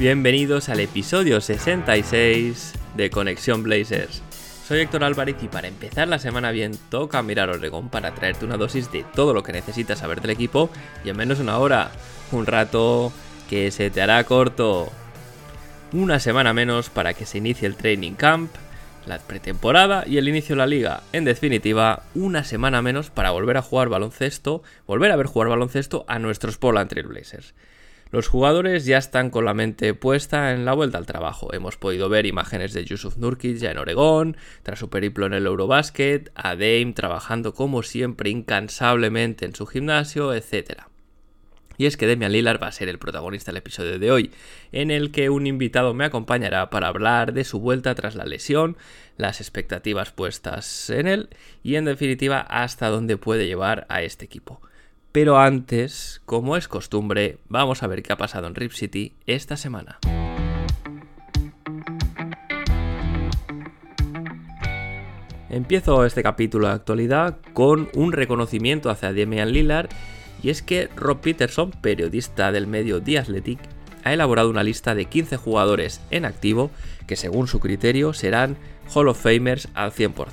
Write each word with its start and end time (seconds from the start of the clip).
Bienvenidos 0.00 0.70
al 0.70 0.80
episodio 0.80 1.42
66 1.42 2.72
de 2.96 3.10
Conexión 3.10 3.62
Blazers. 3.62 4.22
Soy 4.66 4.80
Héctor 4.80 5.04
Álvarez 5.04 5.36
y 5.42 5.48
para 5.48 5.68
empezar 5.68 6.08
la 6.08 6.18
semana 6.18 6.52
bien 6.52 6.72
toca 6.88 7.22
mirar 7.22 7.50
Oregón 7.50 7.90
para 7.90 8.14
traerte 8.14 8.46
una 8.46 8.56
dosis 8.56 8.90
de 8.90 9.04
todo 9.14 9.34
lo 9.34 9.42
que 9.42 9.52
necesitas 9.52 9.98
saber 9.98 10.22
del 10.22 10.30
equipo 10.30 10.70
y 11.04 11.10
en 11.10 11.18
menos 11.18 11.38
una 11.38 11.58
hora, 11.58 11.90
un 12.32 12.46
rato 12.46 13.12
que 13.50 13.70
se 13.70 13.90
te 13.90 14.00
hará 14.00 14.24
corto. 14.24 14.90
Una 15.92 16.18
semana 16.18 16.54
menos 16.54 16.88
para 16.88 17.12
que 17.12 17.26
se 17.26 17.36
inicie 17.36 17.68
el 17.68 17.76
training 17.76 18.14
camp, 18.14 18.50
la 19.04 19.18
pretemporada 19.18 20.04
y 20.06 20.16
el 20.16 20.30
inicio 20.30 20.54
de 20.54 20.60
la 20.60 20.66
liga. 20.66 21.02
En 21.12 21.26
definitiva, 21.26 22.04
una 22.14 22.42
semana 22.44 22.80
menos 22.80 23.10
para 23.10 23.32
volver 23.32 23.58
a 23.58 23.62
jugar 23.62 23.90
baloncesto, 23.90 24.62
volver 24.86 25.12
a 25.12 25.16
ver 25.16 25.26
jugar 25.26 25.50
baloncesto 25.50 26.06
a 26.08 26.18
nuestros 26.18 26.56
Portland 26.56 26.88
Trail 26.88 27.06
Blazers. 27.06 27.52
Los 28.12 28.26
jugadores 28.26 28.86
ya 28.86 28.98
están 28.98 29.30
con 29.30 29.44
la 29.44 29.54
mente 29.54 29.94
puesta 29.94 30.52
en 30.52 30.64
la 30.64 30.72
vuelta 30.72 30.98
al 30.98 31.06
trabajo. 31.06 31.54
Hemos 31.54 31.76
podido 31.76 32.08
ver 32.08 32.26
imágenes 32.26 32.72
de 32.72 32.84
Yusuf 32.84 33.16
Nurkic 33.18 33.58
ya 33.58 33.70
en 33.70 33.78
Oregón, 33.78 34.36
tras 34.64 34.80
su 34.80 34.90
periplo 34.90 35.26
en 35.26 35.32
el 35.32 35.46
Eurobasket, 35.46 36.32
a 36.34 36.56
Dame 36.56 36.92
trabajando 36.92 37.54
como 37.54 37.84
siempre 37.84 38.30
incansablemente 38.30 39.44
en 39.44 39.54
su 39.54 39.64
gimnasio, 39.64 40.34
etc. 40.34 40.82
Y 41.78 41.86
es 41.86 41.96
que 41.96 42.08
Demian 42.08 42.32
Lillard 42.32 42.60
va 42.60 42.66
a 42.66 42.72
ser 42.72 42.88
el 42.88 42.98
protagonista 42.98 43.52
del 43.52 43.58
episodio 43.58 44.00
de 44.00 44.10
hoy, 44.10 44.32
en 44.72 44.90
el 44.90 45.12
que 45.12 45.30
un 45.30 45.46
invitado 45.46 45.94
me 45.94 46.04
acompañará 46.04 46.68
para 46.68 46.88
hablar 46.88 47.32
de 47.32 47.44
su 47.44 47.60
vuelta 47.60 47.94
tras 47.94 48.16
la 48.16 48.24
lesión, 48.24 48.76
las 49.18 49.40
expectativas 49.40 50.10
puestas 50.10 50.90
en 50.90 51.06
él 51.06 51.28
y 51.62 51.76
en 51.76 51.84
definitiva 51.84 52.40
hasta 52.40 52.88
dónde 52.88 53.16
puede 53.16 53.46
llevar 53.46 53.86
a 53.88 54.02
este 54.02 54.24
equipo. 54.24 54.60
Pero 55.12 55.38
antes, 55.38 56.22
como 56.24 56.56
es 56.56 56.68
costumbre, 56.68 57.38
vamos 57.48 57.82
a 57.82 57.88
ver 57.88 58.02
qué 58.02 58.12
ha 58.12 58.16
pasado 58.16 58.46
en 58.46 58.54
Rip 58.54 58.72
City 58.72 59.14
esta 59.26 59.56
semana. 59.56 59.98
Empiezo 65.48 66.04
este 66.04 66.22
capítulo 66.22 66.68
de 66.68 66.74
actualidad 66.74 67.38
con 67.54 67.88
un 67.94 68.12
reconocimiento 68.12 68.88
hacia 68.88 69.12
Damian 69.12 69.50
Lillard 69.50 69.88
y 70.44 70.50
es 70.50 70.62
que 70.62 70.88
Rob 70.94 71.20
Peterson, 71.20 71.72
periodista 71.72 72.52
del 72.52 72.68
medio 72.68 73.02
The 73.02 73.18
Athletic, 73.18 73.58
ha 74.04 74.12
elaborado 74.12 74.48
una 74.48 74.62
lista 74.62 74.94
de 74.94 75.06
15 75.06 75.36
jugadores 75.36 76.00
en 76.12 76.24
activo 76.24 76.70
que 77.08 77.16
según 77.16 77.48
su 77.48 77.58
criterio 77.58 78.12
serán 78.12 78.56
Hall 78.94 79.08
of 79.08 79.20
Famers 79.20 79.68
al 79.74 79.90
100%. 79.90 80.28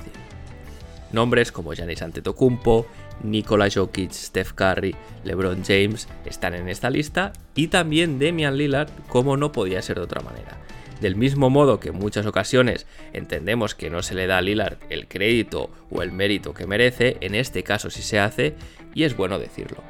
Nombres 1.12 1.50
como 1.50 1.72
Giannis 1.72 2.02
Antetokounmpo, 2.02 2.86
Nikola 3.22 3.68
Jokic, 3.72 4.12
Steph 4.12 4.52
Curry, 4.52 4.94
LeBron 5.24 5.64
James 5.64 6.08
están 6.24 6.54
en 6.54 6.68
esta 6.68 6.90
lista 6.90 7.32
y 7.54 7.68
también 7.68 8.18
Damian 8.18 8.56
Lillard 8.56 8.90
como 9.08 9.36
no 9.36 9.52
podía 9.52 9.82
ser 9.82 9.96
de 9.96 10.02
otra 10.02 10.22
manera. 10.22 10.58
Del 11.00 11.14
mismo 11.14 11.48
modo 11.48 11.78
que 11.78 11.90
en 11.90 11.96
muchas 11.96 12.26
ocasiones 12.26 12.86
entendemos 13.12 13.74
que 13.74 13.90
no 13.90 14.02
se 14.02 14.14
le 14.14 14.26
da 14.26 14.38
a 14.38 14.42
Lillard 14.42 14.78
el 14.90 15.06
crédito 15.06 15.70
o 15.90 16.02
el 16.02 16.10
mérito 16.10 16.54
que 16.54 16.66
merece, 16.66 17.16
en 17.20 17.34
este 17.34 17.62
caso 17.62 17.88
sí 17.90 18.02
se 18.02 18.18
hace 18.18 18.54
y 18.94 19.04
es 19.04 19.16
bueno 19.16 19.38
decirlo. 19.38 19.82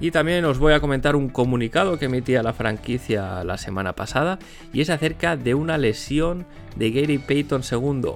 Y 0.00 0.10
también 0.10 0.44
os 0.44 0.58
voy 0.58 0.72
a 0.74 0.80
comentar 0.80 1.16
un 1.16 1.30
comunicado 1.30 1.98
que 1.98 2.06
emitía 2.06 2.42
la 2.42 2.52
franquicia 2.52 3.42
la 3.44 3.56
semana 3.56 3.94
pasada 3.94 4.38
y 4.72 4.82
es 4.82 4.90
acerca 4.90 5.36
de 5.36 5.54
una 5.54 5.78
lesión 5.78 6.46
de 6.76 6.90
Gary 6.90 7.18
Payton 7.18 7.62
II. 7.70 8.12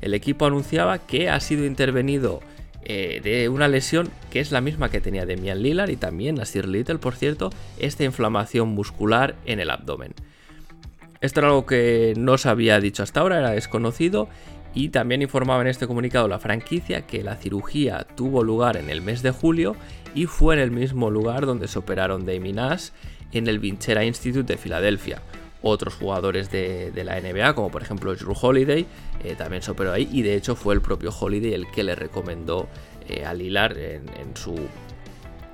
El 0.00 0.14
equipo 0.14 0.46
anunciaba 0.46 0.98
que 0.98 1.28
ha 1.28 1.40
sido 1.40 1.64
intervenido 1.64 2.40
eh, 2.84 3.20
de 3.22 3.48
una 3.48 3.68
lesión 3.68 4.08
que 4.30 4.40
es 4.40 4.52
la 4.52 4.60
misma 4.60 4.90
que 4.90 5.00
tenía 5.00 5.26
Demian 5.26 5.62
Lillard 5.62 5.90
y 5.90 5.96
también 5.96 6.36
Nasir 6.36 6.66
Little, 6.66 6.98
por 6.98 7.14
cierto, 7.14 7.50
esta 7.78 8.04
inflamación 8.04 8.68
muscular 8.68 9.34
en 9.44 9.60
el 9.60 9.70
abdomen. 9.70 10.14
Esto 11.20 11.40
era 11.40 11.48
algo 11.48 11.66
que 11.66 12.14
no 12.16 12.38
se 12.38 12.48
había 12.48 12.80
dicho 12.80 13.02
hasta 13.02 13.20
ahora, 13.20 13.38
era 13.38 13.50
desconocido 13.50 14.28
y 14.72 14.90
también 14.90 15.22
informaba 15.22 15.60
en 15.62 15.66
este 15.66 15.86
comunicado 15.86 16.28
la 16.28 16.38
franquicia 16.38 17.06
que 17.06 17.24
la 17.24 17.36
cirugía 17.36 18.06
tuvo 18.14 18.44
lugar 18.44 18.76
en 18.76 18.90
el 18.90 19.02
mes 19.02 19.22
de 19.22 19.32
julio 19.32 19.74
y 20.14 20.26
fue 20.26 20.54
en 20.54 20.60
el 20.60 20.70
mismo 20.70 21.10
lugar 21.10 21.46
donde 21.46 21.68
se 21.68 21.78
operaron 21.78 22.24
Dami 22.24 22.52
Nash 22.52 22.90
en 23.32 23.48
el 23.48 23.58
Vinchera 23.58 24.04
Institute 24.04 24.52
de 24.52 24.58
Filadelfia. 24.58 25.20
Otros 25.60 25.94
jugadores 25.94 26.50
de, 26.50 26.92
la 27.04 27.20
NBA, 27.20 27.54
como 27.54 27.70
por 27.70 27.82
ejemplo 27.82 28.14
Drew 28.14 28.36
Holiday, 28.40 28.86
eh, 29.24 29.34
también 29.36 29.62
se 29.62 29.72
operó 29.72 29.92
ahí 29.92 30.08
y 30.12 30.22
de 30.22 30.36
hecho 30.36 30.54
fue 30.54 30.74
el 30.74 30.80
propio 30.80 31.10
Holiday 31.10 31.52
el 31.52 31.70
que 31.70 31.82
le 31.82 31.96
recomendó 31.96 32.68
eh, 33.08 33.24
a 33.24 33.34
Lilar 33.34 33.76
en, 33.76 34.08
en, 34.20 34.36
su 34.36 34.54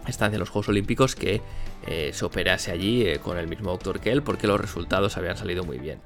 estancia 0.06 0.36
en 0.36 0.40
los 0.40 0.50
Juegos 0.50 0.68
Olímpicos 0.68 1.14
que 1.14 1.40
eh, 1.86 2.10
se 2.12 2.24
operase 2.24 2.70
allí 2.70 3.06
con 3.22 3.38
el 3.38 3.48
mismo 3.48 3.70
doctor 3.70 4.00
que 4.00 4.12
él 4.12 4.22
porque 4.22 4.46
los 4.46 4.60
resultados 4.60 5.16
habían 5.16 5.38
salido 5.38 5.64
muy 5.64 5.78
bien. 5.78 6.00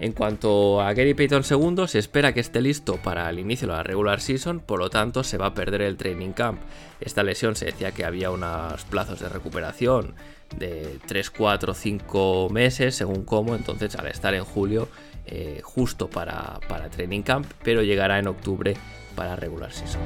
En 0.00 0.12
cuanto 0.12 0.80
a 0.80 0.94
Gary 0.94 1.12
Payton 1.12 1.42
II, 1.48 1.86
se 1.86 1.98
espera 1.98 2.32
que 2.32 2.40
esté 2.40 2.62
listo 2.62 2.96
para 2.96 3.28
el 3.28 3.38
inicio 3.38 3.68
de 3.68 3.74
la 3.74 3.82
regular 3.82 4.22
season, 4.22 4.60
por 4.60 4.78
lo 4.78 4.88
tanto 4.88 5.22
se 5.24 5.36
va 5.36 5.46
a 5.46 5.54
perder 5.54 5.82
el 5.82 5.98
training 5.98 6.32
camp. 6.32 6.58
Esta 7.02 7.22
lesión 7.22 7.54
se 7.54 7.66
decía 7.66 7.92
que 7.92 8.06
había 8.06 8.30
unos 8.30 8.82
plazos 8.84 9.20
de 9.20 9.28
recuperación 9.28 10.14
de 10.56 10.98
3, 11.06 11.30
4, 11.30 11.74
5 11.74 12.48
meses, 12.50 12.94
según 12.94 13.24
cómo, 13.24 13.54
entonces 13.54 13.94
al 13.96 14.06
estar 14.08 14.34
en 14.34 14.44
julio, 14.44 14.88
eh, 15.26 15.60
justo 15.62 16.08
para, 16.08 16.60
para 16.68 16.90
training 16.90 17.22
camp, 17.22 17.46
pero 17.62 17.82
llegará 17.82 18.18
en 18.18 18.26
octubre 18.26 18.76
para 19.14 19.36
regular 19.36 19.72
season. 19.72 20.00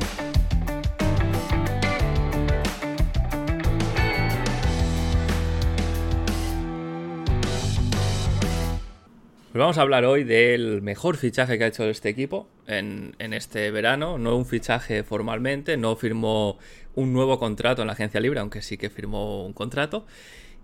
Pues 9.54 9.60
vamos 9.60 9.78
a 9.78 9.82
hablar 9.82 10.04
hoy 10.04 10.24
del 10.24 10.82
mejor 10.82 11.16
fichaje 11.16 11.56
que 11.58 11.62
ha 11.62 11.68
hecho 11.68 11.84
este 11.84 12.08
equipo 12.08 12.48
en, 12.66 13.14
este 13.20 13.70
verano. 13.70 14.18
No 14.18 14.36
un 14.36 14.46
fichaje 14.46 15.04
formalmente, 15.04 15.76
no 15.76 15.94
firmó 15.94 16.58
un 16.96 17.12
nuevo 17.12 17.38
contrato 17.38 17.80
en 17.80 17.86
la 17.86 17.92
agencia 17.92 18.18
libre, 18.18 18.40
aunque 18.40 18.62
sí 18.62 18.76
que 18.76 18.90
firmó 18.90 19.46
un 19.46 19.52
contrato. 19.52 20.06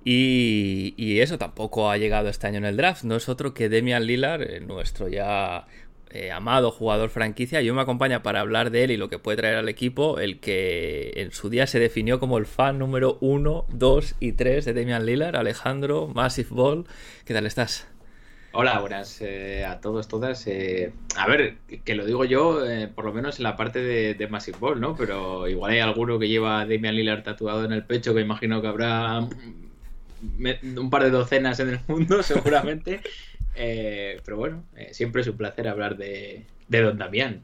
Y, 0.04 0.94
y, 0.96 1.20
eso 1.20 1.38
tampoco 1.38 1.88
ha 1.88 1.98
llegado 1.98 2.28
este 2.28 2.48
año 2.48 2.58
en 2.58 2.64
el 2.64 2.76
draft. 2.76 3.04
No 3.04 3.14
es 3.14 3.28
otro 3.28 3.54
que 3.54 3.68
Demian 3.68 4.06
Lillard, 4.06 4.42
eh, 4.42 4.58
nuestro 4.58 5.06
ya 5.06 5.68
eh, 6.10 6.32
amado 6.32 6.72
jugador 6.72 7.10
franquicia. 7.10 7.62
Yo 7.62 7.72
me 7.74 7.82
acompaña 7.82 8.24
para 8.24 8.40
hablar 8.40 8.72
de 8.72 8.82
él 8.82 8.90
y 8.90 8.96
lo 8.96 9.08
que 9.08 9.20
puede 9.20 9.36
traer 9.36 9.54
al 9.54 9.68
equipo, 9.68 10.18
el 10.18 10.40
que 10.40 11.12
en 11.14 11.30
su 11.30 11.48
día 11.48 11.68
se 11.68 11.78
definió 11.78 12.18
como 12.18 12.38
el 12.38 12.46
fan 12.46 12.80
número 12.80 13.18
1, 13.20 13.66
2 13.68 14.14
y 14.18 14.32
3 14.32 14.64
de 14.64 14.72
Demian 14.72 15.06
Lillard, 15.06 15.36
Alejandro, 15.36 16.08
Massive 16.08 16.48
Ball. 16.50 16.86
¿Qué 17.24 17.34
tal 17.34 17.46
estás? 17.46 17.89
Hola, 18.52 18.80
buenas 18.80 19.20
eh, 19.20 19.64
a 19.64 19.80
todos, 19.80 20.08
todas. 20.08 20.44
Eh, 20.48 20.92
a 21.16 21.28
ver, 21.28 21.58
que 21.84 21.94
lo 21.94 22.04
digo 22.04 22.24
yo, 22.24 22.66
eh, 22.66 22.88
por 22.88 23.04
lo 23.04 23.12
menos 23.12 23.38
en 23.38 23.44
la 23.44 23.56
parte 23.56 23.80
de, 23.80 24.14
de, 24.14 24.26
Massive 24.26 24.58
Ball, 24.58 24.80
¿no? 24.80 24.96
Pero 24.96 25.46
igual 25.46 25.70
hay 25.70 25.78
alguno 25.78 26.18
que 26.18 26.28
lleva 26.28 26.60
a 26.60 26.66
Damian 26.66 26.96
Lillard 26.96 27.22
tatuado 27.22 27.64
en 27.64 27.72
el 27.72 27.84
pecho, 27.84 28.12
que 28.12 28.20
imagino 28.20 28.60
que 28.60 28.66
habrá 28.66 29.20
un 29.20 30.90
par 30.90 31.04
de 31.04 31.10
docenas 31.10 31.60
en 31.60 31.68
el 31.68 31.80
mundo, 31.86 32.22
seguramente. 32.24 33.00
pero 33.54 34.36
bueno, 34.36 34.64
siempre 34.90 35.22
es 35.22 35.28
un 35.28 35.36
placer 35.36 35.68
hablar 35.68 35.96
de, 35.96 36.44
de 36.66 36.82
Don 36.82 36.98
Damián. 36.98 37.42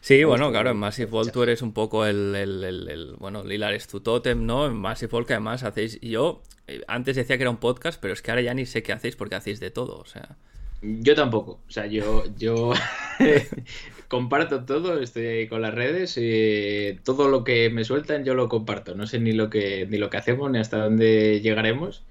Sí, 0.00 0.24
bueno, 0.24 0.50
claro, 0.50 0.70
en 0.70 0.78
Massive 0.78 1.10
Ball 1.10 1.30
tú 1.30 1.42
eres 1.42 1.60
un 1.60 1.72
poco 1.72 2.06
el, 2.06 2.34
el, 2.34 2.64
el, 2.64 2.88
el, 2.88 3.14
Bueno, 3.18 3.44
Lillard 3.44 3.74
es 3.74 3.86
tu 3.86 4.00
tótem, 4.00 4.46
¿no? 4.46 4.66
En 4.66 4.74
Massive 4.74 5.10
Ball 5.10 5.26
que 5.26 5.34
además 5.34 5.62
hacéis... 5.62 6.00
Yo 6.00 6.42
antes 6.86 7.16
decía 7.16 7.36
que 7.36 7.42
era 7.42 7.50
un 7.50 7.58
podcast, 7.58 8.00
pero 8.00 8.14
es 8.14 8.22
que 8.22 8.30
ahora 8.30 8.42
ya 8.42 8.54
ni 8.54 8.66
sé 8.66 8.82
qué 8.82 8.92
hacéis 8.92 9.16
porque 9.16 9.34
hacéis 9.34 9.60
de 9.60 9.70
todo, 9.70 9.98
o 9.98 10.06
sea... 10.06 10.36
Yo 10.82 11.14
tampoco, 11.14 11.60
o 11.68 11.70
sea, 11.70 11.86
yo, 11.86 12.24
yo 12.38 12.72
comparto 14.08 14.64
todo, 14.64 14.98
estoy 15.00 15.26
ahí 15.26 15.48
con 15.48 15.60
las 15.60 15.74
redes 15.74 16.16
y 16.16 16.98
todo 17.04 17.28
lo 17.28 17.44
que 17.44 17.68
me 17.68 17.84
sueltan 17.84 18.24
yo 18.24 18.34
lo 18.34 18.48
comparto, 18.48 18.94
no 18.94 19.06
sé 19.06 19.20
ni 19.20 19.32
lo 19.32 19.50
que, 19.50 19.86
ni 19.90 19.98
lo 19.98 20.08
que 20.08 20.16
hacemos 20.16 20.50
ni 20.50 20.58
hasta 20.58 20.78
dónde 20.84 21.40
llegaremos. 21.42 22.02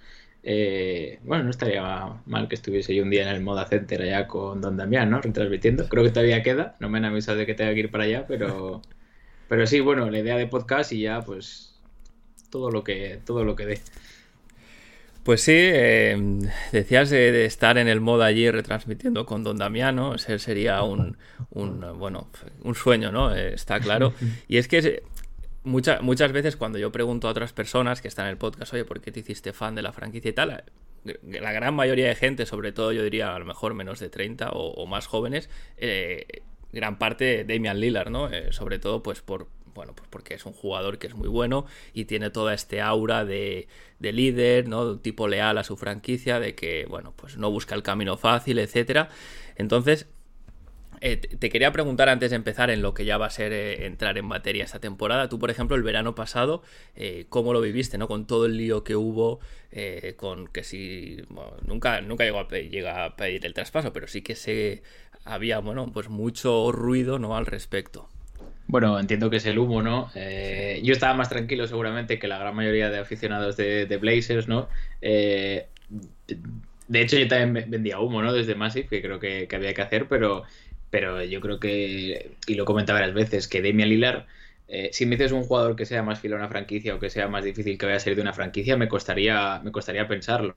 Eh, 0.43 1.19
bueno, 1.23 1.43
no 1.43 1.49
estaría 1.49 2.21
mal 2.25 2.47
que 2.47 2.55
estuviese 2.55 2.95
yo 2.95 3.03
un 3.03 3.09
día 3.09 3.23
en 3.23 3.35
el 3.35 3.41
Moda 3.41 3.67
Center 3.67 4.01
allá 4.01 4.27
con 4.27 4.61
Don 4.61 4.77
Damián, 4.77 5.09
¿no? 5.09 5.21
Retransmitiendo. 5.21 5.87
Creo 5.89 6.03
que 6.03 6.11
todavía 6.11 6.43
queda, 6.43 6.75
no 6.79 6.89
me 6.89 6.97
han 6.97 7.05
avisado 7.05 7.37
de 7.37 7.45
que 7.45 7.55
tenga 7.55 7.73
que 7.73 7.81
ir 7.81 7.91
para 7.91 8.05
allá, 8.05 8.25
pero, 8.27 8.81
pero 9.49 9.67
sí, 9.67 9.79
bueno, 9.79 10.09
la 10.09 10.19
idea 10.19 10.37
de 10.37 10.47
podcast 10.47 10.91
y 10.93 11.01
ya 11.01 11.21
pues 11.21 11.79
todo 12.49 12.71
lo 12.71 12.83
que, 12.83 13.19
todo 13.25 13.43
lo 13.43 13.55
que 13.55 13.65
dé. 13.65 13.81
Pues 15.23 15.41
sí, 15.41 15.53
eh, 15.55 16.17
decías 16.71 17.09
de, 17.09 17.45
estar 17.45 17.77
en 17.77 17.87
el 17.87 17.99
modo 17.99 18.23
allí 18.23 18.49
retransmitiendo 18.49 19.25
con 19.25 19.43
Don 19.43 19.57
Damiano, 19.57 20.15
ese 20.15 20.39
sería 20.39 20.81
un, 20.81 21.17
bueno, 21.51 22.29
un 22.63 22.73
sueño, 22.73 23.11
¿no? 23.11 23.35
Eh, 23.35 23.53
está 23.53 23.79
claro. 23.79 24.13
Y 24.47 24.57
es 24.57 24.67
que 24.67 25.03
muchas 25.63 26.31
veces 26.31 26.55
cuando 26.55 26.79
yo 26.79 26.91
pregunto 26.91 27.27
a 27.27 27.31
otras 27.31 27.53
personas 27.53 28.01
que 28.01 28.07
están 28.07 28.25
en 28.25 28.31
el 28.31 28.37
podcast, 28.37 28.73
oye, 28.73 28.85
¿por 28.85 29.01
qué 29.01 29.11
te 29.11 29.19
hiciste 29.19 29.53
fan 29.53 29.75
de 29.75 29.81
la 29.81 29.91
franquicia 29.91 30.29
y 30.29 30.33
tal? 30.33 30.63
La 31.23 31.51
gran 31.51 31.73
mayoría 31.73 32.07
de 32.07 32.15
gente, 32.15 32.45
sobre 32.45 32.71
todo 32.71 32.91
yo 32.91 33.03
diría 33.03 33.35
a 33.35 33.39
lo 33.39 33.45
mejor 33.45 33.73
menos 33.73 33.99
de 33.99 34.09
30 34.09 34.49
o, 34.51 34.85
más 34.85 35.07
jóvenes, 35.07 35.49
eh, 35.77 36.25
gran 36.71 36.97
parte 36.97 37.23
de 37.23 37.43
Damian 37.45 37.79
Lillard, 37.79 38.09
¿no? 38.09 38.29
sobre 38.51 38.79
todo 38.79 39.01
pues 39.01 39.21
por, 39.21 39.47
bueno, 39.79 39.93
pues 39.95 40.09
porque 40.09 40.33
es 40.33 40.45
un 40.45 40.51
jugador 40.51 40.97
que 40.97 41.07
es 41.07 41.15
muy 41.15 41.29
bueno 41.29 41.65
y 41.93 42.03
tiene 42.03 42.29
toda 42.29 42.53
este 42.53 42.81
aura 42.81 43.23
de, 43.23 43.67
líder, 43.99 44.67
¿no? 44.67 44.95
De 44.95 45.01
tipo 45.01 45.27
leal 45.27 45.57
a 45.57 45.63
su 45.63 45.77
franquicia, 45.77 46.39
de 46.39 46.53
que, 46.55 46.85
bueno, 46.89 47.13
pues 47.15 47.37
no 47.37 47.49
busca 47.49 47.75
el 47.75 47.83
camino 47.83 48.17
fácil, 48.17 48.59
etcétera. 48.59 49.07
Entonces, 49.55 50.07
eh, 51.01 51.17
te 51.17 51.49
quería 51.49 51.71
preguntar 51.71 52.09
antes 52.09 52.31
de 52.31 52.35
empezar 52.35 52.69
en 52.69 52.81
lo 52.81 52.93
que 52.93 53.05
ya 53.05 53.17
va 53.17 53.27
a 53.27 53.29
ser 53.29 53.53
eh, 53.53 53.85
entrar 53.85 54.17
en 54.17 54.25
materia 54.25 54.63
esta 54.63 54.79
temporada. 54.79 55.29
Tú, 55.29 55.39
por 55.39 55.49
ejemplo, 55.49 55.75
el 55.75 55.83
verano 55.83 56.15
pasado, 56.15 56.61
eh, 56.95 57.25
¿cómo 57.29 57.53
lo 57.53 57.61
viviste? 57.61 57.97
¿no? 57.97 58.07
Con 58.07 58.27
todo 58.27 58.45
el 58.45 58.57
lío 58.57 58.83
que 58.83 58.95
hubo, 58.95 59.39
con 60.17 60.47
que 60.47 60.63
si. 60.63 61.17
nunca, 61.65 62.01
nunca 62.01 62.23
llegó 62.23 62.39
a, 62.39 62.47
llega 62.47 63.05
a 63.05 63.15
pedir 63.15 63.45
el 63.45 63.53
traspaso, 63.53 63.93
pero 63.93 64.07
sí 64.07 64.21
que 64.21 64.35
se 64.35 64.83
había, 65.25 65.59
bueno, 65.59 65.91
pues 65.93 66.09
mucho 66.09 66.71
ruido 66.71 67.19
¿no? 67.19 67.37
al 67.37 67.45
respecto. 67.45 68.09
Bueno, 68.67 68.99
entiendo 68.99 69.29
que 69.29 69.37
es 69.37 69.45
el 69.45 69.57
humo, 69.57 69.81
¿no? 69.81 70.11
Yo 70.13 70.93
estaba 70.93 71.15
más 71.15 71.29
tranquilo 71.29 71.67
seguramente 71.67 72.19
que 72.19 72.27
la 72.27 72.37
gran 72.37 72.55
mayoría 72.55 72.89
de 72.89 72.99
aficionados 72.99 73.57
de, 73.57 73.97
Blazers, 73.99 74.47
¿no? 74.47 74.69
De 76.89 77.01
hecho, 77.01 77.19
yo 77.19 77.27
también 77.27 77.69
vendía 77.69 77.99
humo, 77.99 78.23
¿no? 78.23 78.33
Desde 78.33 78.55
Massive, 78.55 78.87
que 78.87 78.99
creo 78.99 79.19
que, 79.19 79.47
había 79.53 79.75
que 79.75 79.81
hacer, 79.83 80.07
pero, 80.07 80.43
pero 80.89 81.23
yo 81.23 81.41
creo 81.41 81.59
que, 81.59 82.37
y 82.47 82.55
lo 82.55 82.65
comentaba 82.65 82.99
varias 82.99 83.15
veces, 83.15 83.47
que 83.47 83.61
Damian 83.61 83.89
Lillard, 83.89 84.25
eh, 84.67 84.89
si 84.93 85.05
me 85.05 85.15
dices 85.15 85.31
un 85.31 85.43
jugador 85.43 85.75
que 85.75 85.85
sea 85.85 86.03
más 86.03 86.19
fiel 86.19 86.33
a 86.33 86.37
una 86.37 86.49
franquicia 86.49 86.95
o 86.95 86.99
que 86.99 87.09
sea 87.09 87.27
más 87.27 87.43
difícil 87.43 87.77
que 87.77 87.85
vaya 87.85 87.97
a 87.97 87.99
salir 87.99 88.15
de 88.15 88.21
una 88.21 88.33
franquicia, 88.33 88.77
me 88.77 88.87
costaría, 88.87 89.59
me 89.63 89.71
costaría 89.71 90.07
pensarlo. 90.07 90.55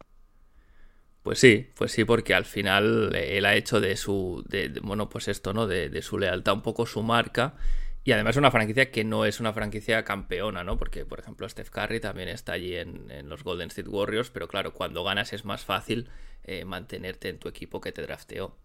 Pues 1.23 1.39
sí, 1.39 1.69
pues 1.77 1.93
sí, 1.93 2.05
porque 2.05 2.35
al 2.35 2.45
final 2.45 3.15
él 3.15 3.47
ha 3.47 3.55
hecho 3.55 3.81
de 3.81 3.97
su, 3.97 4.45
de, 4.49 4.69
bueno, 4.83 5.09
pues 5.09 5.29
esto, 5.29 5.53
¿no? 5.53 5.67
De, 5.69 5.89
de, 5.89 6.03
su 6.03 6.19
lealtad 6.19 6.55
un 6.55 6.63
poco 6.63 6.85
su 6.85 7.03
marca 7.03 7.55
y 8.05 8.13
además 8.13 8.35
es 8.35 8.39
una 8.39 8.51
franquicia 8.51 8.91
que 8.91 9.05
no 9.05 9.25
es 9.25 9.39
una 9.39 9.53
franquicia 9.53 10.05
campeona, 10.05 10.65
¿no? 10.65 10.77
Porque, 10.77 11.07
por 11.07 11.21
ejemplo, 11.21 11.49
Steph 11.49 11.71
Curry 11.71 12.01
también 12.01 12.29
está 12.29 12.55
allí 12.55 12.75
en, 12.75 13.29
los 13.29 13.45
Golden 13.45 13.69
State 13.69 13.89
Warriors, 13.89 14.31
pero 14.31 14.49
claro, 14.49 14.73
cuando 14.75 15.05
ganas 15.05 15.33
es 15.33 15.45
más 15.45 15.65
fácil 15.65 16.11
eh, 16.43 16.65
mantenerte 16.65 17.29
en 17.29 17.39
tu 17.39 17.49
equipo 17.49 17.81
que 17.81 17.93
te 17.93 18.03
drafteó. 18.03 18.57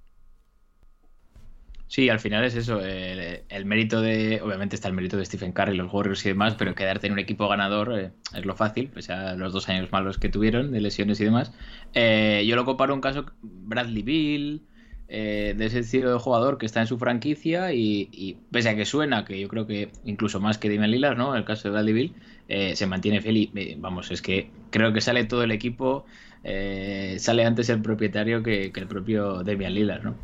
Sí, 1.88 2.10
al 2.10 2.20
final 2.20 2.44
es 2.44 2.56
eso. 2.56 2.82
El, 2.82 3.66
mérito 3.66 4.02
de. 4.02 4.42
Obviamente 4.42 4.76
está 4.76 4.90
el 4.90 4.94
mérito 4.94 5.18
de 5.18 5.26
Stephen 5.26 5.54
Curry, 5.54 5.76
los 5.76 5.92
Warriors 5.92 6.26
y 6.26 6.30
demás, 6.30 6.56
pero 6.58 6.76
quedarte 6.76 7.08
en 7.08 7.14
un 7.14 7.20
equipo 7.20 7.48
ganador 7.48 7.98
eh, 7.98 8.12
es 8.36 8.46
lo 8.46 8.56
fácil, 8.56 8.90
pese 8.90 9.14
a 9.14 9.36
los 9.36 9.54
dos 9.54 9.70
años 9.70 9.92
malos 9.92 10.18
que 10.18 10.30
tuvieron, 10.30 10.72
de 10.72 10.82
lesiones 10.82 11.20
y 11.22 11.24
demás. 11.24 11.54
Eh, 11.94 12.46
yo 12.48 12.56
lo 12.56 12.66
comparo 12.66 12.94
un 12.94 13.02
caso 13.02 13.26
Bradley 13.42 14.04
Bill. 14.04 14.62
Eh, 15.10 15.54
de 15.58 15.68
ese 15.68 15.80
estilo 15.80 16.12
de 16.12 16.20
jugador 16.20 16.58
que 16.58 16.66
está 16.66 16.82
en 16.82 16.88
su 16.88 16.98
franquicia 16.98 17.72
y, 17.72 18.38
pese 18.52 18.70
a 18.70 18.76
que 18.76 18.84
suena, 18.84 19.24
que 19.24 19.40
yo 19.40 19.48
creo 19.48 19.66
que 19.66 19.90
incluso 20.04 20.42
más 20.42 20.58
que 20.58 20.70
Damian 20.70 20.92
Lillard, 20.92 21.18
¿no? 21.18 21.34
El 21.34 21.46
caso 21.46 21.70
de 21.70 21.72
Bradley 21.72 21.94
Bill, 21.94 22.14
eh, 22.50 22.76
se 22.76 22.88
mantiene 22.88 23.22
feliz. 23.22 23.50
Eh, 23.56 23.78
vamos, 23.80 24.12
es 24.12 24.22
que 24.22 24.50
creo 24.70 24.92
que 24.92 25.00
sale 25.00 25.24
todo 25.24 25.44
el 25.44 25.52
equipo, 25.52 26.06
sale 26.44 27.46
antes 27.46 27.70
el 27.70 27.82
propietario 27.82 28.44
que, 28.44 28.72
el 28.76 28.88
propio 28.88 29.44
Damian 29.44 29.74
Lillard, 29.74 30.04
¿no? 30.04 30.16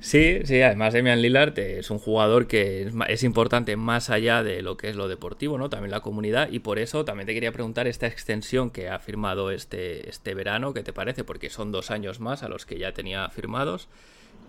Sí, 0.00 0.40
sí, 0.44 0.62
además 0.62 0.94
Damian 0.94 1.20
Lillard 1.20 1.58
es 1.58 1.90
un 1.90 1.98
jugador 1.98 2.46
que 2.46 2.88
es, 3.08 3.22
importante 3.24 3.76
más 3.76 4.10
allá 4.10 4.44
de 4.44 4.62
lo 4.62 4.76
que 4.76 4.88
es 4.88 4.96
lo 4.96 5.08
deportivo, 5.08 5.58
¿no? 5.58 5.70
También 5.70 5.90
la 5.90 6.00
comunidad 6.00 6.50
y 6.50 6.60
por 6.60 6.78
eso 6.78 7.04
también 7.04 7.26
te 7.26 7.34
quería 7.34 7.52
preguntar 7.52 7.88
esta 7.88 8.06
extensión 8.06 8.70
que 8.70 8.88
ha 8.88 8.98
firmado 9.00 9.50
este, 9.50 10.08
este 10.08 10.34
verano, 10.34 10.72
¿qué 10.72 10.84
te 10.84 10.92
parece? 10.92 11.24
Porque 11.24 11.50
son 11.50 11.72
dos 11.72 11.90
años 11.90 12.20
más 12.20 12.44
a 12.44 12.48
los 12.48 12.64
que 12.64 12.78
ya 12.78 12.92
tenía 12.92 13.28
firmados. 13.30 13.88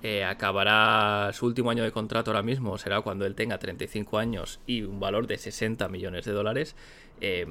Eh, 0.02 0.24
acabará 0.24 1.32
su 1.34 1.46
último 1.46 1.72
año 1.72 1.84
de 1.84 1.92
contrato 1.92 2.32
ahora 2.32 2.42
mismo, 2.42 2.78
será 2.78 3.02
cuando 3.02 3.26
él 3.26 3.36
tenga 3.36 3.58
35 3.58 4.18
años 4.18 4.62
y 4.66 4.84
un 4.84 5.00
valor 5.00 5.28
de 5.28 5.38
60 5.38 5.90
millones 5.90 6.24
de 6.26 6.32
dólares. 6.32 6.76
Eh, 7.20 7.46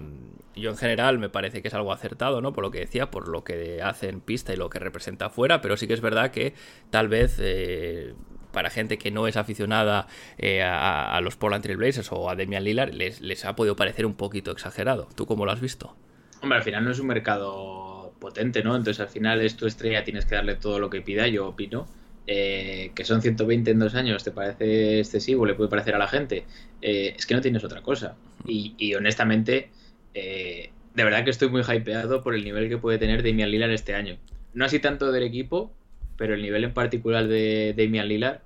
yo 0.56 0.70
en 0.70 0.76
general 0.78 1.18
me 1.18 1.28
parece 1.28 1.60
que 1.60 1.68
es 1.68 1.74
algo 1.74 1.92
acertado, 1.92 2.40
¿no? 2.40 2.54
Por 2.54 2.64
lo 2.64 2.70
que 2.70 2.80
decía, 2.80 3.10
por 3.10 3.28
lo 3.28 3.44
que 3.44 3.82
hace 3.82 4.08
en 4.08 4.20
pista 4.20 4.54
y 4.54 4.56
lo 4.56 4.70
que 4.70 4.78
representa 4.78 5.26
afuera, 5.26 5.60
pero 5.60 5.76
sí 5.76 5.86
que 5.86 5.92
es 5.92 6.00
verdad 6.00 6.30
que 6.30 6.54
tal 6.88 7.08
vez 7.08 7.36
eh, 7.38 8.14
para 8.50 8.70
gente 8.70 8.96
que 8.96 9.10
no 9.10 9.28
es 9.28 9.36
aficionada 9.36 10.06
a, 10.40 11.20
los 11.22 11.36
Portland 11.36 11.62
Trail 11.62 11.76
Blazers 11.76 12.10
o 12.12 12.30
a 12.30 12.34
Demian 12.34 12.64
Lillard 12.64 12.94
les, 12.94 13.20
les 13.20 13.44
ha 13.44 13.54
podido 13.54 13.76
parecer 13.76 14.06
un 14.06 14.14
poquito 14.14 14.52
exagerado. 14.52 15.06
¿Tú 15.14 15.26
cómo 15.26 15.44
lo 15.44 15.52
has 15.52 15.60
visto? 15.60 15.94
Hombre, 16.40 16.58
al 16.58 16.64
final 16.64 16.84
no 16.84 16.92
es 16.92 16.98
un 16.98 17.08
mercado 17.08 18.14
potente, 18.18 18.62
¿no? 18.62 18.74
Entonces 18.74 19.00
al 19.00 19.08
final 19.08 19.42
es 19.42 19.56
tu 19.56 19.66
estrella, 19.66 20.02
tienes 20.02 20.24
que 20.24 20.34
darle 20.34 20.54
todo 20.54 20.78
lo 20.78 20.88
que 20.88 21.02
pida, 21.02 21.26
yo 21.28 21.46
opino. 21.46 21.86
Eh, 22.30 22.92
que 22.94 23.06
son 23.06 23.22
120 23.22 23.70
en 23.70 23.78
dos 23.78 23.94
años, 23.94 24.22
¿te 24.22 24.32
parece 24.32 24.98
excesivo? 24.98 25.46
¿Le 25.46 25.54
puede 25.54 25.70
parecer 25.70 25.94
a 25.94 25.98
la 25.98 26.08
gente? 26.08 26.44
Eh, 26.82 27.14
es 27.16 27.24
que 27.24 27.34
no 27.34 27.40
tienes 27.40 27.64
otra 27.64 27.80
cosa. 27.80 28.16
Y, 28.46 28.94
honestamente, 28.94 29.70
eh, 30.12 30.70
de 30.94 31.04
verdad 31.04 31.24
que 31.24 31.30
estoy 31.30 31.48
muy 31.48 31.62
hypeado 31.62 32.22
por 32.22 32.34
el 32.34 32.44
nivel 32.44 32.68
que 32.68 32.76
puede 32.76 32.98
tener 32.98 33.22
Damian 33.22 33.50
Lillard 33.50 33.70
este 33.70 33.94
año. 33.94 34.18
No 34.52 34.66
así 34.66 34.78
tanto 34.78 35.10
del 35.10 35.22
equipo, 35.22 35.72
pero 36.18 36.34
el 36.34 36.42
nivel 36.42 36.64
en 36.64 36.74
particular 36.74 37.28
de 37.28 37.74
Damian 37.74 38.06
Lillard. 38.06 38.40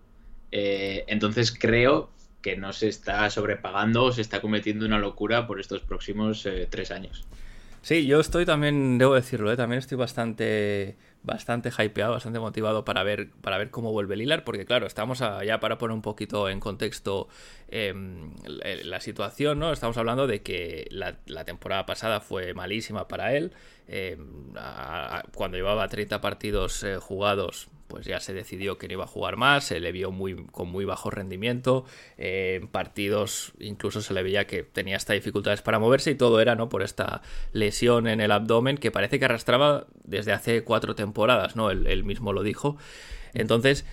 entonces 0.52 1.50
creo 1.50 2.10
que 2.40 2.56
no 2.56 2.72
se 2.72 2.86
está 2.86 3.28
sobrepagando 3.30 4.04
o 4.04 4.12
se 4.12 4.20
está 4.20 4.40
cometiendo 4.40 4.86
una 4.86 5.00
locura 5.00 5.48
por 5.48 5.58
estos 5.58 5.80
próximos 5.80 6.48
tres 6.70 6.92
años. 6.92 7.26
Sí, 7.80 8.06
yo 8.06 8.20
estoy 8.20 8.46
también, 8.46 8.96
debo 8.96 9.14
decirlo, 9.14 9.56
también 9.56 9.80
estoy 9.80 9.98
bastante 9.98 10.96
bastante 11.22 11.70
hypeado, 11.70 12.12
bastante 12.12 12.40
motivado 12.40 12.84
para 12.84 13.02
ver, 13.02 13.30
para 13.40 13.58
ver 13.58 13.70
cómo 13.70 13.92
vuelve 13.92 14.16
Lilar, 14.16 14.44
porque 14.44 14.64
claro, 14.64 14.86
estamos 14.86 15.20
ya 15.20 15.60
para 15.60 15.78
poner 15.78 15.94
un 15.94 16.02
poquito 16.02 16.48
en 16.48 16.60
contexto 16.60 17.28
em, 17.68 18.34
la 18.46 19.00
situación, 19.00 19.58
¿no? 19.58 19.72
Estamos 19.72 19.96
hablando 19.96 20.26
de 20.26 20.42
que 20.42 20.88
la, 20.90 21.14
temporada 21.44 21.86
pasada 21.86 22.20
fue 22.20 22.54
malísima 22.54 23.08
para 23.08 23.34
él, 23.34 23.52
em, 23.86 24.52
cuando 25.34 25.56
llevaba 25.56 25.88
30 25.88 26.20
partidos 26.20 26.82
eh, 26.82 26.96
jugados 26.96 27.68
pues 27.92 28.06
ya 28.06 28.20
se 28.20 28.32
decidió 28.32 28.78
que 28.78 28.88
no 28.88 28.94
iba 28.94 29.04
a 29.04 29.06
jugar 29.06 29.36
más, 29.36 29.64
se 29.64 29.78
le 29.78 29.92
vio 29.92 30.10
muy, 30.10 30.46
con 30.46 30.70
muy 30.70 30.86
bajo 30.86 31.10
rendimiento, 31.10 31.84
eh, 32.16 32.58
en 32.62 32.68
partidos 32.68 33.52
incluso 33.60 34.00
se 34.00 34.14
le 34.14 34.22
veía 34.22 34.46
que 34.46 34.62
tenía 34.62 34.96
hasta 34.96 35.12
dificultades 35.12 35.60
para 35.60 35.78
moverse 35.78 36.12
y 36.12 36.14
todo 36.14 36.40
era 36.40 36.54
¿no? 36.54 36.70
por 36.70 36.82
esta 36.82 37.20
lesión 37.52 38.06
en 38.08 38.22
el 38.22 38.32
abdomen 38.32 38.78
que 38.78 38.90
parece 38.90 39.18
que 39.18 39.26
arrastraba 39.26 39.88
desde 40.04 40.32
hace 40.32 40.64
cuatro 40.64 40.94
temporadas, 40.94 41.54
¿no? 41.54 41.70
Él, 41.70 42.02
mismo 42.04 42.32
lo 42.32 42.42
dijo. 42.42 42.78
Entonces, 43.34 43.84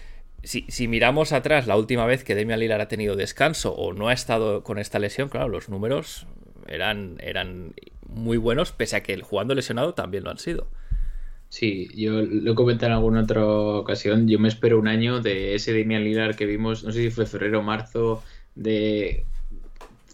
si, 0.43 0.65
si, 0.69 0.87
miramos 0.87 1.33
atrás 1.33 1.67
la 1.67 1.75
última 1.75 2.05
vez 2.05 2.23
que 2.23 2.35
Demian 2.35 2.61
Lillard 2.61 2.79
ha 2.79 2.87
tenido 2.87 3.17
descanso 3.17 3.73
o 3.73 3.91
no 3.91 4.07
ha 4.07 4.13
estado 4.13 4.63
con 4.63 4.79
esta 4.79 4.97
lesión, 4.97 5.27
claro, 5.27 5.49
los 5.49 5.67
números 5.67 6.25
eran, 6.69 7.17
eran 7.19 7.73
muy 8.07 8.37
buenos, 8.37 8.71
pese 8.71 8.95
a 8.95 9.03
que 9.03 9.11
el 9.11 9.23
jugando 9.23 9.55
lesionado 9.55 9.93
también 9.93 10.23
lo 10.23 10.29
han 10.29 10.37
sido. 10.37 10.69
Sí, 11.49 11.89
yo 11.95 12.21
lo 12.21 12.53
comenté 12.55 12.85
en 12.85 12.91
alguna 12.93 13.23
otra 13.23 13.45
ocasión. 13.45 14.27
Yo 14.27 14.39
me 14.39 14.47
espero 14.47 14.79
un 14.79 14.87
año 14.87 15.19
de 15.19 15.55
ese 15.55 15.77
Damian 15.77 16.03
Lillard 16.03 16.35
que 16.35 16.45
vimos, 16.45 16.83
no 16.83 16.91
sé 16.91 17.01
si 17.01 17.09
fue 17.09 17.25
febrero 17.25 17.59
o 17.59 17.63
marzo, 17.63 18.23
de 18.55 19.25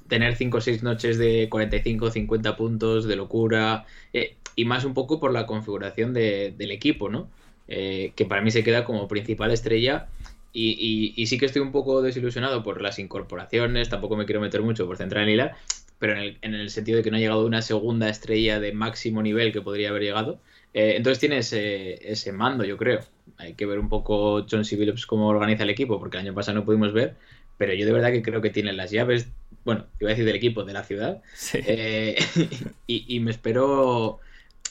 tener 0.07 0.35
5 0.35 0.57
o 0.57 0.61
6 0.61 0.83
noches 0.83 1.17
de 1.17 1.49
45 1.49 2.11
50 2.11 2.55
puntos 2.55 3.05
de 3.05 3.15
locura 3.15 3.85
eh, 4.13 4.37
y 4.55 4.65
más 4.65 4.85
un 4.85 4.93
poco 4.93 5.19
por 5.19 5.33
la 5.33 5.45
configuración 5.45 6.13
del 6.13 6.71
equipo, 6.71 7.09
¿no? 7.09 7.29
Eh, 7.67 8.13
que 8.15 8.25
para 8.25 8.41
mí 8.41 8.51
se 8.51 8.63
queda 8.63 8.85
como 8.85 9.07
principal 9.07 9.51
estrella 9.51 10.07
y, 10.53 11.13
y, 11.17 11.27
sí 11.27 11.37
que 11.37 11.47
estoy 11.47 11.61
un 11.61 11.71
poco 11.73 12.01
desilusionado 12.01 12.63
por 12.63 12.81
las 12.81 12.99
incorporaciones, 12.99 13.89
tampoco 13.89 14.15
me 14.15 14.25
quiero 14.25 14.39
meter 14.39 14.61
mucho 14.61 14.85
por 14.85 14.95
centrar 14.95 15.27
en 15.27 15.51
pero 15.99 16.13
en 16.13 16.19
el, 16.19 16.37
en 16.41 16.53
el 16.53 16.69
sentido 16.69 16.97
de 16.97 17.03
que 17.03 17.11
no 17.11 17.17
ha 17.17 17.19
llegado 17.19 17.45
una 17.45 17.61
segunda 17.61 18.07
estrella 18.07 18.59
de 18.59 18.71
máximo 18.71 19.21
nivel 19.21 19.51
que 19.51 19.61
podría 19.61 19.89
haber 19.89 20.03
llegado. 20.03 20.39
Eh, 20.75 20.97
entonces 20.97 21.19
tiene 21.19 21.37
ese, 21.37 22.31
mando, 22.33 22.65
yo 22.65 22.75
creo. 22.75 22.99
Hay 23.37 23.53
que 23.53 23.65
ver 23.65 23.79
un 23.79 23.87
poco 23.87 24.45
John 24.49 24.65
C. 24.65 24.75
Phillips 24.75 25.05
cómo 25.05 25.29
organiza 25.29 25.63
el 25.63 25.69
equipo, 25.69 25.99
porque 25.99 26.17
el 26.17 26.25
año 26.25 26.33
pasado 26.33 26.59
no 26.59 26.65
pudimos 26.65 26.91
ver, 26.91 27.15
pero 27.57 27.73
yo 27.73 27.85
de 27.85 27.93
verdad 27.93 28.11
que 28.11 28.21
creo 28.21 28.41
que 28.41 28.49
tiene 28.49 28.73
las 28.73 28.91
llaves, 28.91 29.29
bueno, 29.63 29.85
iba 30.01 30.09
a 30.09 30.11
decir 30.11 30.25
del 30.25 30.35
equipo, 30.35 30.65
de 30.65 30.73
la 30.73 30.83
ciudad, 30.83 31.23
eh, 31.53 32.17
y, 32.87 33.19
me 33.21 33.31
espero 33.31 34.19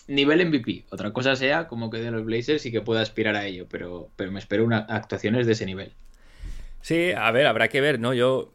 nivel 0.07 0.47
MVP. 0.47 0.85
Otra 0.91 1.11
cosa 1.15 1.37
sea 1.37 1.69
como 1.69 1.89
que 1.89 2.01
de 2.01 2.11
los 2.11 2.27
Blazers 2.27 2.67
y 2.67 2.71
que 2.71 2.83
pueda 2.83 3.01
aspirar 3.01 3.35
a 3.35 3.47
ello, 3.47 3.67
pero, 3.71 4.11
pero 4.15 4.31
me 4.31 4.41
espero 4.41 4.63
una, 4.67 4.81
actuaciones 4.81 5.47
de 5.47 5.53
ese 5.53 5.65
nivel. 5.65 5.91
Sí, 6.83 7.13
a 7.17 7.31
ver, 7.31 7.47
habrá 7.47 7.69
que 7.69 7.81
ver, 7.81 7.99
¿no? 7.99 8.13
Yo 8.13 8.53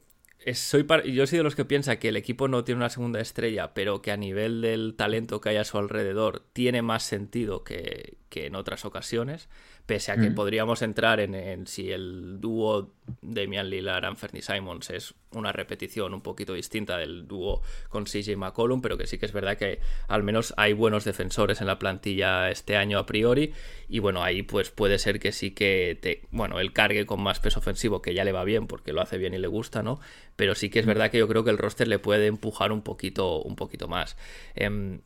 soy 0.53 0.86
yo 1.12 1.27
soy 1.27 1.38
de 1.38 1.43
los 1.43 1.55
que 1.55 1.65
piensa 1.65 1.98
que 1.98 2.10
el 2.10 2.17
equipo 2.17 2.48
no 2.48 2.63
tiene 2.63 2.77
una 2.77 2.89
segunda 2.89 3.19
estrella, 3.19 3.74
pero 3.74 4.01
que 4.01 4.12
a 4.12 4.17
nivel 4.17 4.62
del 4.62 4.96
talento 4.96 5.41
que 5.41 5.50
hay 5.50 5.58
a 5.58 5.65
su 5.65 5.77
alrededor 5.77 6.46
tiene 6.53 6.81
más 6.81 7.03
sentido 7.03 7.63
que, 7.63 8.18
que 8.29 8.45
en 8.45 8.55
otras 8.55 8.86
ocasiones 8.86 9.50
pese 9.86 10.12
a 10.12 10.17
que 10.17 10.29
podríamos 10.29 10.83
entrar 10.83 11.19
en, 11.19 11.65
si 11.65 11.91
el 11.91 12.39
dúo 12.39 12.93
Damian 13.24 13.71
Lillard 13.71 14.05
Anthony 14.05 14.41
Simons 14.41 14.91
es 14.91 15.15
una 15.31 15.51
repetición 15.51 16.13
un 16.13 16.21
poquito 16.21 16.53
distinta 16.53 16.98
del 16.98 17.27
dúo 17.27 17.63
con 17.89 18.05
CJ 18.05 18.38
McCollum, 18.38 18.81
pero 18.81 18.98
que 18.98 19.07
sí 19.07 19.17
que 19.17 19.25
es 19.25 19.31
verdad 19.31 19.57
que 19.57 19.79
al 20.07 20.21
menos 20.21 20.53
hay 20.57 20.74
buenos 20.74 21.05
defensores 21.05 21.59
en 21.62 21.67
la 21.67 21.79
plantilla 21.79 22.51
este 22.51 22.77
año 22.77 23.00
a 23.00 23.07
priori 23.07 23.53
y 23.88 23.98
bueno, 23.98 24.24
ahí 24.24 24.43
pues 24.43 24.69
puede 24.69 25.00
ser 25.00 25.19
que 25.19 25.31
sí 25.31 25.51
que 25.51 25.98
te, 26.00 26.21
bueno, 26.29 26.59
él 26.59 26.71
cargue 26.71 27.07
con 27.07 27.21
más 27.21 27.39
peso 27.39 27.59
ofensivo 27.59 28.03
que 28.03 28.13
ya 28.13 28.24
le 28.24 28.31
va 28.31 28.43
bien 28.43 28.67
porque 28.67 28.93
lo 28.93 29.01
hace 29.01 29.17
bien 29.17 29.33
y 29.33 29.39
le 29.39 29.48
gusta, 29.48 29.81
¿no? 29.81 30.00
Pero 30.36 30.53
sí 30.53 30.69
que 30.69 30.79
es 30.79 30.86
verdad 30.86 31.09
que 31.09 31.17
yo 31.17 31.27
creo 31.27 31.43
que 31.43 31.50
el 31.50 31.57
roster 31.57 31.88
le 31.88 31.98
puede 31.98 32.27
empujar 32.27 32.71
un 32.71 32.83
poquito 32.83 33.41
un 33.41 33.55
poquito 33.55 33.88
más. 33.88 34.17
Em, 34.53 35.01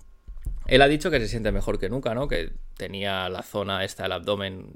él 0.68 0.82
ha 0.82 0.88
dicho 0.88 1.12
que 1.12 1.20
se 1.20 1.28
siente 1.28 1.52
mejor 1.52 1.80
que 1.80 1.90
nunca, 1.90 2.14
¿no? 2.14 2.28
Que 2.28 2.52
tenía 2.78 3.30
la 3.30 3.44
zona 3.44 3.84
esta, 3.84 4.06
el 4.06 4.12
abdomen. 4.12 4.72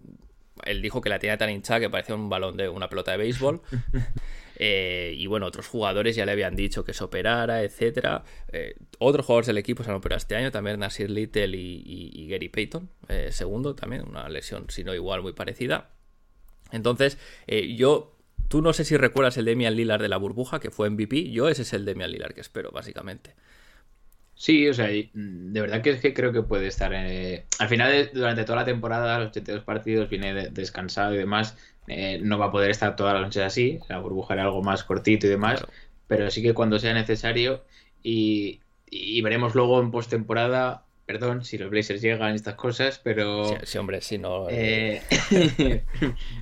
Él 0.64 0.82
dijo 0.82 1.02
que 1.02 1.10
la 1.10 1.20
tenía 1.20 1.38
tan 1.38 1.50
hinchada 1.50 1.80
que 1.80 1.90
parecía 1.90 2.16
un 2.16 2.30
balón 2.30 2.58
de 2.58 2.70
una 2.70 2.90
pelota 2.90 3.12
de 3.12 3.18
béisbol. 3.18 3.62
Eh, 4.60 5.14
y 5.16 5.28
bueno, 5.28 5.46
otros 5.46 5.68
jugadores 5.68 6.16
ya 6.16 6.26
le 6.26 6.32
habían 6.32 6.56
dicho 6.56 6.84
que 6.84 6.92
se 6.92 7.04
operara, 7.04 7.62
etcétera. 7.62 8.24
Eh, 8.52 8.74
otros 8.98 9.24
jugadores 9.24 9.46
del 9.46 9.60
equipo 9.60 9.84
se 9.84 9.92
han 9.92 9.98
operado 9.98 10.18
este 10.18 10.36
año, 10.36 10.50
también 10.50 10.80
Nasir 10.80 11.12
Little 11.12 11.56
y, 11.56 12.28
Gary 12.28 12.50
Payton, 12.50 12.90
eh, 13.08 13.30
segundo, 13.32 13.76
también 13.76 14.08
una 14.08 14.28
lesión, 14.30 14.66
si 14.70 14.84
no 14.84 14.96
igual, 14.96 15.22
muy 15.22 15.34
parecida. 15.34 15.92
Entonces, 16.72 17.20
yo 17.76 18.18
Tú 18.48 18.62
no 18.62 18.72
sé 18.72 18.86
si 18.86 18.96
recuerdas 18.96 19.38
el 19.38 19.46
Demian 19.46 19.76
Lillard 19.76 20.02
de 20.02 20.08
la 20.08 20.18
burbuja, 20.18 20.60
que 20.60 20.72
fue 20.72 20.90
MVP. 20.90 21.32
Yo 21.32 21.50
ese 21.50 21.64
es 21.64 21.74
el 21.74 21.84
Demian 21.84 22.12
Lillard 22.12 22.34
que 22.34 22.42
espero, 22.42 22.72
básicamente. 22.72 23.36
Sí, 24.38 24.70
o 24.70 24.74
sea, 24.74 24.88
mm, 24.88 25.52
de 25.52 25.62
verdad 25.62 25.82
que 25.82 25.90
es 25.90 26.00
que 26.00 26.14
creo 26.14 26.32
que 26.32 26.44
puede 26.44 26.68
estar. 26.68 26.94
Eh, 26.94 27.46
al 27.58 27.68
final, 27.68 28.12
durante 28.14 28.44
toda 28.44 28.60
la 28.60 28.66
temporada, 28.66 29.18
los 29.18 29.30
82 29.30 29.64
partidos, 29.64 30.10
viene 30.10 30.50
descansado 30.52 31.16
y 31.16 31.18
demás. 31.18 31.58
Eh, 31.88 32.20
no 32.22 32.38
va 32.38 32.46
a 32.46 32.52
poder 32.52 32.70
estar 32.70 32.96
todas 32.96 33.14
las 33.14 33.24
noches 33.24 33.42
así. 33.42 33.80
La 33.90 33.98
burbuja 33.98 34.36
era 34.36 34.44
algo 34.44 34.62
más 34.62 34.84
cortito 34.84 35.26
y 35.26 35.32
demás. 35.32 35.66
Pero 36.06 36.30
sí 36.30 36.44
que 36.44 36.54
cuando 36.54 36.78
sea 36.78 36.94
necesario. 36.94 37.66
Y, 38.04 38.62
veremos 39.24 39.56
luego 39.56 39.82
en 39.82 39.90
postemporada. 39.90 40.84
Perdón 41.08 41.44
si 41.44 41.58
los 41.58 41.72
Blazers 41.72 42.02
llegan 42.02 42.36
estas 42.36 42.56
cosas, 42.56 43.00
pero. 43.04 43.58
Sí, 43.64 43.78
hombre, 43.80 44.02
si 44.02 44.20
no. 44.20 44.48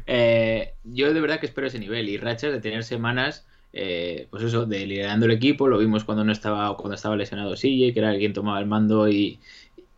Eh, 0.08 0.74
yo 0.84 1.14
de 1.14 1.22
verdad 1.22 1.40
que 1.40 1.46
espero 1.46 1.68
ese 1.68 1.80
nivel. 1.80 2.10
Y 2.10 2.18
rachas 2.18 2.52
de 2.52 2.60
tener 2.60 2.84
semanas 2.84 3.48
eh, 3.78 4.28
pues 4.32 4.42
eso, 4.42 4.66
de 4.66 4.86
liderando 4.88 5.26
el 5.26 5.34
equipo, 5.34 5.68
lo 5.68 5.78
vimos 5.78 6.06
cuando 6.06 6.24
no 6.24 6.32
estaba, 6.32 6.78
cuando 6.78 6.96
estaba 6.96 7.18
lesionado 7.18 7.58
Sille, 7.58 7.94
que 7.94 8.00
era 8.00 8.14
el 8.14 8.20
quien 8.20 8.32
tomaba 8.32 8.58
el 8.60 8.68
mando 8.68 9.10
y, 9.10 9.40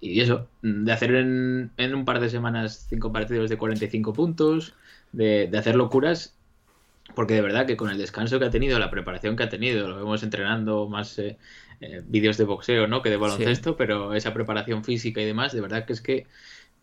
eso, 0.02 0.48
de 0.64 0.92
hacer 0.92 1.14
en, 1.14 1.72
un 1.78 2.06
par 2.06 2.20
de 2.20 2.30
semanas 2.30 2.88
cinco 2.90 3.12
partidos 3.12 3.52
de 3.52 3.58
45 3.58 4.14
puntos, 4.14 4.74
de, 5.12 5.50
hacer 5.56 5.76
locuras, 5.76 6.36
porque 7.16 7.36
de 7.36 7.42
verdad 7.42 7.68
que 7.68 7.78
con 7.78 7.92
el 7.92 8.00
descanso 8.00 8.40
que 8.40 8.46
ha 8.46 8.50
tenido, 8.50 8.80
la 8.80 8.90
preparación 8.90 9.36
que 9.36 9.44
ha 9.44 9.50
tenido, 9.50 9.88
lo 9.88 9.98
vemos 9.98 10.24
entrenando 10.24 10.88
más 10.90 11.20
eh, 11.20 11.38
eh, 11.80 12.02
vídeos 12.08 12.38
de 12.38 12.46
boxeo, 12.46 12.88
¿no? 12.88 13.04
Que 13.04 13.12
de 13.12 13.18
baloncesto, 13.18 13.78
pero 13.78 14.16
esa 14.16 14.34
preparación 14.34 14.84
física 14.84 15.22
y 15.22 15.26
demás, 15.26 15.54
de 15.54 15.62
verdad 15.62 15.86
que 15.86 15.94
es 15.94 16.02
que 16.02 16.26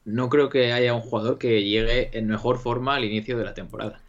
no 0.05 0.29
creo 0.29 0.49
que 0.49 0.73
haya 0.73 0.95
un 0.95 1.01
jugador 1.01 1.39
que 1.39 1.65
llegue 1.65 2.17
en 2.17 2.29
mejor 2.29 2.59
forma 2.59 2.95
al 2.95 3.05
inicio 3.05 3.37
de 3.37 3.45
la 3.45 3.55
temporada. 3.55 4.04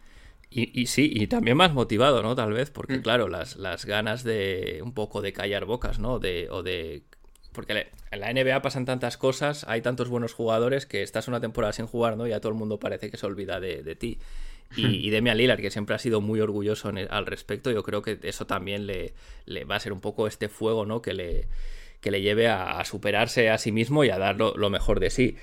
Y, 0.58 0.86
sí, 0.86 1.10
y 1.12 1.26
también 1.26 1.58
más 1.58 1.74
motivado, 1.74 2.22
¿no? 2.22 2.34
Tal 2.34 2.52
vez, 2.54 2.70
porque 2.70 2.98
mm. 2.98 3.02
claro, 3.02 3.28
las, 3.28 3.56
las 3.56 3.84
ganas 3.84 4.24
de 4.24 4.80
un 4.82 4.94
poco 4.94 5.20
de 5.20 5.34
callar 5.34 5.66
bocas, 5.66 5.98
¿no? 5.98 6.18
De, 6.18 6.48
o 6.50 6.62
de... 6.62 7.02
Porque 7.52 7.88
en 8.10 8.20
la 8.20 8.32
NBA 8.32 8.62
pasan 8.62 8.86
tantas 8.86 9.18
cosas, 9.18 9.64
hay 9.68 9.82
tantos 9.82 10.08
buenos 10.08 10.32
jugadores 10.32 10.86
que 10.86 11.02
estás 11.02 11.28
una 11.28 11.40
temporada 11.40 11.74
sin 11.74 11.86
jugar, 11.86 12.16
¿no? 12.16 12.26
Y 12.26 12.32
a 12.32 12.40
todo 12.40 12.52
el 12.52 12.58
mundo 12.58 12.78
parece 12.78 13.10
que 13.10 13.18
se 13.18 13.26
olvida 13.26 13.60
de, 13.60 13.96
ti. 13.96 14.18
Y, 14.76 15.06
y 15.06 15.10
Demian 15.10 15.36
Lillard, 15.36 15.60
que 15.60 15.70
siempre 15.70 15.94
ha 15.94 15.98
sido 15.98 16.22
muy 16.22 16.40
orgulloso 16.40 16.90
al 17.10 17.26
respecto, 17.26 17.70
yo 17.70 17.82
creo 17.82 18.00
que 18.00 18.18
eso 18.22 18.46
también 18.46 18.86
le, 18.86 19.12
le, 19.44 19.64
va 19.64 19.76
a 19.76 19.80
ser 19.80 19.92
un 19.92 20.00
poco 20.00 20.26
este 20.26 20.48
fuego, 20.48 20.86
¿no? 20.86 21.02
Que 21.02 21.12
le, 21.12 21.48
que 22.00 22.10
le 22.10 22.22
lleve 22.22 22.48
a, 22.48 22.82
superarse 22.84 23.50
a 23.50 23.58
sí 23.58 23.72
mismo 23.72 24.04
y 24.04 24.10
a 24.10 24.18
dar 24.18 24.36
lo 24.38 24.70
mejor 24.70 25.00
de 25.00 25.10
sí. 25.10 25.36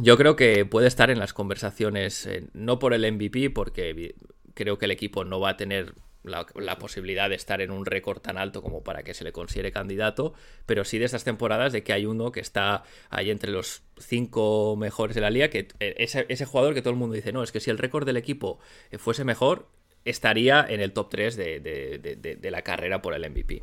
Yo 0.00 0.16
creo 0.16 0.34
que 0.34 0.64
puede 0.64 0.88
estar 0.88 1.10
en 1.10 1.18
las 1.18 1.32
conversaciones, 1.32 2.26
eh, 2.26 2.48
no 2.52 2.78
por 2.78 2.94
el 2.94 3.10
MVP, 3.12 3.50
porque 3.50 4.14
creo 4.54 4.78
que 4.78 4.86
el 4.86 4.90
equipo 4.90 5.24
no 5.24 5.38
va 5.38 5.50
a 5.50 5.56
tener 5.56 5.94
la, 6.24 6.78
posibilidad 6.78 7.28
de 7.28 7.36
estar 7.36 7.60
en 7.60 7.70
un 7.70 7.86
récord 7.86 8.20
tan 8.20 8.38
alto 8.38 8.62
como 8.62 8.82
para 8.82 9.02
que 9.02 9.14
se 9.14 9.24
le 9.24 9.32
considere 9.32 9.70
candidato, 9.72 10.34
pero 10.66 10.84
sí 10.84 10.98
de 10.98 11.04
estas 11.04 11.22
temporadas 11.22 11.72
de 11.72 11.82
que 11.82 11.92
hay 11.92 12.06
uno 12.06 12.32
que 12.32 12.40
está 12.40 12.82
ahí 13.10 13.30
entre 13.30 13.52
los 13.52 13.82
cinco 13.98 14.74
mejores 14.76 15.14
de 15.14 15.20
la 15.20 15.30
liga, 15.30 15.48
que 15.48 15.68
eh, 15.80 15.94
ese, 15.98 16.44
jugador 16.46 16.74
que 16.74 16.80
todo 16.82 16.92
el 16.92 16.98
mundo 16.98 17.14
dice, 17.14 17.32
no, 17.32 17.42
es 17.42 17.52
que 17.52 17.60
si 17.60 17.70
el 17.70 17.78
récord 17.78 18.06
del 18.06 18.16
equipo 18.16 18.58
eh, 18.90 18.98
fuese 18.98 19.24
mejor, 19.24 19.68
estaría 20.04 20.64
en 20.68 20.80
el 20.80 20.92
top 20.92 21.10
3 21.10 21.36
de, 21.36 22.48
la 22.50 22.62
carrera 22.62 23.00
por 23.00 23.14
el 23.14 23.30
MVP. 23.30 23.62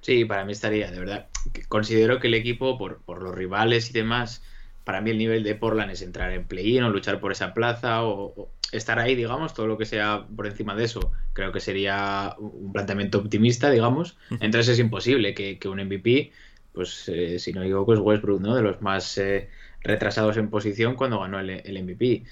Sí, 0.00 0.24
para 0.24 0.44
mí 0.44 0.52
estaría, 0.52 0.90
de 0.90 0.98
verdad. 0.98 1.28
Considero 1.68 2.18
que 2.18 2.26
el 2.26 2.34
equipo, 2.34 2.76
por 2.76 3.22
los 3.22 3.34
rivales 3.34 3.88
y 3.88 3.92
demás, 3.94 4.42
para 4.84 5.00
mí 5.00 5.10
el 5.10 5.18
nivel 5.18 5.42
de 5.42 5.54
Portland 5.54 5.90
es 5.90 6.02
entrar 6.02 6.32
en 6.32 6.44
play-in 6.44 6.82
o 6.82 6.90
luchar 6.90 7.18
por 7.18 7.32
esa 7.32 7.54
plaza 7.54 8.04
o, 8.04 8.50
estar 8.72 8.98
ahí, 8.98 9.14
digamos, 9.14 9.54
todo 9.54 9.66
lo 9.66 9.78
que 9.78 9.86
sea 9.86 10.26
por 10.34 10.46
encima 10.46 10.74
de 10.74 10.84
eso, 10.84 11.12
creo 11.32 11.52
que 11.52 11.60
sería 11.60 12.34
un 12.38 12.72
planteamiento 12.72 13.18
optimista, 13.18 13.70
digamos. 13.70 14.16
Entonces 14.40 14.68
es 14.68 14.78
imposible 14.78 15.34
que, 15.34 15.58
un 15.68 15.78
MVP, 15.78 16.32
pues 16.72 17.08
eh, 17.08 17.38
si 17.38 17.52
no 17.52 17.60
me 17.60 17.66
equivoco 17.66 17.94
es 17.94 18.00
Westbrook, 18.00 18.40
¿no? 18.40 18.54
De 18.54 18.62
los 18.62 18.82
más 18.82 19.16
eh, 19.18 19.48
retrasados 19.82 20.36
en 20.36 20.50
posición 20.50 20.96
cuando 20.96 21.20
ganó 21.20 21.38
el, 21.38 21.84
MVP. 21.84 22.24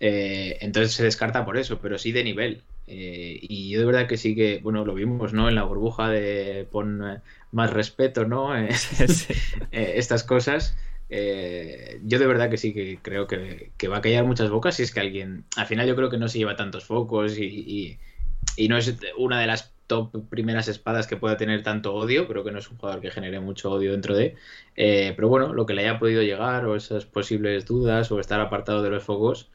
Eh, 0.00 0.58
entonces 0.60 0.92
se 0.92 1.04
descarta 1.04 1.44
por 1.44 1.56
eso, 1.56 1.78
pero 1.78 1.96
sí 1.96 2.10
de 2.10 2.24
nivel. 2.24 2.62
y 2.86 3.70
yo 3.70 3.80
de 3.80 3.86
verdad 3.86 4.08
que 4.08 4.16
sí 4.16 4.34
que, 4.34 4.58
bueno, 4.62 4.84
lo 4.84 4.94
vimos, 4.94 5.32
¿no? 5.32 5.48
En 5.48 5.54
la 5.54 5.62
burbuja 5.62 6.10
de 6.10 6.66
pon 6.70 7.20
más 7.52 7.72
respeto, 7.72 8.26
¿no? 8.26 8.50
estas 9.70 10.24
cosas. 10.24 10.76
Eh, 11.10 12.00
yo 12.04 12.18
de 12.18 12.26
verdad 12.26 12.50
que 12.50 12.56
sí 12.56 12.72
que 12.72 12.98
creo 13.02 13.26
que, 13.26 13.72
va 13.88 13.98
a 13.98 14.00
callar 14.00 14.24
muchas 14.24 14.50
bocas 14.50 14.76
si 14.76 14.82
es 14.82 14.92
que 14.92 15.00
alguien, 15.00 15.44
al 15.56 15.66
final 15.66 15.86
yo 15.86 15.96
creo 15.96 16.10
que 16.10 16.18
no 16.18 16.28
se 16.28 16.38
lleva 16.38 16.56
tantos 16.56 16.84
focos 16.84 17.38
y, 17.38 17.98
no 18.68 18.76
es 18.78 18.96
una 19.18 19.40
de 19.40 19.46
las 19.46 19.74
top 19.86 20.28
primeras 20.30 20.68
espadas 20.68 21.06
que 21.06 21.16
pueda 21.16 21.36
tener 21.36 21.62
tanto 21.62 21.94
odio, 21.94 22.26
creo 22.28 22.44
que 22.44 22.52
no 22.52 22.58
es 22.58 22.70
un 22.70 22.78
jugador 22.78 23.00
que 23.02 23.10
genere 23.10 23.40
mucho 23.40 23.70
odio 23.72 23.92
dentro 23.92 24.16
de, 24.16 24.36
eh, 24.76 25.12
pero 25.16 25.28
bueno, 25.28 25.52
lo 25.52 25.66
que 25.66 25.74
le 25.74 25.82
haya 25.82 25.98
podido 25.98 26.22
llegar 26.22 26.66
o 26.66 26.76
esas 26.76 27.04
posibles 27.06 27.66
dudas 27.66 28.10
o 28.10 28.20
estar 28.20 28.40
apartado 28.40 28.82
de 28.82 28.90
los 28.90 29.04
focos, 29.04 29.50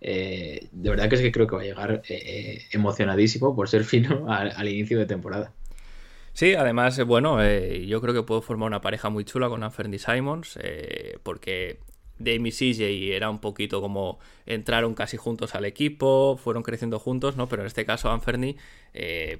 eh, 0.00 0.68
de 0.72 0.90
verdad 0.90 1.08
que 1.08 1.16
es 1.16 1.22
que 1.22 1.32
creo 1.32 1.46
que 1.46 1.56
va 1.56 1.62
a 1.62 1.64
llegar 1.64 2.02
emocionadísimo 2.72 3.54
por 3.56 3.68
ser 3.68 3.84
fino 3.84 4.26
al 4.32 4.68
inicio 4.68 4.98
de 4.98 5.06
temporada. 5.06 5.54
Sí, 6.40 6.54
además, 6.54 6.98
eh, 6.98 7.02
bueno, 7.02 7.42
eh, 7.42 7.84
yo 7.86 8.00
creo 8.00 8.14
que 8.14 8.22
puedo 8.22 8.40
formar 8.40 8.68
una 8.68 8.80
pareja 8.80 9.10
muy 9.10 9.26
chula 9.26 9.50
con 9.50 9.62
Anferny 9.62 9.98
Simons, 9.98 10.58
eh, 10.62 11.18
porque 11.22 11.80
Dame 12.18 12.48
y 12.48 12.52
CJ 12.52 13.14
era 13.14 13.28
un 13.28 13.40
poquito 13.40 13.82
como 13.82 14.18
entraron 14.46 14.94
casi 14.94 15.18
juntos 15.18 15.54
al 15.54 15.66
equipo, 15.66 16.38
fueron 16.42 16.62
creciendo 16.62 16.98
juntos, 16.98 17.36
¿no? 17.36 17.46
Pero 17.46 17.60
en 17.60 17.66
este 17.66 17.84
caso 17.84 18.10
Anferny, 18.10 18.56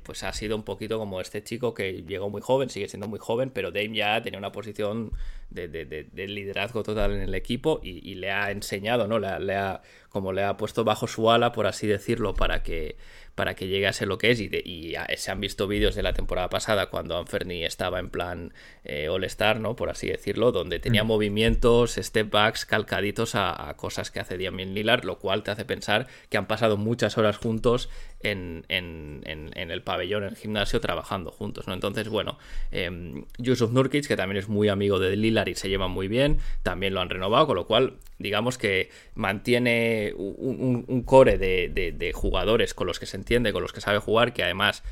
pues 0.03 0.23
ha 0.23 0.33
sido 0.33 0.57
un 0.57 0.63
poquito 0.63 0.99
como 0.99 1.21
este 1.21 1.43
chico 1.43 1.75
que 1.75 2.03
llegó 2.03 2.31
muy 2.31 2.41
joven, 2.41 2.71
sigue 2.71 2.89
siendo 2.89 3.09
muy 3.09 3.19
joven, 3.19 3.51
pero 3.51 3.71
Dame 3.71 3.95
ya 3.95 4.23
tenía 4.23 4.39
una 4.39 4.53
posición 4.53 5.13
de, 5.51 6.29
liderazgo 6.29 6.83
total 6.83 7.13
en 7.13 7.23
el 7.23 7.35
equipo 7.35 7.81
y, 7.83 8.15
le 8.15 8.31
ha 8.31 8.51
enseñado, 8.51 9.07
¿no? 9.09 9.19
Le, 9.19 9.57
ha, 9.57 9.83
como 10.09 10.33
le 10.33 10.45
ha 10.45 10.57
puesto 10.57 10.85
bajo 10.85 11.07
su 11.07 11.31
ala, 11.31 11.53
por 11.53 11.67
así 11.67 11.87
decirlo, 11.87 12.35
para 12.35 12.63
que 12.63 12.97
para 13.41 13.55
que 13.55 13.69
llegue 13.69 13.87
a 13.87 13.93
ser 13.95 14.07
lo 14.07 14.19
que 14.19 14.33
es. 14.33 14.41
Y, 14.41 14.95
se 15.17 15.31
han 15.31 15.41
visto 15.41 15.67
vídeos 15.67 15.95
de 15.95 16.03
la 16.03 16.13
temporada 16.13 16.51
pasada 16.51 16.91
cuando 16.91 17.17
Anferni 17.17 17.65
estaba 17.65 17.99
en 17.99 18.11
plan 18.11 18.53
eh, 18.85 19.09
All-Star, 19.09 19.61
¿no? 19.61 19.77
Por 19.77 19.89
así 19.89 20.09
decirlo, 20.09 20.53
donde 20.53 20.79
tenía 20.79 21.05
mm. 21.05 21.07
movimientos, 21.07 21.95
step 21.95 22.31
backs 22.31 22.67
calcaditos 22.67 23.35
a, 23.35 23.73
cosas 23.79 24.11
que 24.11 24.21
hace 24.21 24.37
Damian 24.37 24.75
Lillard, 24.75 25.05
lo 25.05 25.19
cual 25.19 25.43
te 25.43 25.53
hace 25.53 25.65
pensar 25.65 26.07
que 26.29 26.37
han 26.37 26.47
pasado 26.47 26.77
muchas 26.77 27.17
horas 27.17 27.39
juntos 27.39 27.89
en, 28.23 28.65
el 28.69 29.83
pabellón, 29.83 30.25
en 30.25 30.31
el 30.31 30.37
gimnasio, 30.37 30.81
trabajando 30.81 31.31
juntos, 31.31 31.67
¿no? 31.67 31.75
Entonces, 31.75 32.09
bueno, 32.09 32.39
eh, 32.71 33.25
Yusuf 33.39 33.71
Nurkic, 33.73 34.07
que 34.07 34.17
también 34.17 34.39
es 34.39 34.49
muy 34.49 34.69
amigo 34.69 34.99
de 34.99 35.17
Lillard 35.17 35.49
y 35.49 35.55
se 35.55 35.69
llevan 35.69 35.91
muy 35.91 36.09
bien, 36.09 36.39
también 36.63 36.95
lo 36.95 37.01
han 37.01 37.11
renovado, 37.11 37.47
con 37.47 37.57
lo 37.57 37.67
cual, 37.67 37.95
digamos 38.19 38.59
que 38.59 38.91
mantiene 39.15 40.13
un, 40.17 41.03
core 41.05 41.39
de, 41.39 42.13
jugadores 42.15 42.75
con 42.75 42.87
los 42.87 42.99
que 42.99 43.07
se 43.07 43.17
entiende, 43.17 43.53
con 43.53 43.63
los 43.63 43.73
que 43.73 43.81
sabe 43.81 43.99
jugar, 43.99 44.33
que 44.33 44.43
además 44.43 44.83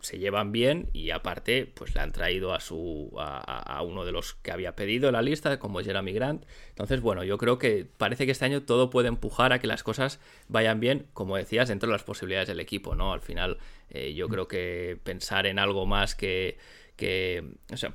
se 0.00 0.18
llevan 0.18 0.52
bien 0.52 0.88
y 0.92 1.10
aparte 1.10 1.66
pues 1.66 1.94
le 1.94 2.00
han 2.00 2.12
traído 2.12 2.54
a 2.54 2.60
su 2.60 3.12
a, 3.18 3.82
uno 3.82 4.04
de 4.04 4.12
los 4.12 4.34
que 4.34 4.52
había 4.52 4.76
pedido 4.76 5.10
la 5.10 5.22
lista 5.22 5.58
como 5.58 5.80
Jeremy 5.80 6.12
Grant. 6.12 6.44
Entonces 6.68 7.00
bueno 7.00 7.24
yo 7.24 7.38
creo 7.38 7.58
que 7.58 7.86
parece 7.96 8.26
que 8.26 8.32
este 8.32 8.44
año 8.44 8.62
todo 8.62 8.90
puede 8.90 9.08
empujar 9.08 9.52
a 9.52 9.58
que 9.58 9.66
las 9.66 9.82
cosas 9.82 10.20
vayan 10.48 10.80
bien 10.80 11.06
como 11.12 11.36
decías 11.36 11.68
dentro 11.68 11.88
de 11.88 11.92
las 11.92 12.04
posibilidades 12.04 12.48
del 12.48 12.60
equipo 12.60 12.94
no 12.94 13.12
al 13.12 13.20
final 13.20 13.58
eh, 13.90 14.14
yo 14.14 14.28
creo 14.28 14.48
que 14.48 14.98
pensar 15.02 15.46
en 15.46 15.58
algo 15.58 15.86
más 15.86 16.14
que 16.14 16.58
que 16.96 17.44
o 17.72 17.76
sea 17.76 17.94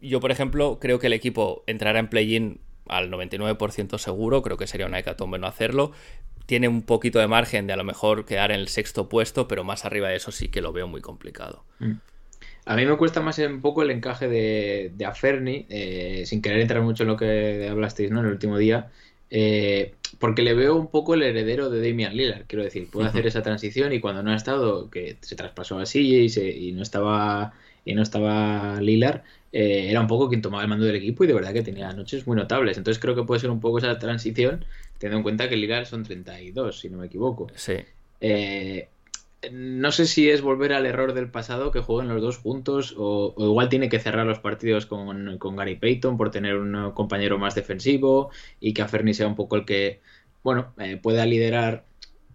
yo 0.00 0.20
por 0.20 0.30
ejemplo 0.30 0.78
creo 0.80 0.98
que 0.98 1.06
el 1.06 1.12
equipo 1.12 1.64
entrará 1.66 1.98
en 1.98 2.08
play-in 2.08 2.60
al 2.88 3.10
99% 3.10 3.98
seguro, 3.98 4.42
creo 4.42 4.56
que 4.56 4.66
sería 4.66 4.86
una 4.86 4.98
hecatombe 4.98 5.38
no 5.38 5.46
hacerlo, 5.46 5.92
tiene 6.46 6.68
un 6.68 6.82
poquito 6.82 7.18
de 7.18 7.26
margen 7.26 7.66
de 7.66 7.72
a 7.72 7.76
lo 7.76 7.84
mejor 7.84 8.24
quedar 8.24 8.52
en 8.52 8.60
el 8.60 8.68
sexto 8.68 9.08
puesto, 9.08 9.48
pero 9.48 9.64
más 9.64 9.84
arriba 9.84 10.08
de 10.08 10.16
eso 10.16 10.32
sí 10.32 10.48
que 10.48 10.62
lo 10.62 10.72
veo 10.72 10.86
muy 10.86 11.00
complicado. 11.00 11.64
Mm. 11.80 11.92
A 12.64 12.74
mí 12.74 12.84
me 12.84 12.96
cuesta 12.96 13.20
más 13.20 13.38
un 13.38 13.60
poco 13.60 13.82
el 13.82 13.90
encaje 13.92 14.28
de, 14.28 14.90
de 14.94 15.04
Aferni, 15.04 15.66
eh, 15.68 16.24
sin 16.26 16.42
querer 16.42 16.60
entrar 16.60 16.82
mucho 16.82 17.04
en 17.04 17.08
lo 17.08 17.16
que 17.16 17.68
hablasteis 17.70 18.10
¿no? 18.10 18.20
en 18.20 18.26
el 18.26 18.32
último 18.32 18.58
día, 18.58 18.90
eh, 19.30 19.94
porque 20.18 20.42
le 20.42 20.54
veo 20.54 20.74
un 20.74 20.88
poco 20.88 21.14
el 21.14 21.22
heredero 21.22 21.70
de 21.70 21.88
Damian 21.88 22.16
Lillard, 22.16 22.46
quiero 22.46 22.64
decir, 22.64 22.88
puede 22.90 23.08
hacer 23.08 23.26
esa 23.26 23.42
transición 23.42 23.92
y 23.92 24.00
cuando 24.00 24.22
no 24.22 24.32
ha 24.32 24.36
estado, 24.36 24.90
que 24.90 25.16
se 25.20 25.36
traspasó 25.36 25.78
así 25.78 26.14
y, 26.14 26.28
se, 26.28 26.48
y 26.48 26.72
no 26.72 26.82
estaba 26.82 27.54
y 27.86 27.94
no 27.94 28.02
estaba 28.02 28.78
Lillard, 28.82 29.22
eh, 29.52 29.86
era 29.88 30.00
un 30.00 30.08
poco 30.08 30.28
quien 30.28 30.42
tomaba 30.42 30.62
el 30.62 30.68
mando 30.68 30.84
del 30.84 30.96
equipo 30.96 31.24
y 31.24 31.28
de 31.28 31.32
verdad 31.32 31.54
que 31.54 31.62
tenía 31.62 31.90
noches 31.94 32.26
muy 32.26 32.36
notables. 32.36 32.76
Entonces 32.76 33.00
creo 33.00 33.14
que 33.14 33.22
puede 33.22 33.40
ser 33.40 33.50
un 33.50 33.60
poco 33.60 33.78
esa 33.78 33.98
transición, 33.98 34.66
teniendo 34.98 35.18
en 35.18 35.22
cuenta 35.22 35.48
que 35.48 35.56
Lillard 35.56 35.86
son 35.86 36.02
32, 36.02 36.80
si 36.80 36.90
no 36.90 36.98
me 36.98 37.06
equivoco. 37.06 37.46
Sí. 37.54 37.76
Eh, 38.20 38.88
no 39.52 39.92
sé 39.92 40.06
si 40.06 40.28
es 40.28 40.42
volver 40.42 40.72
al 40.72 40.84
error 40.84 41.14
del 41.14 41.30
pasado 41.30 41.70
que 41.70 41.80
jueguen 41.80 42.08
los 42.08 42.20
dos 42.20 42.38
juntos 42.38 42.94
o, 42.98 43.34
igual 43.38 43.68
tiene 43.68 43.88
que 43.88 44.00
cerrar 44.00 44.26
los 44.26 44.40
partidos 44.40 44.84
con, 44.86 45.38
Gary 45.56 45.76
Payton 45.76 46.16
por 46.16 46.30
tener 46.30 46.56
un 46.56 46.90
compañero 46.92 47.38
más 47.38 47.54
defensivo 47.54 48.30
y 48.60 48.74
que 48.74 48.82
a 48.82 48.88
Fernie 48.88 49.14
sea 49.14 49.28
un 49.28 49.36
poco 49.36 49.56
el 49.56 49.64
que, 49.64 50.00
bueno, 50.42 50.74
eh, 50.78 50.98
pueda 51.00 51.24
liderar 51.24 51.84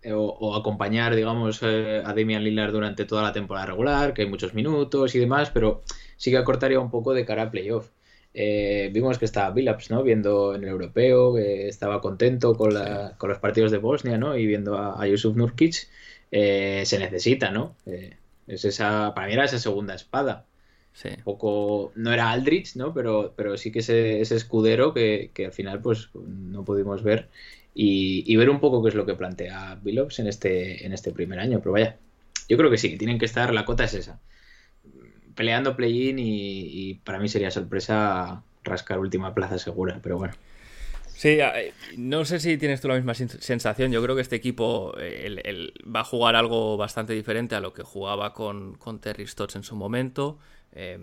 eh, 0.03 0.13
o, 0.13 0.55
acompañar, 0.55 1.15
digamos, 1.15 1.61
eh, 1.63 2.01
a 2.03 2.13
Damian 2.13 2.43
Lillard 2.43 2.71
durante 2.71 3.05
toda 3.05 3.21
la 3.21 3.33
temporada 3.33 3.67
regular, 3.67 4.13
que 4.13 4.23
hay 4.23 4.29
muchos 4.29 4.53
minutos 4.53 5.13
y 5.13 5.19
demás, 5.19 5.51
pero 5.51 5.83
sí 6.17 6.31
que 6.31 6.37
acortaría 6.37 6.79
un 6.79 6.89
poco 6.89 7.13
de 7.13 7.25
cara 7.25 7.43
a 7.43 7.51
playoff. 7.51 7.89
Eh, 8.33 8.89
vimos 8.93 9.19
que 9.19 9.25
estaba 9.25 9.51
Billups, 9.51 9.91
¿no? 9.91 10.03
Viendo 10.03 10.55
en 10.55 10.63
el 10.63 10.69
europeo, 10.69 11.35
que 11.35 11.67
estaba 11.67 12.01
contento 12.01 12.55
con, 12.55 12.71
con 13.17 13.29
los 13.29 13.39
partidos 13.39 13.71
de 13.71 13.77
Bosnia, 13.77 14.17
¿no? 14.17 14.37
Y 14.37 14.47
viendo 14.47 14.77
a, 14.77 15.05
Yusuf 15.07 15.35
Nurkic, 15.35 15.87
se 16.31 16.97
necesita, 16.99 17.51
¿no? 17.51 17.75
es 18.47 18.65
esa, 18.65 19.13
para 19.13 19.27
mí 19.27 19.33
era 19.33 19.45
esa 19.45 19.59
segunda 19.59 19.93
espada. 19.95 20.45
Sí. 20.93 21.09
Un 21.17 21.23
poco, 21.23 21.91
no 21.95 22.11
era 22.11 22.31
Aldrich, 22.31 22.75
¿no? 22.75 22.93
Pero, 22.93 23.33
pero 23.35 23.57
sí 23.57 23.71
que 23.71 23.79
ese, 23.79 24.21
ese 24.21 24.35
escudero 24.35 24.93
que, 24.93 25.31
que, 25.33 25.45
al 25.45 25.53
final 25.53 25.81
pues 25.81 26.09
no 26.13 26.65
pudimos 26.65 27.01
ver 27.03 27.29
y, 27.73 28.35
ver 28.35 28.49
un 28.49 28.59
poco 28.59 28.83
qué 28.83 28.89
es 28.89 28.95
lo 28.95 29.05
que 29.05 29.15
plantea 29.15 29.79
Billups 29.81 30.19
en 30.19 30.27
este, 30.27 30.85
en 30.85 30.93
este 30.93 31.11
primer 31.11 31.39
año. 31.39 31.59
Pero 31.59 31.71
vaya, 31.71 31.97
yo 32.49 32.57
creo 32.57 32.69
que 32.69 32.77
sí, 32.77 32.89
que 32.89 32.97
tienen 32.97 33.19
que 33.19 33.25
estar, 33.25 33.53
la 33.53 33.65
cota 33.65 33.85
es 33.85 33.93
esa. 33.93 34.19
Peleando 35.35 35.75
play-in 35.75 36.17
y, 36.19 36.95
para 37.05 37.19
mí 37.19 37.29
sería 37.29 37.51
sorpresa 37.51 38.43
rascar 38.63 38.99
última 38.99 39.33
plaza 39.33 39.57
segura, 39.57 39.99
pero 40.03 40.17
bueno. 40.17 40.33
Sí, 41.07 41.37
no 41.97 42.25
sé 42.25 42.39
si 42.39 42.57
tienes 42.57 42.81
tú 42.81 42.87
la 42.87 42.95
misma 42.95 43.13
sensación. 43.13 43.91
Yo 43.91 44.01
creo 44.01 44.15
que 44.15 44.21
este 44.23 44.35
equipo 44.35 44.93
va 44.93 45.99
a 45.99 46.03
jugar 46.03 46.35
algo 46.35 46.77
bastante 46.77 47.13
diferente 47.13 47.55
a 47.55 47.59
lo 47.59 47.73
que 47.73 47.83
jugaba 47.83 48.33
con, 48.33 48.75
con 48.75 48.99
Terry 48.99 49.27
Stotts 49.27 49.55
en 49.55 49.63
su 49.63 49.75
momento. 49.75 50.39
Eh, 50.73 50.97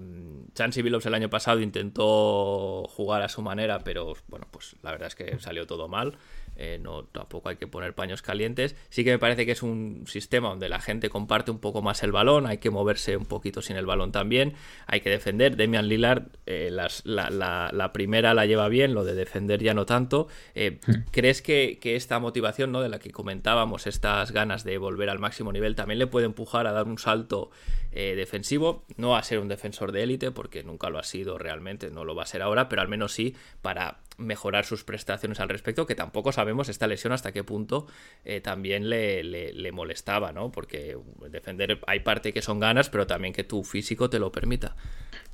Chansey 0.54 0.82
Billups 0.82 1.06
el 1.06 1.14
año 1.14 1.28
pasado 1.28 1.60
intentó 1.60 2.84
jugar 2.88 3.22
a 3.22 3.28
su 3.28 3.42
manera, 3.42 3.80
pero 3.80 4.14
bueno, 4.28 4.46
pues 4.50 4.76
la 4.82 4.92
verdad 4.92 5.08
es 5.08 5.14
que 5.14 5.38
salió 5.38 5.66
todo 5.66 5.88
mal. 5.88 6.16
Eh, 6.60 6.80
no, 6.82 7.04
tampoco 7.04 7.48
hay 7.48 7.56
que 7.56 7.68
poner 7.68 7.94
paños 7.94 8.20
calientes. 8.20 8.74
Sí 8.90 9.04
que 9.04 9.12
me 9.12 9.18
parece 9.20 9.46
que 9.46 9.52
es 9.52 9.62
un 9.62 10.04
sistema 10.08 10.48
donde 10.48 10.68
la 10.68 10.80
gente 10.80 11.08
comparte 11.08 11.52
un 11.52 11.60
poco 11.60 11.82
más 11.82 12.02
el 12.02 12.10
balón, 12.10 12.46
hay 12.46 12.58
que 12.58 12.70
moverse 12.70 13.16
un 13.16 13.26
poquito 13.26 13.62
sin 13.62 13.76
el 13.76 13.86
balón 13.86 14.10
también, 14.10 14.54
hay 14.88 15.00
que 15.00 15.08
defender. 15.08 15.56
Demian 15.56 15.86
Lillard, 15.86 16.24
eh, 16.46 16.70
la, 16.72 17.92
primera 17.92 18.34
la 18.34 18.44
lleva 18.44 18.68
bien, 18.68 18.92
lo 18.92 19.04
de 19.04 19.14
defender 19.14 19.62
ya 19.62 19.72
no 19.72 19.86
tanto. 19.86 20.26
Eh, 20.56 20.80
hmm. 20.84 21.10
¿Crees 21.12 21.42
que, 21.42 21.78
esta 21.80 22.18
motivación 22.18 22.72
¿no? 22.72 22.82
de 22.82 22.88
la 22.88 22.98
que 22.98 23.12
comentábamos, 23.12 23.86
estas 23.86 24.32
ganas 24.32 24.64
de 24.64 24.78
volver 24.78 25.10
al 25.10 25.20
máximo 25.20 25.52
nivel, 25.52 25.76
también 25.76 26.00
le 26.00 26.08
puede 26.08 26.26
empujar 26.26 26.66
a 26.66 26.72
dar 26.72 26.86
un 26.86 26.98
salto 26.98 27.50
defensivo? 27.92 28.84
No 28.96 29.16
a 29.16 29.22
ser 29.22 29.38
un 29.38 29.48
defensor 29.48 29.90
de 29.90 30.02
élite, 30.02 30.30
porque 30.30 30.62
nunca 30.62 30.90
lo 30.90 30.98
ha 30.98 31.02
sido 31.02 31.38
realmente, 31.38 31.90
no 31.90 32.04
lo 32.04 32.14
va 32.14 32.24
a 32.24 32.26
ser 32.26 32.42
ahora, 32.42 32.68
pero 32.68 32.82
al 32.82 32.88
menos 32.88 33.12
sí 33.12 33.34
para 33.62 33.98
mejorar 34.18 34.64
sus 34.64 34.84
prestaciones 34.84 35.40
al 35.40 35.48
respecto, 35.48 35.86
que 35.86 35.94
tampoco 35.94 36.32
sabemos 36.32 36.68
esta 36.68 36.86
lesión 36.86 37.12
hasta 37.12 37.32
qué 37.32 37.44
punto 37.44 37.86
eh, 38.24 38.40
también 38.40 38.90
le, 38.90 39.22
le, 39.24 39.72
molestaba, 39.72 40.32
¿no? 40.32 40.50
Porque 40.50 40.98
defender 41.30 41.80
hay 41.86 42.00
parte 42.00 42.32
que 42.32 42.42
son 42.42 42.58
ganas, 42.58 42.90
pero 42.90 43.06
también 43.06 43.32
que 43.32 43.44
tu 43.44 43.62
físico 43.64 44.10
te 44.10 44.18
lo 44.18 44.32
permita. 44.32 44.74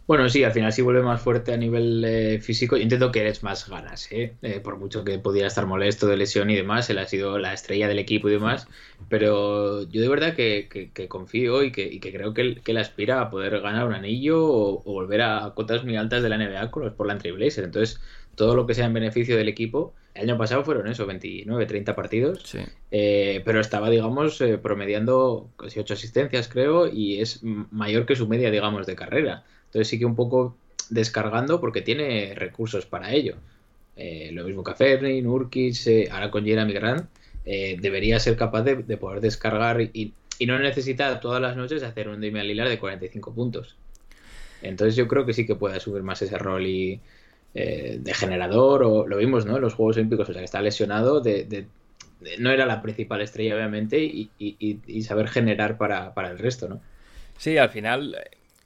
Bueno, 0.06 0.28
sí, 0.28 0.44
al 0.44 0.52
final 0.52 0.70
sí 0.70 0.82
vuelve 0.82 1.00
más 1.00 1.22
fuerte 1.22 1.54
a 1.54 1.56
nivel 1.56 2.04
eh, 2.04 2.38
físico. 2.38 2.76
Intento 2.76 3.10
que 3.10 3.20
eres 3.20 3.42
más 3.42 3.66
ganas, 3.70 4.12
¿eh? 4.12 4.36
¿eh? 4.42 4.60
Por 4.60 4.76
mucho 4.76 5.02
que 5.02 5.18
pudiera 5.18 5.48
estar 5.48 5.64
molesto 5.64 6.06
de 6.06 6.18
lesión 6.18 6.50
y 6.50 6.54
demás, 6.54 6.90
él 6.90 6.98
ha 6.98 7.06
sido 7.06 7.38
la 7.38 7.54
estrella 7.54 7.88
del 7.88 7.98
equipo 7.98 8.28
y 8.28 8.32
demás. 8.32 8.68
Pero 9.08 9.88
yo 9.88 10.02
de 10.02 10.08
verdad 10.08 10.34
que, 10.34 10.90
confío 11.08 11.62
y 11.62 11.72
que, 11.72 11.98
creo 12.00 12.34
que 12.34 12.60
él, 12.66 12.76
aspira 12.76 13.22
a 13.22 13.30
poder 13.30 13.58
ganar 13.60 13.86
un 13.86 13.94
anillo 13.94 14.44
o, 14.44 14.82
volver 14.82 15.22
a 15.22 15.52
cotas 15.54 15.84
muy 15.84 15.96
altas 15.96 16.22
de 16.22 16.28
la 16.28 16.36
NBA 16.36 16.70
con 16.70 16.84
los 16.84 16.92
Portland 16.92 17.22
Trailblazers. 17.22 17.66
Entonces, 17.66 18.00
todo 18.34 18.54
lo 18.54 18.66
que 18.66 18.74
sea 18.74 18.86
en 18.86 18.94
beneficio 18.94 19.36
del 19.36 19.48
equipo. 19.48 19.94
El 20.14 20.30
año 20.30 20.38
pasado 20.38 20.64
fueron 20.64 20.86
eso, 20.86 21.06
29, 21.06 21.66
30 21.66 21.96
partidos. 21.96 22.56
Eh, 22.90 23.42
pero 23.44 23.60
estaba, 23.60 23.90
digamos, 23.90 24.42
promediando 24.62 25.50
casi 25.56 25.80
8 25.80 25.94
asistencias, 25.94 26.48
creo, 26.48 26.86
y 26.86 27.20
es 27.20 27.40
mayor 27.42 28.06
que 28.06 28.16
su 28.16 28.28
media, 28.28 28.50
digamos, 28.50 28.86
de 28.86 28.94
carrera. 28.94 29.44
Entonces 29.66 29.88
sí 29.88 29.98
que 29.98 30.04
un 30.04 30.14
poco 30.14 30.56
descargando 30.90 31.60
porque 31.60 31.82
tiene 31.82 32.34
recursos 32.34 32.86
para 32.86 33.12
ello. 33.12 33.36
Eh, 33.96 34.30
lo 34.32 34.44
mismo 34.44 34.64
que 34.64 34.74
Ferni, 34.74 35.22
Nurkic, 35.22 35.86
eh, 35.86 36.08
ahora 36.10 36.30
con 36.30 36.44
Jeremy 36.44 36.72
Grant, 36.72 37.08
eh, 37.44 37.76
debería 37.80 38.18
ser 38.18 38.36
capaz 38.36 38.62
de, 38.62 38.96
poder 38.96 39.20
descargar 39.20 39.80
y, 39.80 40.14
no 40.46 40.58
necesita 40.58 41.20
todas 41.20 41.40
las 41.40 41.56
noches 41.56 41.82
hacer 41.82 42.08
un 42.08 42.20
Damian 42.20 42.46
Lillard 42.46 42.68
de 42.68 42.78
45 42.78 43.34
puntos. 43.34 43.76
Entonces 44.62 44.96
yo 44.96 45.06
creo 45.06 45.24
que 45.26 45.32
sí 45.32 45.46
que 45.46 45.54
puede 45.54 45.76
asumir 45.76 46.02
más 46.02 46.20
ese 46.22 46.36
rol 46.38 46.66
y, 46.66 47.00
de 47.54 48.14
generador, 48.14 48.82
o 48.82 49.06
lo 49.06 49.16
vimos 49.16 49.46
¿no? 49.46 49.56
en 49.56 49.62
los 49.62 49.74
Juegos 49.74 49.96
Olímpicos, 49.96 50.28
o 50.28 50.32
sea, 50.32 50.40
que 50.40 50.46
está 50.46 50.60
lesionado, 50.60 51.20
de, 51.20 51.66
no 52.38 52.50
era 52.50 52.66
la 52.66 52.82
principal 52.82 53.20
estrella 53.20 53.54
obviamente, 53.54 53.98
y, 54.02 55.02
saber 55.02 55.28
generar 55.28 55.78
para, 55.78 56.14
para 56.14 56.30
el 56.30 56.38
resto, 56.38 56.68
¿no? 56.68 56.80
Sí, 57.38 57.58
al 57.58 57.70
final 57.70 58.16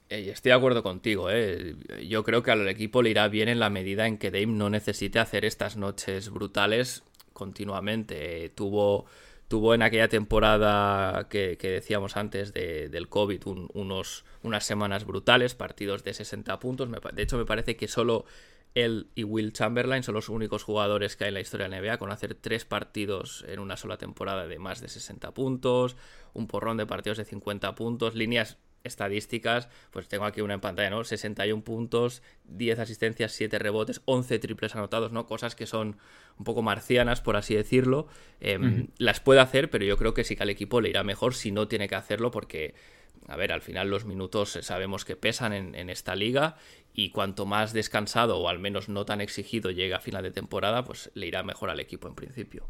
Estoy 0.09 0.49
de 0.49 0.55
acuerdo 0.55 0.81
contigo, 0.81 1.29
¿eh? 1.29 1.75
Yo 2.07 2.23
creo 2.23 2.41
que 2.41 2.49
al 2.49 2.67
equipo 2.67 3.03
le 3.03 3.11
irá 3.11 3.27
bien 3.27 3.47
en 3.47 3.59
la 3.59 3.69
medida 3.69 4.07
en 4.07 4.17
que 4.17 4.31
Dame 4.31 4.47
no 4.47 4.71
necesite 4.71 5.19
hacer 5.19 5.45
estas 5.45 5.77
noches 5.77 6.31
brutales 6.31 7.03
continuamente. 7.31 8.49
tuvo, 8.55 9.05
tuvo 9.47 9.75
en 9.75 9.83
aquella 9.83 10.07
temporada 10.07 11.29
que, 11.29 11.57
decíamos 11.61 12.17
antes 12.17 12.53
del 12.53 13.07
COVID 13.07 13.41
unos, 13.75 14.25
unas 14.41 14.65
semanas 14.65 15.05
brutales, 15.05 15.53
partidos 15.53 16.03
de 16.03 16.15
60 16.15 16.59
puntos. 16.59 16.89
de 17.13 17.21
hecho, 17.21 17.37
me 17.37 17.45
parece 17.45 17.75
que 17.77 17.87
solo 17.87 18.25
él 18.75 19.09
y 19.15 19.23
Will 19.23 19.53
Chamberlain 19.53 20.03
son 20.03 20.15
los 20.15 20.29
únicos 20.29 20.63
jugadores 20.63 21.15
que 21.15 21.25
hay 21.25 21.29
en 21.29 21.35
la 21.35 21.39
historia 21.41 21.67
de 21.67 21.75
la 21.75 21.81
NBA 21.81 21.97
con 21.97 22.11
hacer 22.11 22.35
tres 22.35 22.65
partidos 22.65 23.45
en 23.47 23.59
una 23.59 23.77
sola 23.77 23.97
temporada 23.97 24.47
de 24.47 24.59
más 24.59 24.81
de 24.81 24.89
60 24.89 25.33
puntos, 25.33 25.97
un 26.33 26.47
porrón 26.47 26.77
de 26.77 26.85
partidos 26.85 27.17
de 27.17 27.25
50 27.25 27.75
puntos, 27.75 28.15
líneas 28.15 28.57
estadísticas, 28.83 29.69
pues 29.91 30.07
tengo 30.07 30.25
aquí 30.25 30.41
una 30.41 30.53
en 30.53 30.61
pantalla, 30.61 30.89
¿no? 30.89 31.03
61 31.03 31.63
puntos, 31.63 32.21
10 32.45 32.79
asistencias, 32.79 33.31
7 33.33 33.59
rebotes, 33.59 34.01
11 34.05 34.39
triples 34.39 34.75
anotados, 34.75 35.11
¿no? 35.11 35.25
Cosas 35.25 35.55
que 35.55 35.65
son 35.65 35.97
un 36.37 36.45
poco 36.45 36.61
marcianas, 36.61 37.21
por 37.21 37.35
así 37.35 37.55
decirlo. 37.55 38.07
Em, 38.39 38.87
las 38.97 39.19
puede 39.19 39.41
hacer, 39.41 39.69
pero 39.69 39.85
yo 39.85 39.97
creo 39.97 40.13
que 40.13 40.23
sí 40.23 40.35
que 40.35 40.43
al 40.43 40.49
equipo 40.49 40.81
le 40.81 40.89
irá 40.89 41.03
mejor 41.03 41.33
si 41.33 41.51
no 41.51 41.67
tiene 41.67 41.87
que 41.87 41.95
hacerlo 41.95 42.31
porque, 42.31 42.73
a 43.27 43.35
ver, 43.35 43.51
al 43.51 43.61
final 43.61 43.89
los 43.89 44.05
minutos 44.05 44.57
sabemos 44.61 45.05
que 45.05 45.15
pesan 45.15 45.53
en, 45.53 45.75
en 45.75 45.89
esta 45.89 46.15
liga 46.15 46.55
y 46.93 47.09
cuanto 47.11 47.45
más 47.45 47.73
descansado 47.73 48.39
o 48.39 48.49
al 48.49 48.59
menos 48.59 48.89
no 48.89 49.05
tan 49.05 49.21
exigido 49.21 49.71
llega 49.71 49.97
a 49.97 50.01
final 50.01 50.23
de 50.23 50.31
temporada, 50.31 50.83
pues 50.83 51.11
le 51.13 51.27
irá 51.27 51.43
mejor 51.43 51.69
al 51.69 51.79
equipo 51.79 52.07
en 52.07 52.15
principio. 52.15 52.67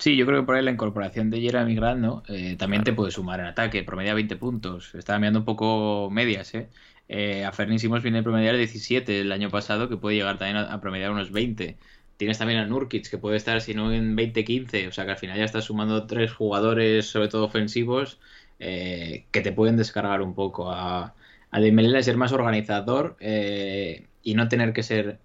Sí, 0.00 0.16
yo 0.16 0.24
creo 0.24 0.40
que 0.40 0.46
por 0.46 0.54
ahí 0.54 0.62
la 0.64 0.70
incorporación 0.70 1.28
de 1.28 1.42
Jeremy 1.42 1.74
Grant 1.74 2.00
¿no? 2.00 2.22
Eh, 2.28 2.56
también 2.58 2.84
te 2.84 2.94
puede 2.94 3.10
sumar 3.10 3.38
en 3.40 3.46
ataque, 3.46 3.84
promedia 3.84 4.14
20 4.14 4.34
puntos. 4.36 4.94
Estaba 4.94 5.18
mirando 5.18 5.40
un 5.40 5.44
poco 5.44 6.08
medias, 6.10 6.54
¿eh? 6.54 6.70
eh 7.06 7.44
a 7.44 7.52
Fernie 7.52 7.78
Simons 7.78 8.02
viene 8.02 8.20
a 8.20 8.22
promediar 8.22 8.56
17 8.56 9.20
el 9.20 9.30
año 9.30 9.50
pasado, 9.50 9.90
que 9.90 9.98
puede 9.98 10.16
llegar 10.16 10.38
también 10.38 10.56
a, 10.56 10.80
promediar 10.80 11.10
unos 11.10 11.30
20. 11.32 11.76
Tienes 12.16 12.38
también 12.38 12.60
a 12.60 12.66
Nurkic, 12.66 13.10
que 13.10 13.18
puede 13.18 13.36
estar, 13.36 13.60
si 13.60 13.74
no, 13.74 13.92
en 13.92 14.16
20-15. 14.16 14.88
O 14.88 14.92
sea 14.92 15.04
que 15.04 15.10
al 15.10 15.18
final 15.18 15.36
ya 15.36 15.44
estás 15.44 15.66
sumando 15.66 16.06
tres 16.06 16.32
jugadores, 16.32 17.06
sobre 17.06 17.28
todo 17.28 17.44
ofensivos, 17.44 18.18
eh, 18.60 19.24
que 19.30 19.40
te 19.40 19.52
pueden 19.52 19.76
descargar 19.76 20.22
un 20.22 20.34
poco 20.34 20.70
a, 20.70 21.14
a 21.50 21.60
Dembélé 21.60 22.02
ser 22.02 22.16
más 22.16 22.32
organizador 22.32 23.16
eh, 23.20 24.06
y 24.22 24.34
no 24.34 24.48
tener 24.48 24.74
que 24.74 24.82
ser 24.82 25.18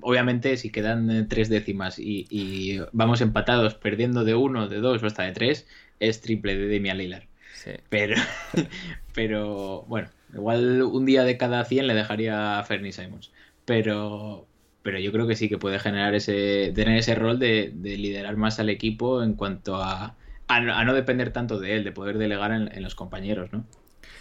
obviamente 0.00 0.56
si 0.56 0.70
quedan 0.70 1.26
tres 1.28 1.48
décimas 1.48 1.98
y, 1.98 2.80
vamos 2.92 3.20
empatados 3.20 3.74
perdiendo 3.74 4.24
de 4.24 4.36
uno, 4.36 4.68
de 4.68 4.78
dos 4.78 5.02
o 5.02 5.06
hasta 5.06 5.24
de 5.24 5.32
tres 5.32 5.66
es 5.98 6.20
triple 6.20 6.56
de 6.56 6.66
Demian 6.66 6.98
Lillard. 6.98 7.24
Pero 7.88 8.14
pero 9.14 9.82
bueno 9.88 10.08
igual 10.32 10.82
un 10.82 11.04
día 11.04 11.24
de 11.24 11.36
cada 11.36 11.64
100 11.64 11.86
le 11.88 11.94
dejaría 11.94 12.58
a 12.58 12.64
Fernie 12.64 12.92
Simons. 12.92 13.32
Pero 13.64 14.46
pero 14.82 14.98
yo 14.98 15.12
creo 15.12 15.26
que 15.26 15.36
sí 15.36 15.48
que 15.48 15.58
puede 15.58 15.78
generar 15.78 16.14
ese 16.14 16.72
tener 16.74 16.98
ese 16.98 17.14
rol 17.14 17.38
de, 17.38 17.72
liderar 17.82 18.36
más 18.36 18.60
al 18.60 18.70
equipo 18.70 19.22
en 19.22 19.34
cuanto 19.34 19.76
a, 19.76 20.16
a, 20.50 20.84
no 20.84 20.94
depender 20.94 21.32
tanto 21.32 21.58
de 21.58 21.76
él 21.76 21.84
de 21.84 21.92
poder 21.92 22.18
delegar 22.18 22.52
en, 22.52 22.82
los 22.82 22.94
compañeros 22.94 23.52
no 23.52 23.64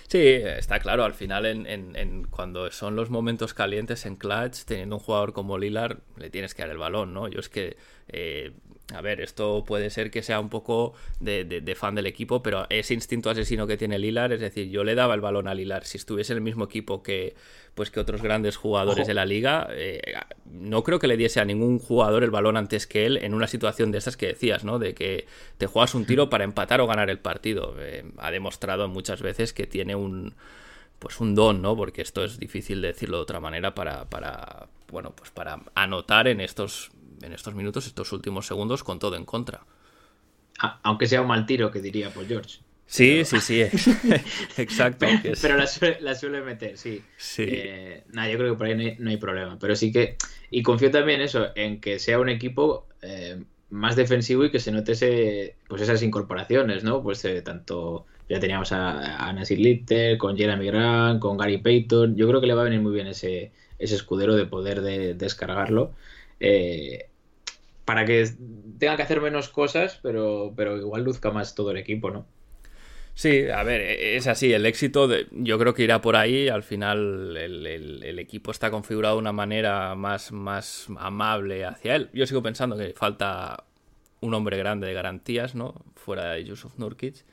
Sí, 0.07 0.19
está 0.19 0.79
claro, 0.79 1.03
al 1.03 1.13
final 1.13 1.45
en, 1.45 2.23
cuando 2.31 2.71
son 2.71 2.95
los 2.95 3.11
momentos 3.11 3.53
calientes 3.53 4.07
en 4.07 4.15
clutch, 4.15 4.63
teniendo 4.65 4.95
un 4.95 5.01
jugador 5.01 5.33
como 5.33 5.59
Lilar, 5.59 5.99
le 6.17 6.31
tienes 6.31 6.55
que 6.55 6.63
dar 6.63 6.71
el 6.71 6.79
balón, 6.79 7.13
¿no? 7.13 7.27
Yo 7.27 7.39
es 7.39 7.47
que 7.47 7.77
eh, 8.07 8.51
a 8.93 9.01
ver, 9.01 9.21
esto 9.21 9.63
puede 9.65 9.89
ser 9.91 10.09
que 10.09 10.23
sea 10.23 10.39
un 10.39 10.49
poco 10.49 10.93
de, 11.19 11.75
fan 11.77 11.93
del 11.93 12.07
equipo, 12.07 12.41
pero 12.41 12.65
ese 12.69 12.95
instinto 12.95 13.29
asesino 13.29 13.67
que 13.67 13.77
tiene 13.77 13.99
Lilar, 13.99 14.33
es 14.33 14.39
decir, 14.39 14.69
yo 14.69 14.83
le 14.83 14.95
daba 14.95 15.13
el 15.13 15.21
balón 15.21 15.47
a 15.47 15.53
Lilar. 15.53 15.85
Si 15.85 15.97
estuviese 15.97 16.33
en 16.33 16.37
el 16.37 16.43
mismo 16.43 16.65
equipo 16.65 17.03
que, 17.03 17.35
pues, 17.75 17.91
que 17.91 17.99
otros 17.99 18.21
grandes 18.21 18.57
jugadores 18.57 19.05
de 19.05 19.13
la 19.13 19.25
liga, 19.25 19.67
eh, 19.71 20.01
no 20.45 20.83
creo 20.83 20.97
que 20.97 21.07
le 21.07 21.17
diese 21.17 21.39
a 21.39 21.45
ningún 21.45 21.77
jugador 21.77 22.23
el 22.23 22.31
balón 22.31 22.57
antes 22.57 22.87
que 22.87 23.05
él 23.05 23.17
en 23.17 23.35
una 23.35 23.47
situación 23.47 23.91
de 23.91 23.99
esas 23.99 24.17
que 24.17 24.27
decías, 24.27 24.63
¿no? 24.63 24.79
De 24.79 24.95
que 24.95 25.27
te 25.57 25.67
juegas 25.67 25.93
un 25.93 26.05
tiro 26.05 26.29
para 26.29 26.43
empatar 26.43 26.81
o 26.81 26.87
ganar 26.87 27.11
el 27.11 27.19
partido. 27.19 27.75
Eh, 27.79 28.05
ha 28.17 28.31
demostrado 28.31 28.87
muchas 28.87 29.21
veces 29.21 29.53
que 29.53 29.67
tiene 29.67 29.95
un 29.95 30.33
pues 30.97 31.21
un 31.21 31.33
don, 31.33 31.61
¿no? 31.61 31.77
Porque 31.77 32.01
esto 32.01 32.25
es 32.25 32.39
difícil 32.39 32.81
decirlo 32.81 33.17
de 33.17 33.23
otra 33.23 33.39
manera 33.39 33.73
para, 33.73 34.09
para 34.09 34.67
bueno, 34.91 35.13
pues 35.15 35.31
para 35.31 35.61
anotar 35.73 36.27
en 36.27 36.41
estos 36.41 36.91
en 37.21 37.33
estos 37.33 37.55
minutos, 37.55 37.87
estos 37.87 38.11
últimos 38.11 38.47
segundos, 38.47 38.83
con 38.83 38.99
todo 38.99 39.15
en 39.15 39.25
contra. 39.25 39.61
Aunque 40.83 41.07
sea 41.07 41.21
un 41.21 41.27
mal 41.27 41.45
tiro, 41.45 41.71
que 41.71 41.81
diría 41.81 42.13
Paul 42.13 42.27
George. 42.27 42.59
Sí, 42.85 43.23
sí, 43.23 43.39
sí, 43.39 43.61
exacto. 44.57 45.05
Pero, 45.41 45.57
la, 45.57 45.67
suele, 46.15 46.41
meter, 46.41 46.75
sí. 46.75 47.03
sí. 47.17 47.45
Eh, 47.47 48.03
nada, 48.11 48.31
yo 48.31 48.37
creo 48.39 48.53
que 48.53 48.57
por 48.57 48.65
ahí 48.65 48.97
no 48.97 49.09
hay, 49.11 49.17
problema. 49.17 49.59
Pero 49.59 49.75
sí 49.75 49.91
que, 49.91 50.17
y 50.49 50.63
confío 50.63 50.89
también 50.89 51.21
eso, 51.21 51.49
en 51.55 51.79
que 51.79 51.99
sea 51.99 52.19
un 52.19 52.29
equipo 52.29 52.87
eh, 53.03 53.43
más 53.69 53.95
defensivo 53.95 54.43
y 54.43 54.49
que 54.49 54.59
se 54.59 54.71
note 54.71 54.93
ese, 54.93 55.55
pues 55.67 55.83
esas 55.83 56.01
incorporaciones, 56.01 56.83
¿no? 56.83 57.03
Pues 57.03 57.23
eh, 57.25 57.43
tanto, 57.43 58.07
ya 58.27 58.39
teníamos 58.39 58.71
a, 58.71 59.27
a 59.27 59.33
Nasir 59.33 59.59
Little, 59.59 60.17
con 60.17 60.35
Jeremy 60.35 60.65
Grant, 60.65 61.19
con 61.19 61.37
Gary 61.37 61.59
Payton. 61.59 62.15
Yo 62.15 62.27
creo 62.27 62.41
que 62.41 62.47
le 62.47 62.55
va 62.55 62.61
a 62.61 62.65
venir 62.65 62.81
muy 62.81 62.91
bien 62.91 63.05
ese, 63.05 63.51
ese 63.77 63.95
escudero 63.95 64.35
de 64.35 64.47
poder 64.47 64.81
de, 64.81 65.13
descargarlo. 65.13 65.93
Eh, 66.39 67.09
para 67.85 68.05
que 68.05 68.29
tenga 68.77 68.95
que 68.95 69.03
hacer 69.03 69.21
menos 69.21 69.49
cosas, 69.49 69.99
pero, 70.03 70.53
pero 70.55 70.77
igual 70.77 71.03
luzca 71.03 71.31
más 71.31 71.55
todo 71.55 71.71
el 71.71 71.77
equipo, 71.77 72.11
¿no? 72.11 72.25
Sí, 73.19 73.49
a 73.49 73.63
ver, 73.63 73.81
e-, 73.81 74.15
es 74.15 74.27
así, 74.27 74.53
el 74.53 74.65
éxito 74.65 75.09
de, 75.09 75.27
yo 75.31 75.59
creo 75.59 75.73
que 75.73 75.83
irá 75.83 75.99
por 75.99 76.15
ahí, 76.15 76.47
al 76.47 76.63
final 76.63 77.35
el, 77.35 78.17
equipo 78.17 78.51
está 78.51 78.71
configurado 78.71 79.15
de 79.15 79.19
una 79.19 79.33
manera 79.33 79.93
más, 79.95 80.31
más 80.31 80.87
amable 80.97 81.65
hacia 81.65 81.95
él. 81.95 82.09
Yo 82.13 82.25
sigo 82.27 82.41
pensando 82.41 82.77
que 82.77 82.93
falta 82.93 83.65
un 84.21 84.33
hombre 84.33 84.57
grande 84.57 84.87
de 84.87 84.93
garantías, 84.93 85.53
¿no? 85.53 85.73
Fuera 85.95 86.31
de 86.31 86.45
Yusuf 86.45 86.77
Nurkic. 86.77 87.25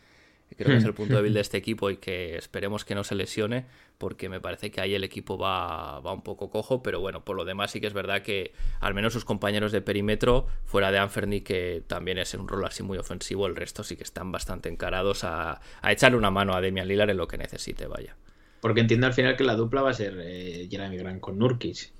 Creo 0.56 0.70
que 0.70 0.76
es 0.78 0.84
el 0.84 0.94
punto 0.94 1.14
débil 1.14 1.34
de 1.34 1.40
este 1.40 1.56
equipo 1.56 1.88
y 1.90 1.98
que 1.98 2.36
esperemos 2.36 2.84
que 2.84 2.96
no 2.96 3.04
se 3.04 3.14
lesione, 3.14 3.66
porque 3.98 4.28
me 4.28 4.40
parece 4.40 4.70
que 4.70 4.80
ahí 4.80 4.94
el 4.94 5.04
equipo 5.04 5.38
va, 5.38 6.00
va, 6.00 6.12
un 6.12 6.22
poco 6.22 6.50
cojo, 6.50 6.82
pero 6.82 7.00
bueno, 7.00 7.24
por 7.24 7.36
lo 7.36 7.44
demás 7.44 7.70
sí 7.70 7.80
que 7.80 7.86
es 7.86 7.92
verdad 7.92 8.22
que 8.22 8.52
al 8.80 8.94
menos 8.94 9.12
sus 9.12 9.24
compañeros 9.24 9.72
de 9.72 9.80
perímetro, 9.80 10.46
fuera 10.64 10.90
de 10.90 10.98
Anferni, 10.98 11.40
que 11.40 11.82
también 11.86 12.18
es 12.18 12.34
un 12.34 12.48
rol 12.48 12.64
así 12.64 12.82
muy 12.82 12.98
ofensivo, 12.98 13.46
el 13.46 13.56
resto 13.56 13.84
sí 13.84 13.96
que 13.96 14.02
están 14.02 14.32
bastante 14.32 14.68
encarados 14.68 15.24
a, 15.24 15.60
echarle 15.84 16.18
una 16.18 16.30
mano 16.30 16.54
a 16.54 16.60
Demian 16.60 16.88
Lillard 16.88 17.10
en 17.10 17.16
lo 17.16 17.28
que 17.28 17.38
necesite, 17.38 17.86
vaya. 17.86 18.16
Porque 18.60 18.80
entiendo 18.80 19.06
al 19.06 19.14
final 19.14 19.36
que 19.36 19.44
la 19.44 19.54
dupla 19.54 19.82
va 19.82 19.90
a 19.90 19.94
ser 19.94 20.18
eh, 20.20 20.66
Jeremy 20.70 20.96
Grant 20.96 21.20
con 21.20 21.38
Nurkic. 21.38 21.95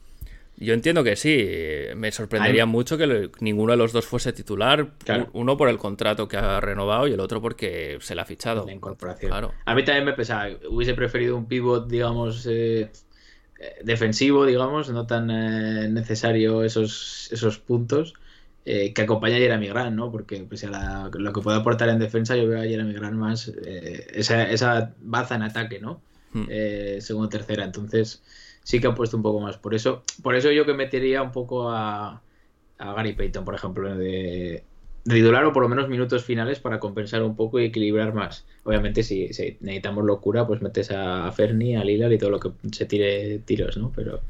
Yo 0.59 0.73
entiendo 0.73 1.05
que 1.05 1.17
sí. 1.17 1.47
Me 1.97 2.11
sorprendería 2.13 2.67
mucho 2.67 2.97
que 2.97 3.31
ninguno 3.41 3.73
de 3.73 3.77
los 3.77 3.93
dos 3.93 4.07
fuese 4.07 4.33
titular. 4.33 4.89
Uno 5.33 5.57
por 5.57 5.69
el 5.69 5.79
contrato 5.79 6.29
que 6.29 6.37
ha 6.37 6.61
renovado 6.61 7.07
y 7.09 7.13
el 7.13 7.21
otro 7.21 7.43
porque 7.43 7.99
se 8.01 8.15
le 8.15 8.23
ha 8.23 8.25
fichado. 8.25 8.65
La 8.65 8.73
incorporación. 8.73 9.33
A 9.65 9.75
mí 9.75 9.85
también 9.85 10.05
me 10.05 10.15
pesaba. 10.15 10.49
Hubiese 10.71 10.95
preferido 10.95 11.37
un 11.37 11.47
pivot, 11.47 11.89
digamos, 11.89 12.47
eh, 12.47 12.91
eh, 13.59 13.75
defensivo, 13.85 14.47
digamos, 14.47 14.89
no 14.91 15.07
tan 15.07 15.31
eh, 15.31 15.89
necesario 15.91 16.65
esos, 16.65 17.29
esos 17.33 17.59
puntos. 17.59 18.15
que 18.65 19.01
acompañe 19.01 19.37
a 19.37 19.39
Jeremy 19.39 19.69
Grant, 19.69 19.95
¿no? 19.95 20.11
Porque 20.11 20.39
pese 20.39 20.67
a 20.67 21.11
lo 21.13 21.33
que 21.33 21.41
puede 21.41 21.59
aportar 21.59 21.89
en 21.89 21.99
defensa, 21.99 22.35
yo 22.35 22.49
veo 22.49 22.61
a 22.61 22.65
Jeremy 22.65 22.95
Grant 22.95 23.15
más 23.15 23.49
esa, 23.49 24.51
esa 24.51 24.95
baza 25.01 25.37
en 25.37 25.43
ataque, 25.43 25.79
¿no? 25.81 26.01
Hmm. 26.33 26.47
segunda 26.99 27.29
tercera. 27.29 27.65
Entonces, 27.65 28.23
sí 28.67 28.81
que 28.81 28.89
ha 28.89 28.95
puesto 28.95 29.17
un 29.17 29.23
poco 29.23 29.41
más. 29.41 29.57
Por 29.59 29.75
eso, 29.75 30.03
por 30.23 30.35
eso 30.35 30.51
yo 30.51 30.67
que 30.67 30.75
metería 30.75 31.23
un 31.23 31.31
poco 31.31 31.71
a, 31.71 32.21
a 32.79 32.93
Gary 32.95 33.13
Payton, 33.13 33.45
por 33.45 33.55
ejemplo, 33.55 33.95
de, 33.95 34.65
titular 35.05 35.45
o 35.45 35.53
por 35.53 35.63
lo 35.63 35.69
menos 35.69 35.89
minutos 35.89 36.25
finales 36.25 36.59
para 36.59 36.81
compensar 36.81 37.23
un 37.23 37.37
poco 37.37 37.61
y 37.61 37.67
equilibrar 37.67 38.13
más. 38.13 38.45
Obviamente, 38.65 39.05
si, 39.05 39.27
necesitamos 39.61 40.05
locura, 40.05 40.49
pues 40.49 40.63
metes 40.63 40.91
a, 40.91 41.31
Fernie, 41.31 41.77
a 41.77 41.85
Lillard 41.85 42.11
y 42.11 42.19
todo 42.19 42.31
lo 42.31 42.41
que 42.41 42.51
se 42.73 42.87
tire 42.87 43.39
tiros, 43.39 43.77
¿no? 43.77 43.93
Pero 43.95 44.21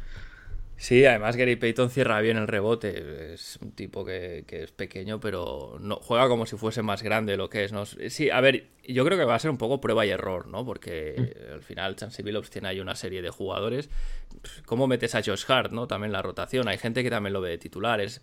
Sí, 0.78 1.06
además 1.06 1.36
Gary 1.36 1.56
Payton 1.56 1.88
cierra 1.88 2.20
bien 2.20 2.36
el 2.36 2.46
rebote. 2.46 3.32
Es 3.34 3.58
un 3.62 3.72
tipo 3.72 4.04
que, 4.04 4.44
es 4.46 4.72
pequeño, 4.72 5.20
pero 5.20 5.78
no 5.80 5.96
juega 5.96 6.28
como 6.28 6.44
si 6.44 6.56
fuese 6.56 6.82
más 6.82 7.02
grande 7.02 7.36
lo 7.36 7.48
que 7.48 7.64
es. 7.64 7.72
¿no? 7.72 7.86
Sí, 7.86 8.30
a 8.30 8.40
ver, 8.40 8.68
yo 8.86 9.04
creo 9.04 9.16
que 9.16 9.24
va 9.24 9.34
a 9.34 9.38
ser 9.38 9.50
un 9.50 9.56
poco 9.56 9.80
prueba 9.80 10.04
y 10.04 10.10
error, 10.10 10.48
¿no? 10.48 10.66
Porque 10.66 11.14
mm. 11.16 11.54
al 11.54 11.62
final 11.62 11.96
Chansey 11.96 12.24
Billups 12.24 12.50
tiene 12.50 12.68
ahí 12.68 12.80
una 12.80 12.94
serie 12.94 13.22
de 13.22 13.30
jugadores. 13.30 13.88
¿Cómo 14.66 14.86
metes 14.86 15.14
a 15.14 15.22
Josh 15.22 15.44
Hart, 15.48 15.72
no? 15.72 15.86
También 15.86 16.12
la 16.12 16.20
rotación. 16.20 16.68
Hay 16.68 16.76
gente 16.76 17.02
que 17.02 17.10
también 17.10 17.32
lo 17.32 17.40
ve 17.40 17.50
de 17.50 17.58
titulares. 17.58 18.20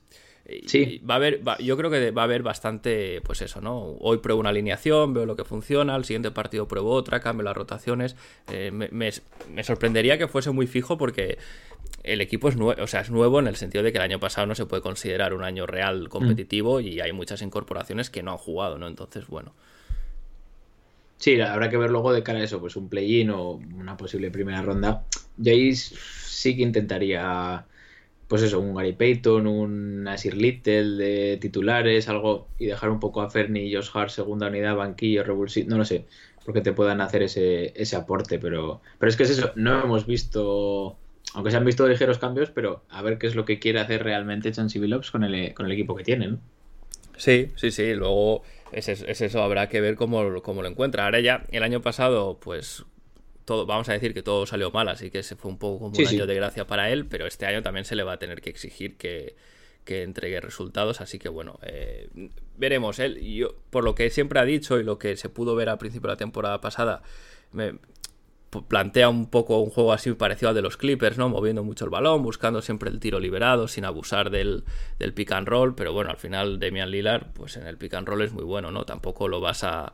Sí. 0.68 1.02
va 1.10 1.14
a 1.14 1.18
haber, 1.18 1.42
yo 1.60 1.78
creo 1.78 1.90
que 1.90 2.12
va 2.12 2.24
a 2.24 2.26
haber 2.26 2.44
bastante, 2.44 3.22
pues 3.22 3.42
eso, 3.42 3.62
¿no? 3.62 3.96
Hoy 4.00 4.18
pruebo 4.18 4.42
una 4.42 4.50
alineación, 4.50 5.14
veo 5.14 5.26
lo 5.26 5.38
que 5.38 5.46
funciona, 5.46 5.96
al 5.96 6.04
siguiente 6.04 6.32
partido 6.32 6.68
pruebo 6.68 6.92
otra, 6.92 7.22
cambio 7.22 7.44
las 7.44 7.56
rotaciones. 7.56 8.18
Eh, 8.52 8.72
me, 8.72 8.90
me, 8.92 9.64
sorprendería 9.64 10.18
que 10.18 10.28
fuese 10.28 10.52
muy 10.52 10.68
fijo 10.68 10.98
porque 10.98 11.38
el 12.04 12.20
equipo 12.20 12.50
es 12.50 12.58
nuevo, 12.58 12.82
o 12.82 12.88
sea, 12.88 13.02
es 13.02 13.10
nuevo 13.10 13.40
en 13.40 13.48
el 13.48 13.56
sentido 13.56 13.84
de 13.84 13.94
que 13.94 14.00
el 14.00 14.04
año 14.04 14.20
pasado 14.20 14.46
no 14.46 14.56
se 14.56 14.66
puede 14.66 14.82
considerar 14.82 15.34
un 15.34 15.44
año 15.44 15.66
real 15.66 16.10
competitivo 16.10 16.80
mm. 16.80 16.84
y 16.84 17.00
hay 17.00 17.14
muchas 17.14 17.42
incorporaciones 17.42 18.10
que 18.10 18.22
no 18.22 18.32
han 18.32 18.38
jugado, 18.38 18.78
¿no? 18.78 18.88
Entonces, 18.88 19.28
bueno. 19.28 19.54
Sí, 21.18 21.40
habrá 21.40 21.70
que 21.70 21.78
ver 21.78 21.90
luego 21.90 22.12
de 22.12 22.22
cara 22.22 22.40
a 22.40 22.44
eso, 22.44 22.60
pues 22.60 22.76
un 22.76 22.90
play-in 22.90 23.30
o 23.30 23.52
una 23.52 23.96
posible 23.96 24.30
primera 24.30 24.62
ronda. 24.62 25.06
Jace 25.38 25.96
sí 26.26 26.58
que 26.58 26.64
intentaría, 26.64 27.66
pues 28.28 28.42
eso, 28.42 28.60
un 28.60 28.74
Gary 28.74 28.94
Payton, 28.94 29.48
un 29.48 30.04
Nasir 30.04 30.36
Little 30.36 30.98
de 30.98 31.38
titulares, 31.38 32.10
algo, 32.10 32.48
y 32.60 32.66
dejar 32.66 32.90
un 32.90 33.00
poco 33.00 33.22
a 33.22 33.30
Fernie 33.30 33.66
y 33.66 33.74
Josh 33.74 33.90
Hart, 33.94 34.10
segunda 34.10 34.48
unidad, 34.48 34.76
banquillo, 34.76 35.24
revulsivo, 35.24 35.70
no 35.70 35.78
lo 35.78 35.86
sé, 35.86 36.06
porque 36.46 36.62
te 36.62 36.74
puedan 36.74 37.02
hacer 37.02 37.24
ese, 37.24 37.74
ese 37.76 37.96
aporte, 37.96 38.40
pero, 38.40 38.82
pero 39.00 39.10
es 39.10 39.16
que 39.16 39.24
es 39.24 39.32
eso, 39.32 39.52
no 39.56 39.84
hemos 39.84 40.06
visto 40.06 40.98
aunque 41.34 41.52
se 41.52 41.58
han 41.58 41.66
visto 41.66 41.88
ligeros 41.88 42.20
cambios, 42.20 42.52
pero 42.52 42.84
a 42.90 43.02
ver 43.02 43.18
qué 43.18 43.28
es 43.28 43.36
lo 43.36 43.46
que 43.46 43.58
quiere 43.58 43.80
hacer 43.80 44.04
realmente 44.04 44.52
Chansey 44.52 44.80
Billups 44.80 45.10
con 45.10 45.24
el, 45.24 45.54
con 45.54 45.66
el 45.66 45.72
equipo 45.72 45.96
que 45.96 46.04
tiene, 46.04 46.28
¿no? 46.28 46.40
Sí, 47.18 47.52
sí, 47.56 47.72
sí. 47.72 47.94
Luego 47.94 48.44
es, 48.72 48.88
eso, 48.90 49.42
habrá 49.42 49.70
que 49.70 49.82
ver 49.82 49.96
cómo, 49.96 50.24
lo 50.24 50.68
encuentra. 50.68 51.06
Ahora 51.06 51.20
ya, 51.20 51.44
el 51.52 51.64
año 51.64 51.82
pasado, 51.82 52.38
pues 52.40 52.86
todo, 53.46 53.66
vamos 53.66 53.90
a 53.90 53.94
decir 53.94 54.14
que 54.14 54.24
todo 54.24 54.46
salió 54.46 54.72
mal, 54.72 54.88
así 54.90 55.10
que 55.10 55.24
se 55.24 55.36
fue 55.36 55.52
un 55.52 55.58
poco 55.58 55.80
como 55.80 55.98
un 55.98 56.08
año 56.08 56.26
de 56.26 56.36
gracia 56.36 56.66
para 56.66 56.90
él, 56.90 57.06
pero 57.06 57.28
este 57.28 57.46
año 57.46 57.62
también 57.62 57.86
se 57.86 57.96
le 57.96 58.04
va 58.04 58.14
a 58.14 58.20
tener 58.20 58.42
que 58.42 58.50
exigir 58.50 58.98
que, 58.98 59.36
entregue 59.86 60.40
resultados, 60.40 61.02
así 61.02 61.20
que 61.20 61.30
bueno, 61.30 61.60
eh, 61.62 62.10
veremos. 62.58 63.00
Él, 63.00 63.20
yo, 63.20 63.56
por 63.70 63.84
lo 63.84 63.96
que 63.96 64.10
siempre 64.10 64.40
ha 64.40 64.46
dicho 64.46 64.80
y 64.80 64.84
lo 64.84 64.98
que 64.98 65.18
se 65.18 65.30
pudo 65.30 65.56
ver 65.56 65.70
al 65.70 65.78
principio 65.78 66.08
de 66.08 66.14
la 66.14 66.18
temporada 66.18 66.62
pasada, 66.62 67.04
me, 67.52 67.74
plantea 68.62 69.10
un 69.10 69.30
poco 69.30 69.60
un 69.60 69.70
juego 69.70 69.94
así 69.94 70.12
parecido 70.14 70.50
al 70.50 70.56
de 70.56 70.62
los 70.62 70.78
Clippers, 70.78 71.18
¿no? 71.18 71.30
Moviendo 71.30 71.64
mucho 71.64 71.86
el 71.86 71.92
balón, 71.92 72.24
buscando 72.24 72.62
siempre 72.62 72.90
el 72.90 73.00
tiro 73.00 73.20
liberado, 73.20 73.68
sin 73.68 73.86
abusar 73.86 74.30
del, 74.30 74.64
del 75.00 75.14
pick 75.14 75.32
and 75.32 75.48
roll, 75.48 75.76
pero 75.76 75.94
bueno, 75.94 76.12
al 76.12 76.18
final 76.18 76.60
Damian 76.60 76.92
Lillard, 76.92 77.34
pues 77.34 77.58
en 77.58 77.68
el 77.68 77.78
pick 77.78 77.94
and 77.96 78.08
roll 78.08 78.22
es 78.22 78.32
muy 78.32 78.44
bueno, 78.44 78.72
¿no? 78.72 78.86
Tampoco 78.86 79.28
lo 79.28 79.42
vas 79.42 79.64
a... 79.64 79.94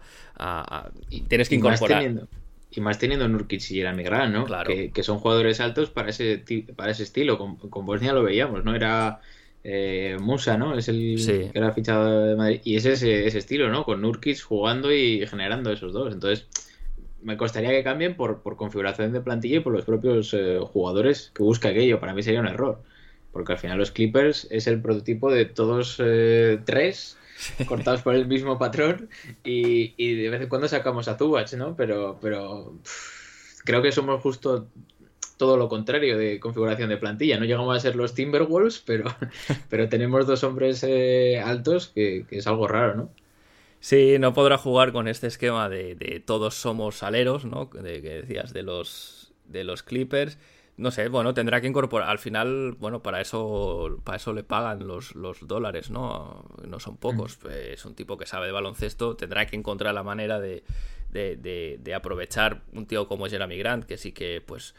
tienes 1.28 1.50
que 1.50 1.56
incorporar... 1.56 2.28
y 2.72 2.82
más 2.82 3.00
teniendo 3.00 3.28
Nurkic 3.28 3.62
y 3.72 3.76
Jeremy 3.76 4.04
Grant, 4.04 4.34
¿no? 4.34 4.46
Claro. 4.46 4.72
Que, 4.94 5.04
son 5.04 5.20
jugadores 5.20 5.60
altos 5.60 5.90
para 5.90 6.10
ese, 6.10 6.44
para 6.76 6.92
ese 6.92 7.04
estilo. 7.04 7.38
Con, 7.38 7.86
Bosnia 7.86 8.14
lo 8.14 8.24
veíamos, 8.24 8.64
¿no? 8.64 8.76
Era 8.76 9.22
eh, 9.64 10.18
Musa, 10.20 10.58
¿no? 10.58 10.78
Es 10.78 10.88
el 10.88 11.16
que 11.26 11.52
era 11.54 11.72
fichado 11.72 12.28
de 12.28 12.36
Madrid. 12.36 12.62
Y 12.64 12.76
es 12.76 12.86
ese, 12.86 13.26
ese 13.26 13.40
estilo, 13.40 13.70
¿no? 13.70 13.86
Con 13.86 14.02
Nurkic 14.02 14.42
jugando 14.42 14.94
y 14.94 15.26
generando 15.26 15.72
esos 15.72 15.94
dos. 15.94 16.14
Entonces, 16.14 16.48
me 17.24 17.38
costaría 17.38 17.72
que 17.72 17.84
cambien 17.84 18.16
por, 18.16 18.42
por 18.42 18.56
configuración 18.56 19.14
de 19.14 19.22
plantilla 19.22 19.58
y 19.58 19.62
por 19.62 19.74
los 19.74 19.86
propios 19.86 20.34
eh, 20.34 20.60
jugadores 20.62 21.32
que 21.34 21.44
busca 21.44 21.70
aquello. 21.70 22.00
Para 22.00 22.14
mí 22.14 22.22
sería 22.22 22.40
un 22.40 22.48
error. 22.48 22.82
Porque 23.32 23.54
al 23.54 23.60
final 23.60 23.78
los 23.78 23.92
Clippers 23.92 24.48
es 24.52 24.68
el 24.68 24.82
prototipo 24.82 25.32
de 25.32 25.46
todos 25.46 25.98
eh, 26.00 26.60
tres 26.66 27.18
cortados 27.68 28.02
por 28.02 28.16
el 28.16 28.28
mismo 28.28 28.58
patrón 28.58 29.10
y, 29.44 29.94
y, 29.98 30.16
de 30.16 30.30
vez 30.30 30.42
en 30.42 30.50
cuando 30.50 30.68
sacamos 30.68 31.08
a 31.08 31.18
Zubach, 31.18 31.52
¿no? 31.54 31.76
Pero, 31.76 32.18
pero 32.22 32.74
creo 33.64 33.82
que 33.82 33.92
somos 33.92 34.22
justo 34.22 34.68
todo 35.40 35.56
lo 35.56 35.70
contrario 35.70 36.18
de 36.18 36.38
configuración 36.40 36.90
de 36.90 36.98
plantilla. 36.98 37.40
No 37.40 37.46
llegamos 37.46 37.76
a 37.76 37.80
ser 37.80 37.96
los 37.96 38.14
Timberwolves, 38.14 38.84
pero, 38.86 39.06
pero 39.70 39.88
tenemos 39.88 40.28
dos 40.28 40.44
hombres 40.44 40.84
eh, 40.84 41.40
altos 41.40 41.88
que, 41.88 42.26
es 42.30 42.46
algo 42.46 42.68
raro, 42.68 42.96
¿no? 42.96 43.10
Sí, 43.80 44.18
no 44.20 44.34
podrá 44.34 44.58
jugar 44.58 44.92
con 44.92 45.08
este 45.08 45.28
esquema 45.28 45.70
de, 45.70 46.22
todos 46.26 46.56
somos 46.56 47.02
aleros, 47.02 47.46
¿no? 47.46 47.70
De 47.72 48.02
que 48.02 48.22
decías 48.22 48.52
de 48.52 48.64
los 48.64 49.32
de 49.46 49.64
los 49.64 49.82
Clippers. 49.82 50.38
No 50.80 50.92
sé, 50.92 51.10
bueno, 51.10 51.34
tendrá 51.34 51.60
que 51.60 51.68
incorporar. 51.68 52.10
Al 52.10 52.20
final, 52.20 52.76
bueno, 52.80 53.02
para 53.02 53.20
eso, 53.20 54.00
para 54.04 54.16
eso 54.16 54.34
le 54.34 54.44
pagan 54.44 54.88
los, 54.88 55.14
los 55.14 55.46
dólares, 55.46 55.90
¿no? 55.90 56.46
No 56.66 56.80
son 56.80 56.98
pocos. 56.98 57.38
Es 57.50 57.84
un 57.86 57.96
tipo 57.96 58.18
que 58.18 58.26
sabe 58.26 58.46
de 58.46 58.54
baloncesto. 58.54 59.16
Tendrá 59.16 59.46
que 59.46 59.58
encontrar 59.58 59.94
la 59.94 60.04
manera 60.04 60.40
de, 60.40 60.64
de, 61.12 61.78
de 61.82 61.94
aprovechar 61.94 62.62
un 62.74 62.86
tío 62.86 63.08
como 63.08 63.28
Jeremy 63.28 63.58
Grant, 63.58 63.84
que 63.84 63.98
sí 63.98 64.14
que, 64.14 64.42
pues, 64.46 64.74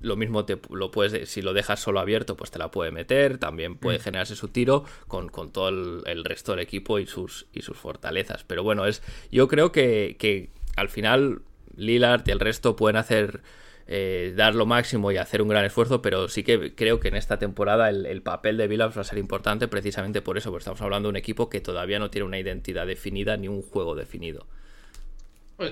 lo 0.00 0.16
mismo 0.16 0.44
te 0.44 0.60
lo 0.70 0.90
puedes, 0.90 1.28
si 1.28 1.42
lo 1.42 1.52
dejas 1.52 1.80
solo 1.80 2.00
abierto, 2.00 2.36
pues 2.36 2.50
te 2.50 2.58
la 2.58 2.70
puede 2.70 2.90
meter, 2.90 3.38
también 3.38 3.76
puede 3.76 3.98
mm. 3.98 4.02
generarse 4.02 4.36
su 4.36 4.48
tiro 4.48 4.84
con, 5.08 5.30
todo 5.50 5.68
el, 5.68 6.24
resto 6.24 6.52
del 6.52 6.60
equipo 6.60 6.98
y 6.98 7.06
sus, 7.06 7.46
y 7.52 7.62
sus 7.62 7.76
fortalezas. 7.76 8.44
Pero 8.44 8.62
bueno, 8.62 8.86
es 8.86 9.02
yo 9.30 9.48
creo 9.48 9.72
que, 9.72 10.50
al 10.76 10.88
final 10.88 11.42
Lillard 11.76 12.22
y 12.26 12.30
el 12.30 12.40
resto 12.40 12.76
pueden 12.76 12.96
hacer 12.96 13.42
eh, 13.90 14.34
dar 14.36 14.54
lo 14.54 14.66
máximo 14.66 15.10
y 15.10 15.16
hacer 15.16 15.40
un 15.40 15.48
gran 15.48 15.64
esfuerzo, 15.64 16.02
pero 16.02 16.28
sí 16.28 16.42
que 16.42 16.74
creo 16.74 17.00
que 17.00 17.08
en 17.08 17.16
esta 17.16 17.38
temporada 17.38 17.88
el, 17.88 18.22
papel 18.22 18.58
de 18.58 18.68
Billups 18.68 18.98
va 18.98 19.00
a 19.00 19.04
ser 19.04 19.16
importante 19.16 19.66
precisamente 19.66 20.20
por 20.20 20.36
eso, 20.36 20.50
porque 20.50 20.60
estamos 20.60 20.82
hablando 20.82 21.08
de 21.08 21.10
un 21.10 21.16
equipo 21.16 21.48
que 21.48 21.62
todavía 21.62 21.98
no 21.98 22.10
tiene 22.10 22.26
una 22.26 22.38
identidad 22.38 22.86
definida 22.86 23.38
ni 23.38 23.48
un 23.48 23.62
juego 23.62 23.94
definido. 23.94 24.46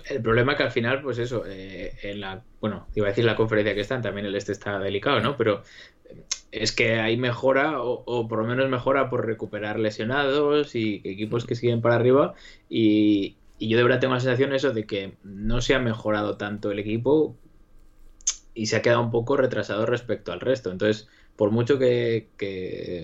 El 0.08 0.22
problema 0.22 0.52
es 0.52 0.58
que 0.58 0.64
al 0.64 0.70
final, 0.70 1.02
pues 1.02 1.18
eso, 1.18 1.44
eh, 1.46 1.92
en 2.02 2.20
la, 2.20 2.42
bueno, 2.60 2.86
iba 2.94 3.06
a 3.06 3.10
decir 3.10 3.24
la 3.24 3.36
conferencia 3.36 3.74
que 3.74 3.82
están, 3.82 4.00
también 4.00 4.26
el 4.26 4.34
este 4.34 4.52
está 4.52 4.78
delicado, 4.78 5.20
¿no? 5.20 5.36
Pero 5.36 5.62
es 6.50 6.72
que 6.72 6.94
hay 6.94 7.18
mejora, 7.18 7.82
o, 7.82 8.26
por 8.28 8.38
lo 8.38 8.46
menos 8.46 8.68
mejora 8.70 9.10
por 9.10 9.26
recuperar 9.26 9.78
lesionados 9.78 10.74
y 10.74 11.02
equipos 11.04 11.44
que 11.44 11.54
siguen 11.54 11.82
para 11.82 11.96
arriba. 11.96 12.34
Y, 12.70 13.36
yo 13.58 13.76
de 13.76 13.82
verdad 13.82 14.00
tengo 14.00 14.14
la 14.14 14.20
sensación 14.20 14.54
eso 14.54 14.72
de 14.72 14.86
que 14.86 15.14
no 15.22 15.60
se 15.60 15.74
ha 15.74 15.78
mejorado 15.78 16.36
tanto 16.36 16.70
el 16.70 16.78
equipo 16.78 17.36
y 18.56 18.66
se 18.66 18.76
ha 18.76 18.82
quedado 18.82 19.02
un 19.02 19.10
poco 19.10 19.36
retrasado 19.36 19.84
respecto 19.86 20.32
al 20.32 20.40
resto. 20.40 20.72
Entonces, 20.72 21.06
por 21.36 21.50
mucho 21.50 21.78
que, 21.78 22.28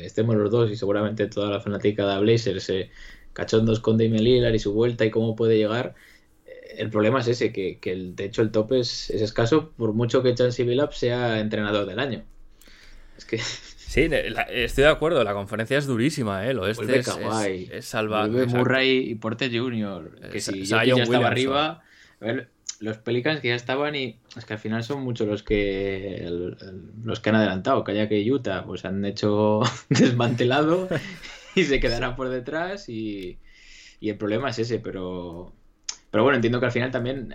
estemos 0.05 0.35
los 0.35 0.51
dos 0.51 0.71
y 0.71 0.77
seguramente 0.77 1.27
toda 1.29 1.51
la 1.51 1.61
fanática 1.61 2.09
de 2.09 2.21
Blazers 2.21 2.65
se 2.65 2.91
cachondos 3.35 3.81
con 3.81 3.99
Damian 3.99 4.25
Lillard 4.25 4.55
y 4.55 4.59
su 4.59 4.73
vuelta 4.73 5.05
y 5.05 5.11
cómo 5.11 5.37
puede 5.37 5.57
llegar, 5.57 5.95
el 6.77 6.91
problema 6.91 7.21
es 7.21 7.29
ese, 7.29 7.53
que, 7.53 7.79
el, 7.85 8.17
de 8.17 8.25
hecho 8.25 8.41
el 8.41 8.51
tope 8.51 8.81
es, 8.81 9.11
escaso 9.11 9.71
por 9.77 9.93
mucho 9.93 10.23
que 10.23 10.35
Chansey 10.35 10.67
Billups 10.67 10.97
sea 10.97 11.39
entrenador 11.39 11.87
del 11.87 11.99
año. 12.01 12.25
Es 13.17 13.25
que... 13.25 13.39
Sí, 13.93 14.09
estoy 14.49 14.85
de 14.85 14.89
acuerdo, 14.89 15.23
la 15.23 15.35
conferencia 15.35 15.77
es 15.77 15.87
durísima, 15.87 16.49
¿eh? 16.49 16.55
Lo 16.55 16.67
es, 16.67 16.79
es, 16.79 17.07
es 17.71 17.85
salvaje. 17.85 18.47
Murray 18.47 19.11
y 19.11 19.15
Porter 19.17 19.51
Jr., 19.55 20.31
que 20.33 20.41
si 20.41 20.65
ya 20.65 20.83
estaba 20.83 21.27
arriba... 21.27 21.83
A 22.19 22.25
ver, 22.25 22.49
los 22.83 22.99
Pelicans 22.99 23.41
que 23.41 23.49
ya 23.49 23.55
estaban 23.55 23.95
y 23.95 24.19
es 24.37 24.45
que 24.45 24.55
al 24.55 24.59
final 24.59 24.83
son 24.83 25.03
muchos 25.03 25.29
los 25.29 25.43
que 25.43 26.29
los 27.05 27.21
que 27.21 27.31
han 27.31 27.37
adelantado, 27.37 27.85
haya 27.87 28.09
que 28.09 28.31
Utah 28.31 28.65
pues 28.65 28.85
han 28.85 29.05
hecho 29.05 29.61
desmantelado 29.89 30.89
y 31.55 31.65
se 31.65 31.81
quedarán 31.81 32.17
por 32.17 32.29
detrás 32.29 32.89
y, 32.89 33.39
y 34.01 34.11
el 34.11 34.17
problema 34.17 34.51
es 34.51 34.59
ese, 34.59 34.81
pero 34.81 35.53
pero 36.11 36.25
bueno, 36.25 36.37
entiendo 36.37 36.61
que 36.61 36.67
al 36.67 36.73
final 36.73 36.91
también, 36.91 37.33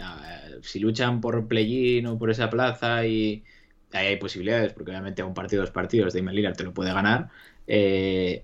si 0.61 0.79
luchan 0.79 1.19
por 1.19 1.47
play-in 1.47 2.05
o 2.05 2.19
por 2.19 2.29
esa 2.29 2.47
plaza 2.51 3.07
y 3.07 3.43
ahí 3.91 4.07
hay 4.07 4.17
posibilidades, 4.17 4.73
porque 4.73 4.91
obviamente 4.91 5.23
a 5.23 5.25
un 5.25 5.33
partido, 5.33 5.63
dos 5.63 5.71
partidos, 5.71 6.13
de 6.13 6.21
Lillard 6.21 6.55
te 6.55 6.63
lo 6.63 6.75
puede 6.75 6.93
ganar. 6.93 7.29
Eh, 7.65 8.43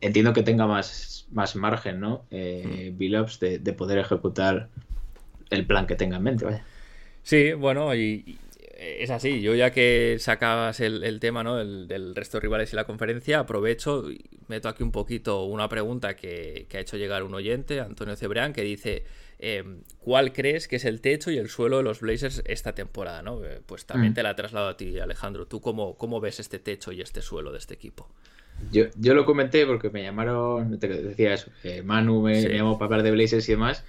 entiendo 0.00 0.32
que 0.32 0.42
tenga 0.42 0.66
más, 0.66 1.26
más 1.32 1.54
margen, 1.54 2.00
¿no? 2.00 2.24
Eh, 2.30 2.94
mm. 2.96 3.38
De, 3.40 3.58
de, 3.58 3.72
poder 3.74 3.98
ejecutar 3.98 4.70
el 5.50 5.66
plan 5.66 5.86
que 5.86 5.96
tenga 5.96 6.16
en 6.16 6.22
mente, 6.22 6.44
vaya. 6.44 6.64
Sí, 7.22 7.52
bueno, 7.52 7.94
y, 7.94 8.38
es 8.76 9.10
así. 9.10 9.40
Yo 9.40 9.54
ya 9.54 9.70
que 9.70 10.16
sacabas 10.18 10.80
el, 10.80 11.20
tema 11.20 11.42
¿no? 11.42 11.56
del 11.56 12.14
resto 12.14 12.38
de 12.38 12.42
rivales 12.42 12.72
y 12.72 12.76
la 12.76 12.84
conferencia, 12.84 13.40
aprovecho 13.40 14.10
y 14.10 14.24
meto 14.48 14.68
aquí 14.68 14.82
un 14.82 14.92
poquito 14.92 15.44
una 15.44 15.68
pregunta 15.68 16.16
que, 16.16 16.66
que 16.68 16.76
ha 16.76 16.80
hecho 16.80 16.96
llegar 16.96 17.22
un 17.22 17.34
oyente, 17.34 17.80
Antonio 17.80 18.16
Cebrián, 18.16 18.52
que 18.52 18.62
dice 18.62 19.04
Em, 19.46 19.82
cuál 19.98 20.32
crees 20.32 20.68
que 20.68 20.76
es 20.76 20.84
el 20.84 21.00
techo 21.00 21.30
y 21.30 21.38
el 21.38 21.48
suelo 21.48 21.78
de 21.78 21.82
los 21.82 22.00
Blazers 22.00 22.42
esta 22.46 22.74
temporada, 22.74 23.22
¿no? 23.22 23.44
Eh, 23.44 23.60
pues 23.66 23.84
también 23.84 24.12
mm. 24.12 24.14
te 24.14 24.22
la 24.22 24.34
traslado 24.36 24.68
a 24.68 24.76
ti, 24.76 24.98
Alejandro. 24.98 25.46
¿Tú 25.46 25.60
cómo, 25.60 25.98
cómo 25.98 26.20
ves 26.20 26.40
este 26.40 26.58
techo 26.58 26.92
y 26.92 27.00
este 27.00 27.20
suelo 27.20 27.52
de 27.52 27.58
este 27.58 27.74
equipo? 27.74 28.08
Yo, 28.72 28.84
yo 28.96 29.12
lo 29.14 29.24
comenté 29.24 29.66
porque 29.66 29.90
me 29.90 30.02
llamaron, 30.02 30.78
te 30.78 30.88
decía 30.88 31.34
eso, 31.34 31.50
eh, 31.64 31.82
Manu 31.82 32.22
me, 32.22 32.40
llamó 32.42 32.78
para 32.78 32.86
hablar 32.86 33.02
de 33.02 33.10
Blazers 33.10 33.48
y 33.48 33.52
demás. 33.52 33.84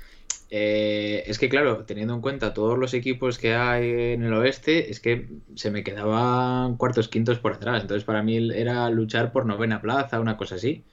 Eh, 0.52 1.24
es 1.28 1.40
que 1.40 1.50
claro, 1.50 1.86
teniendo 1.86 2.14
en 2.14 2.22
cuenta 2.22 2.54
todos 2.54 2.78
los 2.78 2.94
equipos 2.94 3.40
que 3.40 3.56
hay 3.56 4.14
en 4.14 4.24
el 4.24 4.34
oeste, 4.34 4.92
es 4.92 5.00
que 5.00 5.28
se 5.56 5.72
me 5.72 5.84
quedaban 5.84 6.78
cuartos, 6.78 7.08
quintos 7.08 7.40
por 7.40 7.54
atrás. 7.54 7.82
Entonces 7.82 8.04
para 8.04 8.24
mí 8.24 8.52
era 8.54 8.90
luchar 8.90 9.32
por 9.32 9.46
novena 9.46 9.82
plaza, 9.82 10.20
una 10.20 10.38
cosa 10.38 10.56
así. 10.56 10.84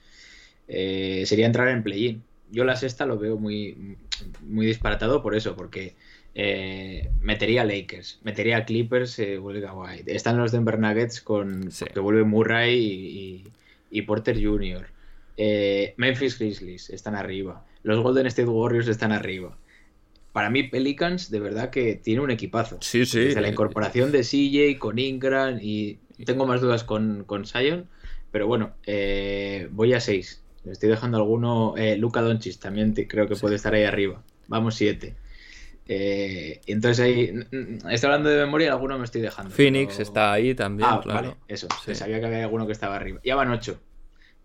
sería 0.67 1.45
entrar 1.45 1.69
en 1.69 1.83
play-in 1.83 2.23
yo 2.53 2.63
la 2.63 2.75
sexta 2.75 3.05
lo 3.05 3.17
veo 3.17 3.37
muy, 3.37 3.97
muy 4.41 4.67
disparatado 4.67 5.23
por 5.23 5.35
eso, 5.35 5.55
porque 5.55 5.95
eh, 6.35 7.09
metería 7.19 7.65
Lakers, 7.65 8.19
metería 8.23 8.63
Clippers, 8.63 9.17
eh, 9.17 9.39
vuelve 9.39 9.69
White. 9.69 10.15
Están 10.15 10.37
los 10.37 10.51
Denver 10.51 10.77
Nuggets 10.77 11.19
con 11.19 11.69
que 11.93 11.99
vuelve 11.99 12.23
Murray 12.23 13.43
y, 13.89 14.01
Porter 14.03 14.35
Jr. 14.41 14.87
Eh, 15.35 15.95
Memphis 15.97 16.37
Grizzlies 16.37 16.91
están 16.91 17.15
arriba. 17.15 17.65
Los 17.83 18.01
Golden 18.01 18.25
State 18.27 18.47
Warriors 18.47 18.87
están 18.87 19.11
arriba. 19.11 19.57
Para 20.31 20.49
mí, 20.49 20.63
Pelicans, 20.63 21.29
de 21.29 21.39
verdad 21.39 21.69
que 21.69 21.95
tiene 21.95 22.21
un 22.21 22.31
equipazo. 22.31 22.77
Sí, 22.81 23.05
sí. 23.05 23.19
Desde 23.19 23.41
la 23.41 23.49
incorporación 23.49 24.11
de 24.11 24.21
CJ 24.21 24.79
con 24.79 24.97
Ingram 24.97 25.59
y 25.61 25.99
tengo 26.25 26.45
más 26.45 26.61
dudas 26.61 26.83
con, 26.83 27.23
con 27.25 27.45
Zion, 27.45 27.87
pero 28.31 28.47
bueno, 28.47 28.73
voy 29.71 29.93
a 29.93 29.99
seis 29.99 30.43
estoy 30.71 30.89
dejando 30.89 31.17
alguno. 31.17 31.75
Eh, 31.77 31.97
Luca 31.97 32.21
Doncic 32.21 32.59
también 32.59 32.93
creo 32.93 33.27
que 33.27 33.35
puede 33.35 33.55
estar 33.55 33.73
ahí 33.73 33.83
arriba. 33.83 34.23
Vamos, 34.47 34.75
siete. 34.75 35.15
Eh, 35.87 36.61
entonces 36.67 36.99
ahí. 37.01 37.33
Estoy 37.89 38.07
hablando 38.07 38.29
de 38.29 38.37
memoria, 38.37 38.71
alguno 38.71 38.97
me 38.97 39.05
estoy 39.05 39.21
dejando. 39.21 39.51
Phoenix 39.51 39.99
está 39.99 40.31
ahí 40.31 40.55
también, 40.55 40.89
ah, 40.91 41.01
claro. 41.03 41.37
eso. 41.47 41.67
Sabía 41.93 42.19
que 42.19 42.25
había 42.25 42.43
alguno 42.43 42.65
que 42.65 42.71
estaba 42.71 42.95
arriba. 42.95 43.19
Ya 43.23 43.35
van 43.35 43.49
ocho. 43.49 43.79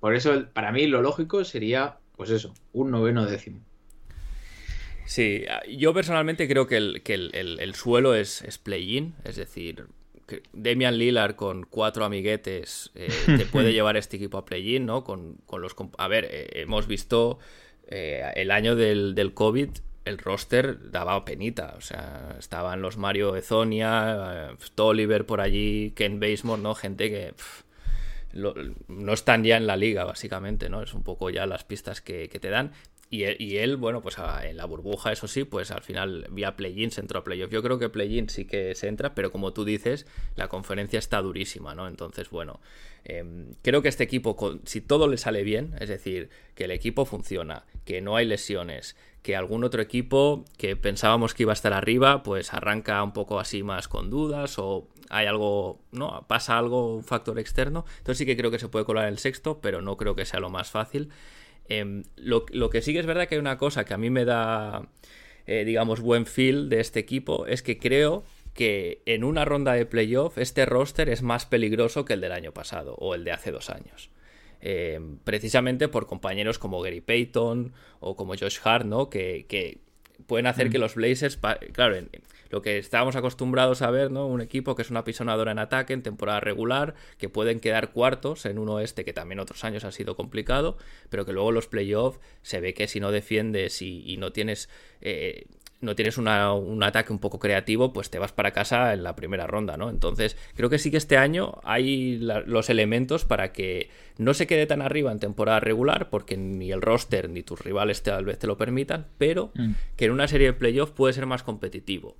Por 0.00 0.14
eso, 0.14 0.46
para 0.52 0.72
mí, 0.72 0.86
lo 0.86 1.02
lógico 1.02 1.44
sería, 1.44 1.98
pues 2.18 2.30
eso, 2.30 2.52
un 2.72 2.90
noveno 2.90 3.24
décimo. 3.24 3.60
Sí, 5.06 5.44
yo 5.78 5.94
personalmente 5.94 6.48
creo 6.48 6.66
que 6.66 6.76
el, 6.76 7.02
que 7.02 7.14
el, 7.14 7.74
suelo 7.74 8.14
es, 8.14 8.42
es 8.42 8.58
play-in, 8.58 9.14
es 9.24 9.36
decir, 9.36 9.86
Demian 10.52 10.98
Lillard 10.98 11.36
con 11.36 11.62
cuatro 11.64 12.04
amiguetes 12.04 12.90
eh, 12.96 13.08
te 13.24 13.46
puede 13.46 13.72
llevar 13.72 13.96
este 13.96 14.16
equipo 14.16 14.36
a 14.36 14.44
play-in, 14.44 14.84
¿no? 14.84 15.04
Con, 15.04 15.38
los, 15.50 15.76
a 15.96 16.08
ver, 16.08 16.28
eh, 16.30 16.48
hemos 16.54 16.88
visto 16.88 17.38
eh, 17.86 18.30
el 18.34 18.50
año 18.50 18.74
del, 18.74 19.14
del, 19.14 19.32
COVID, 19.32 19.70
el 20.04 20.18
roster 20.18 20.90
daba 20.90 21.24
penita, 21.24 21.74
o 21.78 21.80
sea, 21.80 22.36
estaban 22.38 22.82
los 22.82 22.96
Mario 22.96 23.36
Ezonia, 23.36 24.56
Tolliver 24.74 25.24
por 25.24 25.40
allí, 25.40 25.92
Ken 25.94 26.18
Basemore, 26.18 26.60
¿no? 26.60 26.74
Gente 26.74 27.10
que 27.10 27.34
no 28.32 29.12
están 29.12 29.44
ya 29.44 29.56
en 29.56 29.66
la 29.66 29.76
liga, 29.76 30.04
básicamente, 30.04 30.68
¿no? 30.68 30.82
Es 30.82 30.94
un 30.94 31.02
poco 31.02 31.30
ya 31.30 31.46
las 31.46 31.64
pistas 31.64 32.00
que, 32.00 32.28
que 32.28 32.38
te 32.38 32.50
dan. 32.50 32.72
Y 33.10 33.56
él, 33.56 33.78
bueno, 33.78 34.02
pues 34.02 34.16
en 34.42 34.58
la 34.58 34.66
burbuja, 34.66 35.12
eso 35.12 35.28
sí, 35.28 35.44
pues 35.44 35.70
al 35.70 35.82
final 35.82 36.26
vía 36.30 36.56
play-in 36.56 36.90
se 36.90 37.00
entró 37.00 37.20
a 37.20 37.24
playoff. 37.24 37.50
Yo 37.50 37.62
creo 37.62 37.78
que 37.78 37.88
play-in 37.88 38.28
sí 38.28 38.44
que 38.44 38.74
se 38.74 38.86
entra, 38.86 39.14
pero 39.14 39.32
como 39.32 39.54
tú 39.54 39.64
dices, 39.64 40.06
la 40.36 40.48
conferencia 40.48 40.98
está 40.98 41.22
durísima, 41.22 41.74
¿no? 41.74 41.88
Entonces, 41.88 42.28
bueno, 42.28 42.60
em, 43.04 43.54
creo 43.62 43.80
que 43.80 43.88
este 43.88 44.04
equipo, 44.04 44.60
si 44.64 44.82
todo 44.82 45.08
le 45.08 45.16
sale 45.16 45.42
bien, 45.42 45.74
es 45.80 45.88
decir, 45.88 46.28
que 46.54 46.64
el 46.64 46.70
equipo 46.70 47.06
funciona, 47.06 47.64
que 47.86 48.02
no 48.02 48.14
hay 48.14 48.26
lesiones, 48.26 48.94
que 49.22 49.36
algún 49.36 49.64
otro 49.64 49.80
equipo 49.80 50.44
que 50.58 50.76
pensábamos 50.76 51.32
que 51.32 51.44
iba 51.44 51.52
a 51.52 51.54
estar 51.54 51.72
arriba, 51.72 52.22
pues 52.22 52.52
arranca 52.52 53.02
un 53.02 53.14
poco 53.14 53.40
así 53.40 53.62
más 53.62 53.88
con 53.88 54.10
dudas 54.10 54.58
o, 54.58 54.86
hay 55.10 55.26
algo, 55.26 55.80
¿no? 55.92 56.26
Pasa 56.28 56.58
algo, 56.58 56.94
un 56.96 57.04
factor 57.04 57.38
externo. 57.38 57.84
Entonces 57.98 58.18
sí 58.18 58.26
que 58.26 58.36
creo 58.36 58.50
que 58.50 58.58
se 58.58 58.68
puede 58.68 58.84
colar 58.84 59.08
el 59.08 59.18
sexto, 59.18 59.60
pero 59.60 59.80
no 59.80 59.96
creo 59.96 60.14
que 60.14 60.26
sea 60.26 60.40
lo 60.40 60.50
más 60.50 60.70
fácil. 60.70 61.10
Em, 61.68 62.04
lo, 62.16 62.44
que 62.70 62.82
sí 62.82 62.92
que 62.92 62.98
es 62.98 63.06
verdad 63.06 63.28
que 63.28 63.34
hay 63.34 63.40
una 63.40 63.58
cosa 63.58 63.84
que 63.84 63.94
a 63.94 63.98
mí 63.98 64.10
me 64.10 64.24
da, 64.24 64.88
eh, 65.46 65.64
digamos, 65.64 66.00
buen 66.00 66.26
feel 66.26 66.68
de 66.68 66.80
este 66.80 67.00
equipo, 67.00 67.46
es 67.46 67.62
que 67.62 67.78
creo 67.78 68.24
que 68.54 69.02
en 69.06 69.22
una 69.22 69.44
ronda 69.44 69.74
de 69.74 69.86
playoff 69.86 70.38
este 70.38 70.66
roster 70.66 71.08
es 71.08 71.22
más 71.22 71.46
peligroso 71.46 72.04
que 72.04 72.14
el 72.14 72.20
del 72.20 72.32
año 72.32 72.52
pasado 72.52 72.94
o 72.94 73.14
el 73.14 73.24
de 73.24 73.32
hace 73.32 73.52
dos 73.52 73.70
años. 73.70 74.10
Em, 74.60 75.18
precisamente 75.18 75.86
por 75.86 76.06
compañeros 76.06 76.58
como 76.58 76.80
Gary 76.80 77.00
Payton 77.00 77.72
o 78.00 78.16
como 78.16 78.34
Josh 78.36 78.58
Hart, 78.64 78.86
¿no? 78.86 79.08
Que, 79.08 79.46
que 79.48 79.78
pueden 80.26 80.46
hacer 80.46 80.70
que 80.70 80.78
los 80.78 80.96
Blazers, 80.96 81.38
claro, 81.72 81.96
lo 82.50 82.62
que 82.62 82.78
estábamos 82.78 83.16
acostumbrados 83.16 83.82
a 83.82 83.90
ver, 83.90 84.10
¿no? 84.10 84.26
Un 84.26 84.40
equipo 84.40 84.74
que 84.74 84.82
es 84.82 84.90
una 84.90 85.04
pisonadora 85.04 85.52
en 85.52 85.58
ataque 85.58 85.92
en 85.92 86.02
temporada 86.02 86.40
regular, 86.40 86.94
que 87.18 87.28
pueden 87.28 87.60
quedar 87.60 87.92
cuartos 87.92 88.46
en 88.46 88.58
un 88.58 88.68
oeste 88.68 89.04
que 89.04 89.12
también 89.12 89.40
otros 89.40 89.64
años 89.64 89.84
ha 89.84 89.92
sido 89.92 90.16
complicado, 90.16 90.76
pero 91.10 91.24
que 91.24 91.32
luego 91.32 91.52
los 91.52 91.66
playoffs 91.66 92.20
se 92.42 92.60
ve 92.60 92.74
que 92.74 92.88
si 92.88 93.00
no 93.00 93.10
defiendes 93.10 93.82
y, 93.82 94.16
no 94.18 94.32
tienes 94.32 94.68
eh, 95.00 95.46
no 95.80 95.94
tienes 95.94 96.18
un 96.18 96.82
ataque 96.82 97.12
un 97.12 97.20
poco 97.20 97.38
creativo, 97.38 97.92
pues 97.92 98.10
te 98.10 98.18
vas 98.18 98.32
para 98.32 98.50
casa 98.50 98.92
en 98.94 99.04
la 99.04 99.14
primera 99.14 99.46
ronda, 99.46 99.76
¿no? 99.76 99.90
Entonces, 99.90 100.36
creo 100.54 100.68
que 100.68 100.78
sí 100.78 100.90
que 100.90 100.96
este 100.96 101.16
año 101.16 101.60
hay 101.62 102.18
los 102.18 102.68
elementos 102.68 103.24
para 103.24 103.52
que 103.52 103.88
no 104.16 104.34
se 104.34 104.46
quede 104.46 104.66
tan 104.66 104.82
arriba 104.82 105.12
en 105.12 105.20
temporada 105.20 105.60
regular, 105.60 106.10
porque 106.10 106.36
ni 106.36 106.72
el 106.72 106.82
roster 106.82 107.30
ni 107.30 107.42
tus 107.42 107.60
rivales 107.60 108.02
tal 108.02 108.24
vez 108.24 108.38
te 108.38 108.48
lo 108.48 108.56
permitan, 108.56 109.06
pero 109.18 109.52
mm. 109.54 109.72
que 109.96 110.06
en 110.06 110.10
una 110.10 110.26
serie 110.26 110.48
de 110.48 110.52
playoffs 110.54 110.92
puede 110.92 111.12
ser 111.12 111.26
más 111.26 111.44
competitivo. 111.44 112.16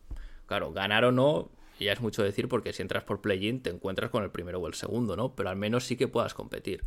Claro, 0.47 0.73
ganar 0.73 1.05
o 1.05 1.13
no, 1.13 1.51
ya 1.81 1.93
es 1.93 2.01
mucho 2.01 2.23
decir, 2.23 2.49
porque 2.49 2.73
si 2.73 2.83
entras 2.83 3.05
por 3.05 3.21
play-in 3.21 3.61
te 3.61 3.71
encuentras 3.71 4.11
con 4.11 4.23
el 4.23 4.31
primero 4.31 4.61
o 4.61 4.67
el 4.69 4.75
segundo, 4.75 5.17
¿no? 5.17 5.35
Pero 5.35 5.51
al 5.51 5.57
menos 5.57 5.85
sí 5.85 5.97
que 5.97 6.09
puedas 6.09 6.35
competir. 6.35 6.85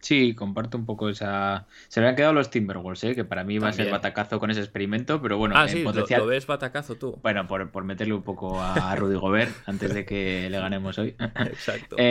Sí, 0.00 0.34
comparto 0.34 0.78
un 0.78 0.86
poco 0.86 1.08
esa. 1.08 1.66
Se 1.88 2.00
me 2.00 2.06
han 2.06 2.14
quedado 2.14 2.32
los 2.32 2.50
Timberwolves, 2.50 3.02
¿eh? 3.04 3.14
que 3.14 3.24
para 3.24 3.42
mí 3.42 3.58
va 3.58 3.68
a 3.68 3.72
ser 3.72 3.90
batacazo 3.90 4.38
con 4.38 4.50
ese 4.50 4.60
experimento, 4.60 5.20
pero 5.20 5.38
bueno, 5.38 5.56
ah, 5.56 5.64
en 5.64 5.68
sí, 5.68 5.82
potencial. 5.82 6.20
Lo, 6.20 6.26
ves 6.28 6.46
batacazo 6.46 6.94
tú. 6.94 7.18
Bueno, 7.22 7.46
por, 7.46 7.84
meterle 7.84 8.14
un 8.14 8.22
poco 8.22 8.60
a 8.60 8.94
Rudy 8.94 9.16
Gobert 9.16 9.52
antes 9.66 9.92
de 9.94 10.04
que 10.04 10.48
le 10.50 10.58
ganemos 10.58 10.98
hoy. 10.98 11.14
Exacto. 11.18 11.96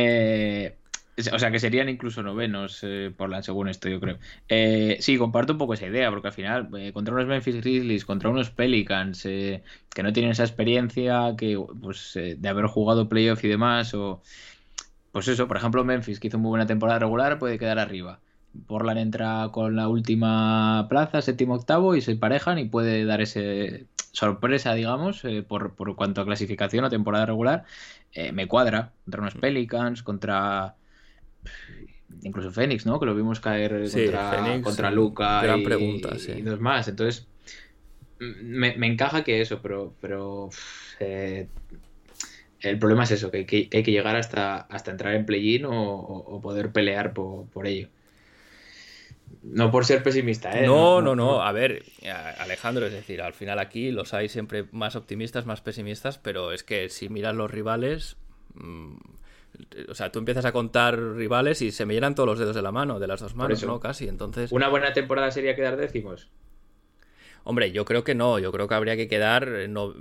Eh, 1.19 1.23
o 1.33 1.39
sea, 1.39 1.49
que 1.49 1.59
serían 1.59 1.89
incluso 1.89 2.21
novenos 2.21 2.81
eh, 2.83 3.11
por 3.15 3.29
la 3.29 3.41
según 3.41 3.69
esto, 3.69 3.89
yo 3.89 3.99
creo. 3.99 4.19
Eh, 4.49 4.97
sí, 4.99 5.17
comparto 5.17 5.53
un 5.53 5.57
poco 5.57 5.73
esa 5.73 5.87
idea, 5.87 6.11
porque 6.11 6.27
al 6.27 6.33
final, 6.33 6.69
contra 6.93 7.15
unos 7.15 7.25
Memphis 7.25 7.55
Grizzlies, 7.55 8.05
contra 8.05 8.29
unos 8.29 8.51
Pelicans, 8.51 9.23
que 9.23 9.63
no 10.03 10.13
tienen 10.13 10.31
esa 10.31 10.43
experiencia 10.43 11.33
que 11.35 11.59
pues 11.81 12.13
de 12.13 12.47
haber 12.47 12.67
jugado 12.67 13.09
playoff 13.09 13.43
y 13.43 13.47
demás, 13.47 13.95
o 13.95 14.21
pues 15.17 15.29
eso, 15.29 15.47
por 15.47 15.57
ejemplo, 15.57 15.83
Memphis, 15.83 16.19
que 16.19 16.27
hizo 16.27 16.37
muy 16.37 16.49
buena 16.49 16.67
temporada 16.67 16.99
regular, 16.99 17.39
puede 17.39 17.57
quedar 17.57 17.79
arriba. 17.79 18.19
Portland 18.67 18.99
entra 18.99 19.49
con 19.51 19.75
la 19.75 19.87
última 19.87 20.85
plaza, 20.89 21.23
séptimo 21.23 21.55
octavo, 21.55 21.95
y 21.95 22.01
se 22.01 22.15
parejan 22.15 22.59
y 22.59 22.65
puede 22.65 23.03
dar 23.03 23.19
ese 23.19 23.87
sorpresa, 24.11 24.75
digamos, 24.75 25.25
eh, 25.25 25.41
por, 25.41 25.73
cuanto 25.95 26.21
a 26.21 26.25
clasificación 26.25 26.85
o 26.85 26.91
temporada 26.91 27.25
regular. 27.25 27.63
Eh, 28.11 28.31
me 28.31 28.47
cuadra 28.47 28.93
contra 29.05 29.21
unos 29.21 29.33
Pelicans, 29.33 30.03
contra 30.03 30.75
incluso 32.21 32.51
Phoenix, 32.51 32.85
¿no? 32.85 32.99
Que 32.99 33.07
lo 33.07 33.15
vimos 33.15 33.39
caer 33.39 33.89
contra, 33.89 34.61
contra 34.61 34.91
Luca 34.91 35.41
gran 35.41 35.61
y, 35.61 35.63
pregunta, 35.63 36.19
sí. 36.19 36.33
y 36.33 36.41
dos 36.43 36.59
más. 36.59 36.87
Entonces, 36.89 37.27
me, 38.19 38.85
encaja 38.85 39.23
que 39.23 39.41
eso, 39.41 39.61
pero, 39.63 39.95
pero 39.99 40.51
eh, 40.99 41.47
el 42.61 42.79
problema 42.79 43.03
es 43.03 43.11
eso, 43.11 43.31
que, 43.31 43.39
hay 43.39 43.83
que 43.83 43.91
llegar 43.91 44.15
hasta, 44.15 44.57
hasta 44.57 44.91
entrar 44.91 45.13
en 45.13 45.25
play-in 45.25 45.65
o, 45.65 46.39
poder 46.41 46.71
pelear 46.71 47.13
por, 47.13 47.67
ello. 47.67 47.87
No 49.43 49.71
por 49.71 49.85
ser 49.85 50.03
pesimista, 50.03 50.51
¿eh? 50.59 50.65
No, 50.65 51.01
no, 51.01 51.15
no, 51.15 51.41
A 51.41 51.51
ver, 51.51 51.83
Alejandro, 52.39 52.85
es 52.85 52.93
decir, 52.93 53.21
al 53.21 53.33
final 53.33 53.59
aquí 53.59 53.91
los 53.91 54.13
hay 54.13 54.29
siempre 54.29 54.65
más 54.71 54.95
optimistas, 54.95 55.45
más 55.45 55.61
pesimistas, 55.61 56.17
pero 56.17 56.51
es 56.51 56.63
que 56.63 56.89
si 56.89 57.09
miras 57.09 57.35
los 57.35 57.51
rivales. 57.51 58.17
Mm, 58.55 58.95
o 59.89 59.95
sea, 59.95 60.11
tú 60.11 60.19
empiezas 60.19 60.45
a 60.45 60.51
contar 60.51 60.99
rivales 60.99 61.61
y 61.61 61.71
se 61.71 61.85
me 61.85 61.93
llenan 61.93 62.15
todos 62.15 62.27
los 62.27 62.39
dedos 62.39 62.55
de 62.55 62.61
la 62.61 62.71
mano, 62.71 62.99
de 62.99 63.07
las 63.07 63.21
dos 63.21 63.35
manos, 63.35 63.63
¿no? 63.63 63.79
Casi, 63.79 64.07
entonces... 64.07 64.51
¿Una 64.51 64.67
buena 64.69 64.93
temporada 64.93 65.31
sería 65.31 65.55
quedar 65.55 65.77
décimos? 65.77 66.29
Hombre, 67.43 67.71
yo 67.71 67.85
creo 67.85 68.03
que 68.03 68.13
no, 68.13 68.39
yo 68.39 68.51
creo 68.51 68.67
que 68.67 68.75
habría 68.75 68.95
que 68.95 69.07
quedar 69.07 69.47
eh, 69.47 69.67
no, 69.67 69.95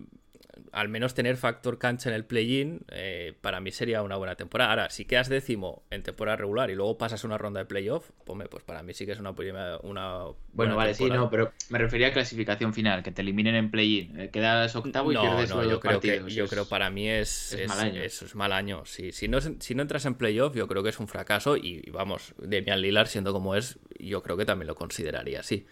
al 0.72 0.88
menos 0.88 1.14
tener 1.14 1.36
factor 1.36 1.78
cancha 1.78 2.08
en 2.10 2.14
el 2.14 2.24
play-in, 2.24 2.80
eh, 2.90 3.34
para 3.40 3.60
mí 3.60 3.72
sería 3.72 4.02
una 4.02 4.16
buena 4.16 4.36
temporada. 4.36 4.70
Ahora, 4.70 4.90
si 4.90 5.04
quedas 5.04 5.28
décimo 5.28 5.84
en 5.90 6.02
temporada 6.02 6.36
regular 6.36 6.70
y 6.70 6.74
luego 6.74 6.98
pasas 6.98 7.24
una 7.24 7.38
ronda 7.38 7.60
de 7.60 7.66
playoff, 7.66 8.10
pues 8.24 8.64
para 8.64 8.82
mí 8.82 8.94
sí 8.94 9.06
que 9.06 9.12
es 9.12 9.20
una, 9.20 9.34
una 9.82 10.24
Bueno, 10.52 10.76
vale, 10.76 10.94
sí, 10.94 11.06
no, 11.06 11.30
pero 11.30 11.52
me 11.70 11.78
refería 11.78 12.08
a 12.08 12.12
clasificación 12.12 12.74
final, 12.74 13.02
que 13.02 13.12
te 13.12 13.22
eliminen 13.22 13.54
en 13.54 13.70
play-in. 13.70 14.20
Eh, 14.20 14.30
quedas 14.30 14.74
octavo 14.76 15.12
y 15.12 15.16
pierdes 15.16 15.50
no, 15.50 15.62
yo 15.64 15.80
creo 15.80 16.00
Que, 16.00 16.22
yo 16.28 16.46
creo 16.48 16.68
para 16.68 16.90
mí 16.90 17.08
es, 17.08 17.52
es, 17.52 17.68
mal 17.68 17.80
año. 17.80 18.02
Es 18.02 18.34
mal 18.34 18.52
año. 18.52 18.84
Si, 18.84 19.12
si, 19.12 19.28
no, 19.28 19.40
si 19.40 19.74
no 19.74 19.82
entras 19.82 20.06
en 20.06 20.14
playoff, 20.14 20.54
yo 20.54 20.66
creo 20.68 20.82
que 20.82 20.90
es 20.90 20.98
un 20.98 21.08
fracaso 21.08 21.56
y, 21.56 21.88
vamos, 21.90 22.34
Demian 22.38 22.80
Lillard, 22.80 23.08
siendo 23.08 23.32
como 23.32 23.54
es, 23.54 23.78
yo 23.98 24.22
creo 24.22 24.36
que 24.36 24.44
también 24.44 24.66
lo 24.66 24.74
consideraría 24.74 25.40
así. 25.40 25.66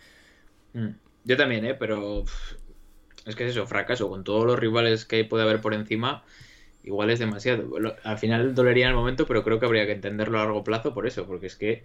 Mm. 0.73 0.88
Yo 1.25 1.37
también, 1.38 1.64
¿eh? 1.64 1.75
Pero 1.75 2.25
es 3.26 3.37
que 3.37 3.44
es 3.44 3.50
eso, 3.50 3.66
fracaso. 3.66 4.08
Con 4.08 4.24
todos 4.24 4.46
los 4.46 4.58
rivales 4.58 5.04
que 5.04 5.24
puede 5.24 5.44
haber 5.44 5.60
por 5.60 5.74
encima, 5.74 6.24
igual 6.82 7.10
es 7.10 7.18
demasiado. 7.18 7.70
Al 8.02 8.18
final 8.18 8.54
dolería 8.54 8.87
en 8.87 8.90
el 8.90 8.96
momento, 8.96 9.26
pero 9.26 9.42
creo 9.42 9.58
que 9.58 9.66
habría 9.66 9.87
que 9.87 9.92
entenderlo 9.92 10.38
a 10.38 10.44
largo 10.44 10.64
plazo 10.64 10.94
por 10.94 11.06
eso, 11.06 11.26
porque 11.26 11.46
es 11.46 11.56
que 11.56 11.84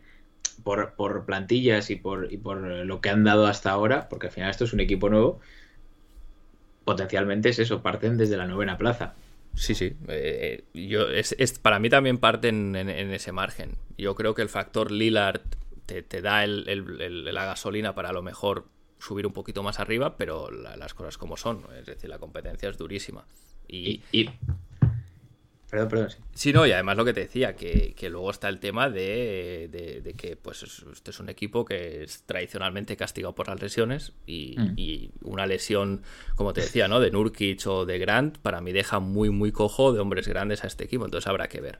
por, 0.63 1.25
plantillas 1.25 1.89
y 1.89 1.95
por, 1.95 2.31
y 2.31 2.37
por 2.37 2.61
lo 2.61 3.01
que 3.01 3.09
han 3.09 3.23
dado 3.23 3.47
hasta 3.47 3.71
ahora, 3.71 4.09
porque 4.09 4.27
al 4.27 4.33
final 4.33 4.49
esto 4.49 4.65
es 4.65 4.73
un 4.73 4.79
equipo 4.79 5.09
nuevo, 5.09 5.39
potencialmente 6.85 7.49
es 7.49 7.59
eso, 7.59 7.81
parten 7.81 8.17
desde 8.17 8.37
la 8.37 8.47
novena 8.47 8.77
plaza. 8.77 9.15
Sí, 9.55 9.75
sí. 9.75 9.93
Eh, 10.07 10.63
yo, 10.73 11.09
es, 11.09 11.33
para 11.61 11.79
mí 11.79 11.89
también 11.89 12.17
parten 12.17 12.75
en, 12.75 12.89
ese 12.89 13.31
margen. 13.31 13.75
Yo 13.97 14.15
creo 14.15 14.33
que 14.33 14.41
el 14.41 14.49
factor 14.49 14.91
Lillard 14.91 15.41
te, 15.85 16.21
da 16.21 16.45
la 16.45 17.45
gasolina 17.45 17.95
para 17.95 18.09
a 18.09 18.13
lo 18.13 18.21
mejor 18.21 18.65
subir 18.99 19.25
un 19.25 19.33
poquito 19.33 19.63
más 19.63 19.79
arriba, 19.79 20.17
pero 20.17 20.51
las 20.51 20.93
cosas 20.93 21.17
como 21.17 21.37
son. 21.37 21.63
Es 21.77 21.85
decir, 21.85 22.09
la 22.09 22.19
competencia 22.19 22.69
es 22.69 22.77
durísima. 22.77 23.25
Y, 23.67 24.01
Perdón, 25.69 25.87
perdón. 25.87 26.09
Sí. 26.33 26.51
no, 26.51 26.65
y 26.65 26.71
además 26.71 26.97
lo 26.97 27.05
que 27.05 27.13
te 27.13 27.19
decía, 27.19 27.55
que, 27.55 27.93
luego 28.09 28.31
está 28.31 28.49
el 28.49 28.59
tema 28.59 28.89
de, 28.89 30.15
que 30.17 30.35
pues 30.35 30.63
este 30.63 31.11
es 31.11 31.19
un 31.19 31.29
equipo 31.29 31.63
que 31.63 32.01
es 32.01 32.23
tradicionalmente 32.23 32.97
castigado 32.97 33.35
por 33.35 33.49
las 33.49 33.61
lesiones 33.61 34.13
y, 34.25 34.55
mm. 34.57 34.73
y, 34.77 35.11
una 35.21 35.45
lesión, 35.45 36.01
como 36.35 36.53
te 36.53 36.61
decía, 36.61 36.87
¿no? 36.87 36.99
De 36.99 37.11
Nurkic 37.11 37.67
o 37.67 37.85
de 37.85 37.99
Grant, 37.99 38.39
para 38.39 38.61
mí 38.61 38.71
deja 38.71 38.99
muy, 38.99 39.29
muy 39.29 39.51
cojo 39.51 39.93
de 39.93 39.99
hombres 39.99 40.27
grandes 40.27 40.63
a 40.63 40.67
este 40.67 40.85
equipo, 40.85 41.05
entonces 41.05 41.27
habrá 41.27 41.47
que 41.47 41.61
ver 41.61 41.79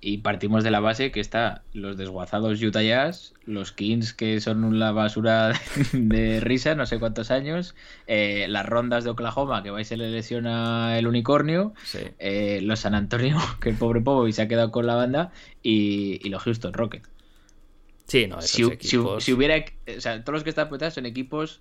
y 0.00 0.18
partimos 0.18 0.62
de 0.62 0.70
la 0.70 0.80
base 0.80 1.10
que 1.10 1.20
está 1.20 1.62
los 1.72 1.96
desguazados 1.96 2.62
Utah 2.62 2.82
Jazz, 2.82 3.32
los 3.44 3.72
Kings 3.72 4.12
que 4.12 4.40
son 4.40 4.64
una 4.64 4.92
basura 4.92 5.52
de 5.92 6.40
risa, 6.40 6.74
no 6.74 6.86
sé 6.86 6.98
cuántos 6.98 7.30
años, 7.30 7.74
eh, 8.06 8.46
las 8.48 8.66
rondas 8.66 9.04
de 9.04 9.10
Oklahoma 9.10 9.62
que 9.62 9.70
vais 9.70 9.88
se 9.88 9.96
le 9.96 10.10
lesiona 10.10 10.98
el 10.98 11.06
unicornio, 11.06 11.72
eh, 12.18 12.60
los 12.62 12.80
San 12.80 12.94
Antonio, 12.94 13.38
que 13.60 13.70
el 13.70 13.76
pobre 13.76 14.00
Pobo 14.00 14.28
y 14.28 14.32
se 14.32 14.42
ha 14.42 14.48
quedado 14.48 14.70
con 14.70 14.86
la 14.86 14.94
banda, 14.94 15.32
y, 15.62 16.28
los 16.28 16.42
Houston 16.42 16.72
Rockets. 16.72 17.08
Sí, 18.06 18.26
no, 18.28 18.40
si, 18.40 18.64
si, 18.80 19.32
hubiera, 19.32 19.64
o 19.96 20.00
sea, 20.00 20.22
todos 20.22 20.34
los 20.34 20.44
que 20.44 20.50
están 20.50 20.68
puestos 20.68 20.94
son 20.94 21.06
equipos, 21.06 21.60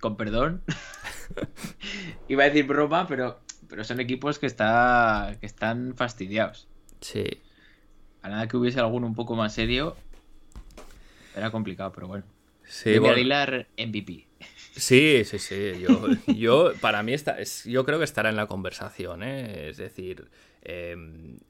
con 0.00 0.16
perdón, 0.16 0.62
iba 2.28 2.44
a 2.44 2.46
decir 2.46 2.66
broma, 2.66 3.06
pero, 3.06 3.40
pero 3.68 3.84
son 3.84 4.00
equipos 4.00 4.38
que, 4.38 4.46
está, 4.46 5.36
que 5.40 5.46
están 5.46 5.94
fastidiados. 5.94 6.68
Sí. 7.02 7.24
A 8.22 8.30
nada 8.30 8.48
que 8.48 8.56
hubiese 8.56 8.80
alguno 8.80 9.06
un 9.06 9.14
poco 9.14 9.36
más 9.36 9.52
serio, 9.52 9.96
era 11.36 11.50
complicado, 11.50 11.92
pero 11.92 12.08
bueno. 12.08 12.24
Sí, 12.64 12.98
bueno. 12.98 13.16
MVP. 13.76 14.26
Sí, 14.74 15.22
sí, 15.24 15.38
sí. 15.38 15.72
Yo, 15.80 16.08
yo 16.34 16.72
para 16.80 17.02
mí 17.02 17.12
está, 17.12 17.36
yo 17.66 17.84
creo 17.84 17.98
que 17.98 18.04
estará 18.04 18.30
en 18.30 18.36
la 18.36 18.46
conversación, 18.46 19.22
¿eh? 19.22 19.68
Es 19.68 19.76
decir, 19.76 20.28
eh, 20.62 20.96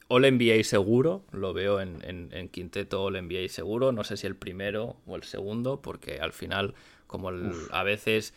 All 0.09 0.23
NBA 0.23 0.65
seguro, 0.65 1.25
lo 1.31 1.53
veo 1.53 1.81
en, 1.81 2.01
en, 2.03 2.49
quinteto 2.49 3.05
All 3.05 3.23
NBA 3.23 3.49
seguro. 3.49 3.93
No 3.93 4.03
sé 4.03 4.17
si 4.17 4.27
el 4.27 4.35
primero 4.35 4.97
o 5.07 5.15
el 5.15 5.23
segundo, 5.23 5.81
porque 5.81 6.19
al 6.19 6.33
final, 6.33 6.75
como 7.07 7.31
a 7.71 7.83
veces 7.83 8.35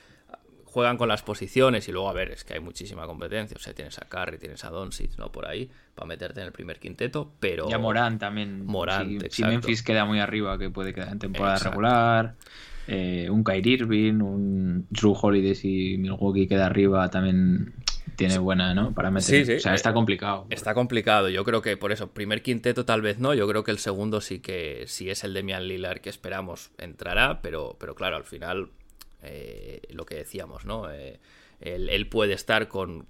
juegan 0.76 0.98
con 0.98 1.08
las 1.08 1.24
posiciones 1.24 1.88
y 1.88 1.94
luego, 1.94 2.10
a 2.10 2.14
ver, 2.14 2.32
es 2.32 2.44
que 2.44 2.56
hay 2.56 2.60
muchísima 2.60 3.08
competencia. 3.08 3.56
O 3.56 3.62
sea, 3.62 3.74
tienes 3.74 3.98
a 3.98 4.10
Curry, 4.10 4.38
tienes 4.38 4.66
a 4.66 4.70
Doncic, 4.70 5.18
¿no? 5.18 5.32
Por 5.32 5.48
ahí, 5.48 5.72
para 5.96 6.06
meterte 6.06 6.42
en 6.42 6.48
el 6.48 6.52
primer 6.52 6.80
quinteto, 6.80 7.32
pero... 7.40 7.70
Ya 7.70 7.78
Morán 7.78 8.20
también. 8.20 8.66
Morán, 8.66 9.22
si, 9.30 9.46
Memphis 9.46 9.84
queda 9.84 10.04
muy 10.04 10.20
arriba, 10.20 10.58
que 10.58 10.70
puede 10.70 10.94
quedar 10.94 11.14
en 11.14 11.20
temporada 11.20 11.60
regular. 11.60 12.36
Eh, 12.90 13.30
un 13.30 13.46
Kyrie 13.46 13.76
Irving, 13.76 14.16
un 14.16 14.86
Drew 14.90 15.16
Holiday 15.20 15.56
si 15.56 15.96
Milwaukee 15.98 16.46
queda 16.46 16.66
arriba 16.66 17.10
también 17.10 17.74
tiene 18.18 18.38
buena, 18.38 18.74
¿no? 18.74 18.94
Para 18.94 19.12
meter. 19.12 19.56
O 19.56 19.60
sea, 19.62 19.76
está 19.76 19.94
complicado. 19.94 20.46
Está 20.50 20.74
complicado. 20.74 21.30
Yo 21.30 21.46
creo 21.46 21.62
que 21.62 21.78
por 21.78 21.94
eso, 21.94 22.12
primer 22.12 22.42
quinteto 22.42 22.84
tal 22.84 23.02
vez 23.02 23.18
no. 23.18 23.34
Yo 23.34 23.48
creo 23.48 23.64
que 23.64 23.72
el 23.72 23.80
segundo 23.80 24.20
sí 24.20 24.40
que, 24.40 24.84
si 24.88 25.10
es 25.10 25.24
el 25.24 25.34
de 25.34 25.42
Mian 25.42 25.70
Lillard 25.70 26.02
que 26.02 26.10
esperamos, 26.10 26.72
entrará. 26.78 27.42
Pero, 27.42 27.78
pero 27.80 27.96
claro, 27.96 28.18
al 28.18 28.26
final, 28.26 28.72
eh, 29.26 29.82
lo 29.90 30.06
que 30.06 30.16
decíamos, 30.16 30.66
¿no? 30.66 30.92
Eh, 30.92 31.20
él, 31.62 32.08
puede 32.08 32.34
estar 32.34 32.68
con, 32.68 33.06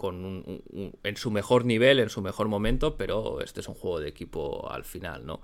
en 1.04 1.18
su 1.18 1.32
mejor 1.32 1.66
nivel, 1.66 2.00
en 2.00 2.10
su 2.10 2.22
mejor 2.22 2.48
momento, 2.48 2.96
pero 2.96 3.42
este 3.42 3.62
es 3.62 3.68
un 3.68 3.76
juego 3.76 4.00
de 4.00 4.10
equipo 4.10 4.72
al 4.72 4.84
final, 4.84 5.26
¿no? 5.26 5.42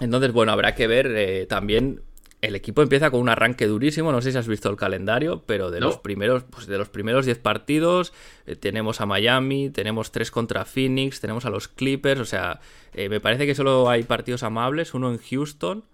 Entonces, 0.00 0.32
bueno, 0.32 0.52
habrá 0.52 0.74
que 0.74 0.86
ver 0.86 1.06
eh, 1.14 1.46
también. 1.46 2.02
El 2.42 2.54
equipo 2.54 2.82
empieza 2.82 3.10
con 3.10 3.20
un 3.20 3.28
arranque 3.30 3.66
durísimo. 3.66 4.12
No 4.12 4.20
sé 4.20 4.30
si 4.30 4.38
has 4.38 4.46
visto 4.46 4.68
el 4.68 4.76
calendario, 4.76 5.42
pero 5.46 5.70
de 5.70 5.80
los 5.80 5.98
primeros, 5.98 6.44
pues 6.44 6.66
de 6.66 6.76
los 6.76 6.90
primeros 6.90 7.24
10 7.24 7.38
partidos, 7.38 8.12
eh, 8.46 8.56
tenemos 8.56 9.00
a 9.00 9.06
Miami, 9.06 9.70
tenemos 9.70 10.12
3 10.12 10.30
contra 10.30 10.66
Phoenix, 10.66 11.20
tenemos 11.20 11.46
a 11.46 11.50
los 11.50 11.66
Clippers. 11.66 12.20
O 12.20 12.26
sea, 12.26 12.60
eh, 12.92 13.08
me 13.08 13.20
parece 13.20 13.46
que 13.46 13.54
solo 13.54 13.88
hay 13.88 14.02
partidos 14.02 14.42
amables, 14.42 14.92
uno 14.92 15.10
en 15.10 15.18
Houston 15.18 15.84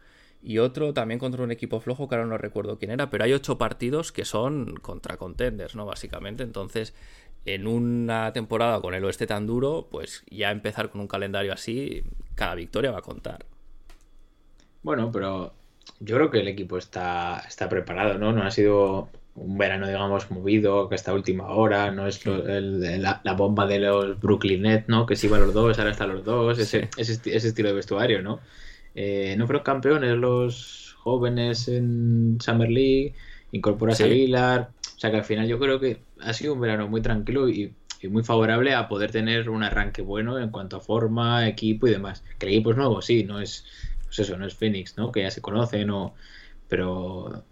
y 0.42 0.58
otro 0.58 0.92
también 0.92 1.20
contra 1.20 1.44
un 1.44 1.52
equipo 1.52 1.80
flojo 1.80 2.08
que 2.08 2.16
ahora 2.16 2.26
no 2.26 2.36
recuerdo 2.36 2.78
quién 2.78 2.90
era, 2.90 3.10
pero 3.10 3.24
hay 3.24 3.32
ocho 3.32 3.58
partidos 3.58 4.12
que 4.12 4.24
son 4.24 4.74
contra 4.76 5.16
contenders, 5.16 5.76
¿no? 5.76 5.86
Básicamente, 5.86 6.42
entonces 6.42 6.94
en 7.44 7.66
una 7.66 8.32
temporada 8.32 8.80
con 8.80 8.94
el 8.94 9.04
oeste 9.04 9.26
tan 9.26 9.46
duro, 9.46 9.88
pues 9.90 10.24
ya 10.30 10.50
empezar 10.50 10.90
con 10.90 11.00
un 11.00 11.08
calendario 11.08 11.52
así, 11.52 12.04
cada 12.34 12.54
victoria 12.54 12.90
va 12.90 12.98
a 12.98 13.02
contar. 13.02 13.46
Bueno, 14.82 15.10
pero 15.12 15.52
yo 16.00 16.16
creo 16.16 16.30
que 16.30 16.40
el 16.40 16.48
equipo 16.48 16.78
está, 16.78 17.42
está 17.46 17.68
preparado, 17.68 18.18
¿no? 18.18 18.32
No 18.32 18.42
ha 18.42 18.50
sido 18.50 19.08
un 19.34 19.56
verano, 19.56 19.86
digamos, 19.86 20.30
movido, 20.30 20.88
que 20.88 20.94
esta 20.94 21.14
última 21.14 21.48
hora, 21.48 21.90
no 21.90 22.06
es 22.06 22.24
la, 22.26 23.34
bomba 23.36 23.66
de 23.66 23.78
los 23.78 24.20
Brooklyn 24.20 24.62
Nets, 24.62 24.88
¿no? 24.88 25.06
Que 25.06 25.16
se 25.16 25.26
iban 25.26 25.40
los 25.40 25.54
dos, 25.54 25.78
ahora 25.78 25.92
están 25.92 26.10
los 26.10 26.24
dos, 26.24 26.58
ese, 26.58 26.90
ese, 26.96 27.14
ese 27.24 27.48
estilo 27.48 27.70
de 27.70 27.74
vestuario, 27.74 28.22
¿no? 28.22 28.40
Eh, 28.94 29.34
no 29.38 29.46
fueron 29.46 29.62
campeones 29.62 30.16
los 30.16 30.96
jóvenes 30.98 31.68
en 31.68 32.38
Summer 32.40 32.70
League, 32.70 33.14
incorporas 33.52 34.00
a 34.00 34.06
Lillard, 34.06 34.68
o 34.96 34.98
sea 34.98 35.10
que 35.10 35.16
al 35.16 35.24
final 35.24 35.48
yo 35.48 35.58
creo 35.58 35.80
que 35.80 36.02
ha 36.20 36.32
sido 36.32 36.54
un 36.54 36.60
verano 36.60 36.88
muy 36.88 37.00
tranquilo 37.00 37.48
y, 37.48 37.74
muy 38.10 38.24
favorable 38.24 38.74
a 38.74 38.88
poder 38.88 39.12
tener 39.12 39.48
un 39.48 39.62
arranque 39.62 40.02
bueno 40.02 40.36
en 40.40 40.50
cuanto 40.50 40.78
a 40.78 40.80
forma, 40.80 41.46
equipo 41.46 41.86
y 41.86 41.92
demás. 41.92 42.24
Que 42.36 42.46
el 42.46 42.52
equipo 42.54 42.72
es 42.72 42.76
nuevo, 42.76 43.00
sí, 43.00 43.22
no 43.22 43.40
es, 43.40 43.64
pues 44.04 44.18
eso, 44.18 44.36
no 44.36 44.44
es 44.44 44.56
Phoenix, 44.56 44.96
¿no? 44.96 45.12
Que 45.12 45.22
ya 45.22 45.30
se 45.30 45.40
conocen, 45.40 45.88
o, 45.90 46.12
pero 46.68 47.44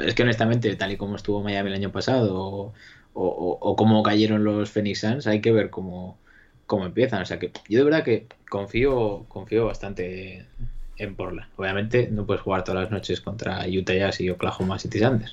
es 0.00 0.14
que 0.14 0.22
honestamente, 0.22 0.74
tal 0.76 0.92
y 0.92 0.96
como 0.96 1.16
estuvo 1.16 1.42
Miami 1.42 1.70
el 1.70 1.74
año 1.74 1.90
pasado, 1.90 2.36
o, 2.38 2.72
o, 3.14 3.76
cómo 3.76 4.02
cayeron 4.04 4.44
los 4.44 4.70
Phoenix 4.70 5.00
Suns, 5.00 5.26
hay 5.26 5.40
que 5.40 5.50
ver 5.50 5.70
cómo, 5.70 6.18
cómo 6.66 6.86
empiezan. 6.86 7.22
O 7.22 7.26
sea 7.26 7.38
que 7.38 7.50
yo 7.68 7.78
de 7.78 7.84
verdad 7.84 8.04
que 8.04 8.26
confío, 8.48 9.24
confío 9.28 9.66
bastante 9.66 10.46
en 10.98 11.14
Portland. 11.14 11.48
Obviamente 11.56 12.08
no 12.10 12.26
puedes 12.26 12.42
jugar 12.42 12.64
todas 12.64 12.82
las 12.82 12.90
noches 12.90 13.20
contra 13.20 13.66
Utah 13.68 13.94
Jazz 13.94 14.20
y 14.20 14.30
Oklahoma 14.30 14.78
City 14.78 15.00
Thunder. 15.00 15.30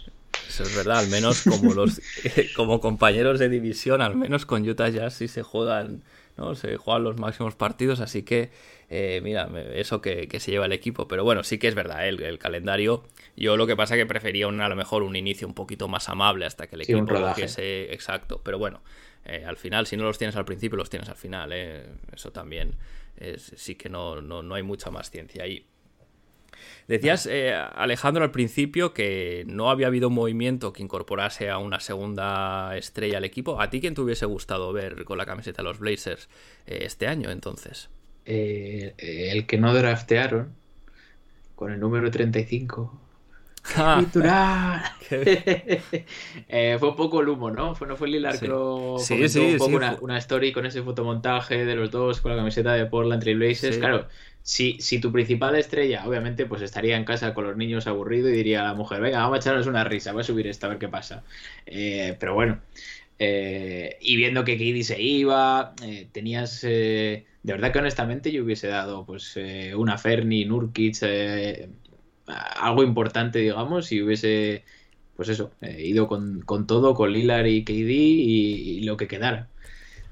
Eso 0.48 0.64
es 0.64 0.76
verdad, 0.76 1.00
al 1.00 1.08
menos 1.08 1.44
como 1.44 1.74
los 1.74 2.02
como 2.56 2.80
compañeros 2.80 3.40
de 3.40 3.50
división, 3.50 4.02
al 4.02 4.16
menos 4.16 4.46
con 4.46 4.68
Utah 4.68 4.90
Jazz 4.90 5.16
sí 5.16 5.28
se 5.28 5.44
juegan, 5.44 6.04
¿no? 6.38 6.56
Se 6.56 6.78
juegan 6.78 7.04
los 7.04 7.18
máximos 7.18 7.56
partidos, 7.56 8.00
así 8.00 8.24
que 8.24 8.52
eh, 8.96 9.22
mira, 9.22 9.50
eso 9.74 10.02
que, 10.02 10.28
se 10.40 10.52
lleva 10.52 10.68
el 10.68 10.72
equipo. 10.72 11.08
Pero 11.08 11.24
bueno, 11.24 11.44
sí 11.44 11.58
que 11.58 11.68
es 11.68 11.74
verdad, 11.74 12.08
el, 12.08 12.22
el 12.22 12.38
calendario. 12.38 13.04
Yo 13.36 13.58
lo 13.58 13.66
que 13.66 13.76
pasa 13.76 13.96
es 13.96 14.02
que 14.02 14.06
prefería 14.06 14.48
un, 14.48 14.62
a 14.62 14.70
lo 14.70 14.76
mejor 14.76 15.02
un 15.02 15.16
inicio 15.16 15.48
un 15.48 15.56
poquito 15.56 15.88
más 15.88 16.10
amable 16.10 16.46
hasta 16.46 16.68
que 16.68 16.76
el 16.76 16.82
equipo 16.82 17.06
cogiese. 17.08 17.92
Exacto. 17.92 18.42
Pero 18.44 18.60
bueno, 18.60 18.84
eh, 19.26 19.46
al 19.46 19.58
final, 19.58 19.88
si 19.88 19.98
no 19.98 20.04
los 20.04 20.20
tienes 20.20 20.36
al 20.36 20.46
principio, 20.46 20.78
los 20.78 20.92
tienes 20.92 21.10
al 21.10 21.16
final. 21.16 21.52
¿eh? 21.54 21.88
Eso 22.14 22.32
también 22.32 22.76
sí 23.38 23.76
que 23.76 23.90
no, 23.90 24.22
no, 24.22 24.54
hay 24.54 24.64
mucha 24.64 24.92
más 24.92 25.10
ciencia 25.10 25.44
ahí. 25.44 25.66
Decías, 26.88 27.26
eh, 27.26 27.54
Alejandro, 27.54 28.24
al 28.24 28.32
principio 28.32 28.94
que 28.94 29.44
no 29.48 29.70
había 29.70 29.88
habido 29.88 30.10
un 30.10 30.14
movimiento 30.14 30.74
que 30.74 30.84
incorporase 30.84 31.50
a 31.50 31.58
una 31.58 31.80
segunda 31.80 32.78
estrella 32.78 33.18
al 33.18 33.24
equipo. 33.24 33.60
¿A 33.62 33.70
ti 33.70 33.80
quién 33.80 33.96
te 33.96 34.02
hubiese 34.02 34.26
gustado 34.26 34.72
ver 34.74 35.04
con 35.06 35.18
la 35.18 35.26
camiseta 35.26 35.62
de 35.62 35.70
los 35.70 35.80
Blazers 35.80 36.30
eh, 36.66 36.80
este 36.82 37.08
año 37.08 37.32
entonces? 37.32 37.90
Eh, 38.26 38.94
el 38.98 39.46
que 39.46 39.58
no 39.58 39.74
draftearon, 39.74 40.54
con 41.56 41.72
el 41.72 41.80
número 41.80 42.10
35, 42.12 43.04
Ah, 43.76 44.94
eh, 45.10 46.78
fue 46.80 46.90
un 46.90 46.96
poco 46.96 47.22
el 47.22 47.30
humo, 47.30 47.50
¿no? 47.50 47.76
Fue, 47.76 47.88
no 47.88 47.96
fue 47.96 48.10
Lilar 48.10 48.40
que 48.40 48.48
lo 48.48 48.98
sí, 49.00 49.30
sí, 49.30 49.40
un 49.40 49.58
poco 49.58 49.80
una, 50.02 50.18
story 50.18 50.52
con 50.52 50.66
ese 50.66 50.84
fotomontaje 50.84 51.66
de 51.66 51.76
los 51.76 51.90
dos 51.90 52.20
con 52.20 52.32
la 52.32 52.38
camiseta 52.38 52.74
de 52.74 52.86
Portland 52.86 53.22
Trail 53.22 53.38
Blazers. 53.38 53.78
Claro, 53.78 54.08
si, 54.42 54.80
si 54.82 55.00
tu 55.00 55.12
principal 55.12 55.56
estrella, 55.56 56.04
obviamente, 56.06 56.46
pues 56.46 56.62
estaría 56.62 56.98
en 56.98 57.06
casa 57.06 57.34
con 57.34 57.46
los 57.46 57.56
niños 57.56 57.88
aburrido 57.88 58.28
y 58.30 58.34
diría 58.34 58.62
a 58.62 58.66
la 58.66 58.74
mujer, 58.74 59.00
venga, 59.00 59.20
vamos 59.20 59.38
a 59.38 59.40
echarnos 59.40 59.68
una 59.68 59.86
risa, 59.86 60.12
voy 60.12 60.22
a 60.22 60.26
subir 60.26 60.48
esta 60.48 60.68
a 60.68 60.72
ver 60.72 60.80
qué 60.80 60.90
pasa. 60.90 61.24
Eh, 61.66 62.18
pero 62.20 62.34
bueno, 62.34 62.60
eh, 63.20 63.98
y 64.02 64.16
viendo 64.16 64.44
que 64.44 64.54
Katie 64.54 64.84
se 64.84 65.02
iba, 65.02 65.76
tenías... 66.12 66.62
de 66.62 67.26
verdad 67.44 67.72
que 67.72 67.80
honestamente 67.80 68.32
yo 68.32 68.44
hubiese 68.44 68.68
dado 68.68 69.06
pues 69.06 69.38
una 69.76 69.98
Fernie, 69.98 70.46
Nurkic, 70.46 70.96
algo 72.28 72.84
importante, 72.84 73.40
digamos, 73.40 73.88
si 73.88 74.02
hubiese, 74.02 74.64
pues 75.16 75.30
eso, 75.30 75.52
eh, 75.62 75.84
ido 75.86 76.08
con, 76.08 76.44
todo, 76.68 76.94
con 76.96 77.12
Lillard 77.12 77.46
y 77.48 77.64
KD 77.64 77.90
y, 77.90 78.82
lo 78.82 78.98
que 78.98 79.08
quedara. 79.08 79.50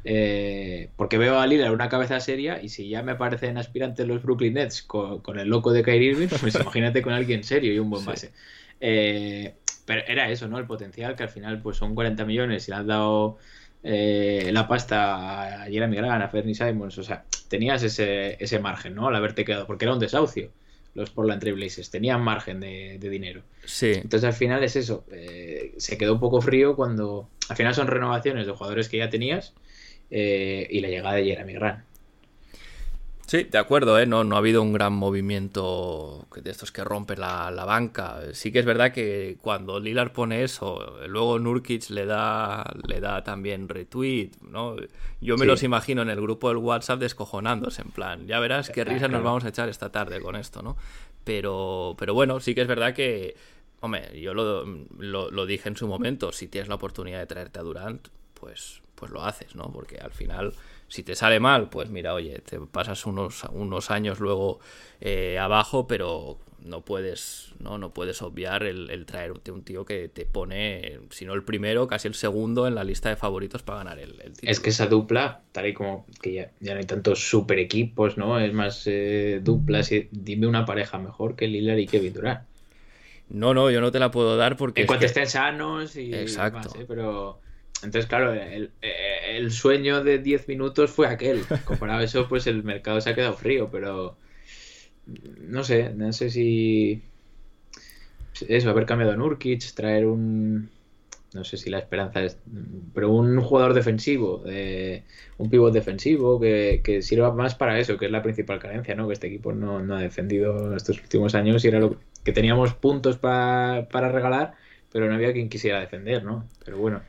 Eh, 0.03 0.89
porque 0.95 1.17
veo 1.19 1.39
a 1.39 1.45
Lillard 1.45 1.73
una 1.73 1.87
cabeza 1.87 2.19
seria 2.19 2.61
y 2.61 2.69
si 2.69 2.89
ya 2.89 3.03
me 3.03 3.13
parecen 3.15 3.59
aspirantes 3.59 4.07
los 4.07 4.23
Brooklyn 4.23 4.55
Nets 4.55 4.81
con, 4.81 5.37
el 5.37 5.47
loco 5.47 5.71
de 5.71 5.83
Kyrie 5.83 6.11
Irving, 6.11 6.27
pues 6.27 6.55
imagínate 6.59 7.01
con 7.01 7.13
alguien 7.13 7.43
serio 7.43 7.73
y 7.73 7.79
un 7.79 7.89
buen 7.89 8.05
base. 8.05 8.31
Eh, 8.79 9.55
pero 9.85 10.01
era 10.07 10.29
eso, 10.29 10.47
¿no? 10.47 10.57
El 10.57 10.65
potencial 10.65 11.15
que 11.15 11.23
al 11.23 11.29
final 11.29 11.61
pues 11.61 11.77
son 11.77 11.95
40 11.95 12.25
millones 12.25 12.67
y 12.67 12.71
le 12.71 12.77
han 12.77 12.87
dado 12.87 13.37
la 13.83 14.67
pasta 14.67 15.63
a 15.63 15.65
Jeremy 15.65 15.95
Grant, 15.95 16.23
a 16.23 16.29
Fernie 16.29 16.53
Simons, 16.53 16.97
o 16.99 17.03
sea, 17.03 17.25
tenías 17.47 17.81
ese, 17.81 18.37
ese 18.39 18.59
margen, 18.59 18.93
¿no? 18.93 19.07
Al 19.07 19.15
haberte 19.15 19.43
quedado, 19.43 19.65
porque 19.65 19.85
era 19.85 19.93
un 19.93 19.99
desahucio 19.99 20.51
los 20.93 21.09
Portland 21.09 21.41
Trailblazers. 21.41 21.89
Tenían 21.89 22.21
margen 22.21 22.59
de, 22.59 22.97
dinero. 22.99 23.43
Sí. 23.65 23.93
Entonces 23.93 24.23
al 24.23 24.33
final 24.33 24.63
es 24.63 24.75
eso. 24.75 25.05
Eh, 25.11 25.73
se 25.77 25.97
quedó 25.97 26.13
un 26.13 26.19
poco 26.19 26.41
frío 26.41 26.75
cuando. 26.75 27.29
Al 27.49 27.55
final 27.55 27.73
son 27.73 27.87
renovaciones 27.87 28.45
de 28.45 28.53
jugadores 28.53 28.87
que 28.89 28.97
ya 28.97 29.09
tenías 29.09 29.53
eh, 30.09 30.67
y 30.69 30.79
la 30.79 30.89
llegada 30.89 31.15
de 31.15 31.25
Jeremy 31.25 31.53
Grant. 31.53 31.83
Sí, 33.31 33.43
de 33.45 33.59
acuerdo, 33.59 33.97
¿eh? 33.97 34.05
no, 34.05 34.25
no 34.25 34.35
ha 34.35 34.39
habido 34.39 34.61
un 34.61 34.73
gran 34.73 34.91
movimiento 34.91 36.27
de 36.35 36.51
estos 36.51 36.73
que 36.73 36.83
rompe 36.83 37.15
la, 37.15 37.49
banca. 37.65 38.19
Sí 38.33 38.51
que 38.51 38.59
es 38.59 38.65
verdad 38.65 38.91
que 38.91 39.37
cuando 39.39 39.79
Lillard 39.79 40.11
pone 40.11 40.43
eso, 40.43 40.97
luego 41.07 41.39
Nurkic 41.39 41.91
le 41.91 42.05
da, 42.05 42.69
le 42.85 42.99
da 42.99 43.23
también 43.23 43.69
retweet, 43.69 44.31
¿no? 44.41 44.75
Yo 45.21 45.37
me 45.37 45.45
los 45.45 45.63
imagino 45.63 46.01
en 46.01 46.09
el 46.09 46.19
grupo 46.19 46.49
del 46.49 46.57
WhatsApp 46.57 46.99
descojonándose, 46.99 47.83
en 47.83 47.91
plan, 47.91 48.27
ya 48.27 48.37
verás 48.41 48.69
qué 48.69 48.83
risa 48.83 49.07
nos 49.07 49.23
vamos 49.23 49.45
a 49.45 49.47
echar 49.47 49.69
esta 49.69 49.93
tarde 49.93 50.19
con 50.19 50.35
esto, 50.35 50.61
¿no? 50.61 50.75
Pero, 51.23 51.95
pero 51.97 52.13
bueno, 52.13 52.41
sí 52.41 52.53
que 52.53 52.63
es 52.63 52.67
verdad 52.67 52.93
que, 52.93 53.37
hombre, 53.79 54.19
yo 54.19 54.33
lo, 54.33 54.65
lo 54.65 55.45
dije 55.45 55.69
en 55.69 55.77
su 55.77 55.87
momento, 55.87 56.33
si 56.33 56.49
tienes 56.49 56.67
la 56.67 56.75
oportunidad 56.75 57.19
de 57.19 57.27
traerte 57.27 57.59
a 57.59 57.63
Durant, 57.63 58.09
pues, 58.33 58.81
pues 58.95 59.09
lo 59.09 59.23
haces, 59.23 59.55
¿no? 59.55 59.71
Porque 59.71 59.99
al 59.99 60.11
final 60.11 60.53
si 60.91 61.03
te 61.03 61.15
sale 61.15 61.39
mal, 61.39 61.69
pues 61.69 61.89
mira, 61.89 62.13
oye, 62.13 62.39
te 62.39 62.59
pasas 62.59 63.05
unos, 63.05 63.45
unos 63.53 63.91
años 63.91 64.19
luego 64.19 64.59
eh, 64.99 65.39
abajo, 65.39 65.87
pero 65.87 66.37
no 66.65 66.81
puedes, 66.81 67.53
no, 67.59 67.77
no 67.77 67.93
puedes 67.93 68.21
obviar 68.21 68.63
el, 68.63 69.05
traerte 69.05 69.51
un 69.51 69.63
tío 69.63 69.85
que 69.85 70.09
te 70.09 70.25
pone, 70.25 70.99
si 71.09 71.23
no 71.23 71.33
el 71.33 71.43
primero, 71.43 71.87
casi 71.87 72.09
el 72.09 72.13
segundo 72.13 72.67
en 72.67 72.75
la 72.75 72.83
lista 72.83 73.07
de 73.07 73.15
favoritos 73.15 73.63
para 73.63 73.77
ganar 73.77 73.99
el, 73.99 74.17
título. 74.17 74.51
Es 74.51 74.59
que 74.59 74.71
esa 74.71 74.87
dupla, 74.87 75.43
tal 75.53 75.67
y 75.67 75.73
como 75.73 76.05
que 76.21 76.33
ya, 76.33 76.51
ya 76.59 76.73
no 76.73 76.79
hay 76.79 76.85
tantos 76.85 77.25
super 77.25 77.57
equipos, 77.57 78.17
¿no? 78.17 78.37
Es 78.37 78.51
más 78.51 78.83
eh, 78.85 79.39
duplas. 79.41 79.89
Dime 80.11 80.45
una 80.45 80.65
pareja 80.65 80.97
mejor 80.97 81.37
que 81.37 81.47
Lillard 81.47 81.79
y 81.79 81.87
Kevin 81.87 82.13
Durant. 82.13 82.41
No, 83.29 83.53
no, 83.53 83.71
yo 83.71 83.79
no 83.79 83.93
te 83.93 83.99
la 83.99 84.11
puedo 84.11 84.35
dar 84.35 84.57
porque. 84.57 84.81
En 84.81 84.87
cuanto 84.87 85.05
estén 85.05 85.27
sanos 85.27 85.95
y. 85.95 86.13
Exacto. 86.13 86.77
¿eh? 86.77 86.85
Pero 86.85 87.39
entonces, 87.83 88.05
claro, 88.05 88.33
el, 88.33 89.51
sueño 89.51 90.03
de 90.03 90.19
10 90.19 90.47
minutos 90.47 90.91
fue 90.91 91.07
aquel. 91.07 91.43
Comparado 91.65 91.99
a 91.99 92.03
eso, 92.03 92.27
pues 92.27 92.47
el 92.47 92.63
mercado 92.63 93.01
se 93.01 93.09
ha 93.09 93.15
quedado 93.15 93.33
frío, 93.33 93.69
pero 93.71 94.17
no 95.39 95.63
sé, 95.63 95.89
no 95.93 96.13
sé 96.13 96.29
si 96.29 97.01
eso, 98.47 98.69
haber 98.69 98.85
cambiado 98.85 99.13
a 99.13 99.15
Nurkic, 99.15 99.73
traer 99.73 100.05
un 100.05 100.69
no 101.33 101.45
sé 101.45 101.55
si 101.55 101.69
la 101.69 101.79
esperanza 101.79 102.21
es 102.21 102.37
pero 102.93 103.09
un 103.09 103.39
jugador 103.39 103.73
defensivo 103.73 104.43
un 105.37 105.49
pivot 105.49 105.71
defensivo 105.71 106.41
que, 106.41 106.99
sirva 107.01 107.33
más 107.33 107.55
para 107.55 107.79
eso 107.79 107.97
que 107.97 108.07
es 108.07 108.11
la 108.11 108.21
principal 108.21 108.59
carencia 108.59 108.95
¿no? 108.95 109.07
que 109.07 109.13
este 109.13 109.27
equipo 109.27 109.53
no, 109.53 109.77
ha 109.95 109.99
defendido 110.01 110.75
estos 110.75 110.99
últimos 111.01 111.33
años 111.33 111.63
y 111.63 111.69
era 111.69 111.79
lo 111.79 111.97
que 112.25 112.33
teníamos 112.33 112.73
puntos 112.73 113.17
para 113.17 113.85
regalar 113.89 114.55
pero 114.91 115.07
no 115.07 115.15
había 115.15 115.31
quien 115.31 115.47
quisiera 115.47 115.79
defender 115.79 116.21
¿no? 116.23 116.45
pero 116.65 116.77
bueno 116.77 117.01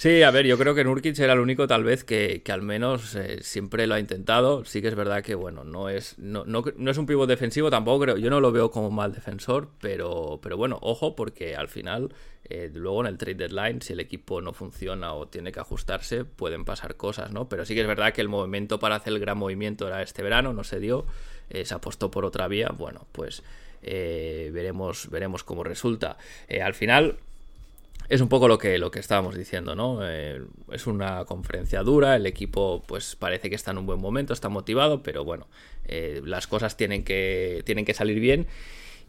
Sí, 0.00 0.22
a 0.22 0.30
ver, 0.30 0.46
yo 0.46 0.56
creo 0.56 0.74
que 0.74 0.82
Nurkic 0.82 1.18
era 1.18 1.34
el 1.34 1.40
único 1.40 1.66
tal 1.66 1.84
vez 1.84 2.04
que, 2.04 2.42
al 2.48 2.62
menos 2.62 3.14
eh, 3.16 3.42
siempre 3.42 3.86
lo 3.86 3.96
ha 3.96 4.00
intentado. 4.00 4.64
Sí 4.64 4.80
que 4.80 4.88
es 4.88 4.94
verdad 4.94 5.22
que, 5.22 5.34
bueno, 5.34 5.62
no 5.62 5.90
es, 5.90 6.18
no, 6.18 6.46
no, 6.46 6.64
es 6.90 6.96
un 6.96 7.04
pivot 7.04 7.28
defensivo, 7.28 7.68
tampoco 7.68 8.04
creo, 8.04 8.16
yo 8.16 8.30
no 8.30 8.40
lo 8.40 8.50
veo 8.50 8.70
como 8.70 8.90
mal 8.90 9.12
defensor, 9.12 9.68
pero, 9.78 10.40
pero 10.42 10.56
bueno, 10.56 10.78
ojo, 10.80 11.14
porque 11.14 11.54
al 11.54 11.68
final, 11.68 12.14
eh, 12.44 12.70
luego 12.72 13.02
en 13.02 13.08
el 13.08 13.18
trade 13.18 13.34
deadline, 13.34 13.82
si 13.82 13.92
el 13.92 14.00
equipo 14.00 14.40
no 14.40 14.54
funciona 14.54 15.12
o 15.12 15.28
tiene 15.28 15.52
que 15.52 15.60
ajustarse, 15.60 16.24
pueden 16.24 16.64
pasar 16.64 16.96
cosas, 16.96 17.30
¿no? 17.30 17.50
Pero 17.50 17.66
sí 17.66 17.74
que 17.74 17.82
es 17.82 17.86
verdad 17.86 18.14
que 18.14 18.22
el 18.22 18.30
movimiento 18.30 18.78
para 18.78 18.96
hacer 18.96 19.12
el 19.12 19.18
gran 19.18 19.36
movimiento 19.36 19.86
era 19.86 20.00
este 20.00 20.22
verano, 20.22 20.54
no 20.54 20.64
se 20.64 20.80
dio, 20.80 21.04
eh, 21.50 21.66
se 21.66 21.74
apostó 21.74 22.10
por 22.10 22.24
otra 22.24 22.48
vía, 22.48 22.70
bueno, 22.74 23.06
pues 23.12 23.42
veremos, 23.82 25.10
veremos 25.10 25.44
cómo 25.44 25.62
resulta. 25.62 26.16
al 26.62 26.72
final 26.72 27.18
es 28.10 28.20
un 28.20 28.28
poco 28.28 28.48
lo 28.48 28.58
que, 28.58 28.76
lo 28.78 28.90
que 28.90 28.98
estábamos 28.98 29.36
diciendo, 29.36 29.76
¿no? 29.76 30.00
Eh, 30.02 30.42
es 30.72 30.88
una 30.88 31.24
conferencia 31.26 31.82
dura, 31.84 32.16
el 32.16 32.26
equipo 32.26 32.82
pues 32.86 33.14
parece 33.14 33.48
que 33.48 33.54
está 33.54 33.70
en 33.70 33.78
un 33.78 33.86
buen 33.86 34.00
momento, 34.00 34.32
está 34.32 34.48
motivado, 34.48 35.04
pero 35.04 35.24
bueno, 35.24 35.46
eh, 35.86 36.20
las 36.24 36.48
cosas 36.48 36.76
tienen 36.76 37.04
que, 37.04 37.62
tienen 37.64 37.84
que 37.84 37.94
salir 37.94 38.18
bien 38.18 38.48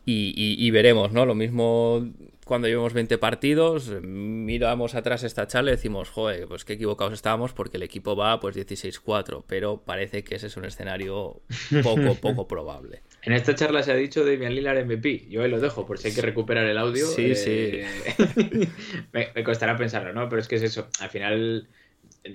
y, 0.05 0.69
veremos, 0.71 1.11
¿no? 1.11 1.25
Lo 1.25 1.33
mismo 1.33 2.07
cuando 2.45 2.67
llevamos 2.67 2.93
20 2.93 3.17
partidos, 3.17 3.89
miramos 4.03 4.93
atrás 4.93 5.23
esta 5.23 5.47
charla 5.47 5.71
y 5.71 5.75
decimos, 5.75 6.09
joder, 6.09 6.47
pues 6.47 6.63
qué 6.63 6.73
equivocados 6.73 7.13
estábamos 7.13 7.53
porque 7.53 7.77
el 7.77 7.83
equipo 7.83 8.15
va 8.15 8.39
pues 8.39 8.55
16-4, 8.55 9.43
pero 9.47 9.81
parece 9.81 10.23
que 10.23 10.35
ese 10.35 10.47
es 10.47 10.57
un 10.57 10.65
escenario 10.65 11.41
poco, 11.83 12.15
poco 12.21 12.47
probable. 12.47 13.01
En 13.23 13.33
esta 13.33 13.53
charla 13.53 13.83
se 13.83 13.91
ha 13.91 13.95
dicho 13.95 14.25
Damian 14.25 14.55
Lillard 14.55 14.83
MVP. 14.85 15.27
Yo 15.29 15.43
ahí 15.43 15.49
lo 15.49 15.59
dejo 15.59 15.85
por 15.85 15.99
si 15.99 16.07
hay 16.07 16.13
que 16.13 16.21
recuperar 16.21 16.65
el 16.65 16.77
audio. 16.77 17.05
Sí, 17.05 17.35
sí. 17.35 17.81
Eh, 19.13 19.31
me, 19.35 19.43
costará 19.43 19.75
pensarlo, 19.75 20.13
¿no? 20.13 20.27
Pero 20.27 20.41
es 20.41 20.47
que 20.47 20.55
es 20.55 20.63
eso. 20.63 20.87
Al 20.99 21.09
final, 21.09 21.67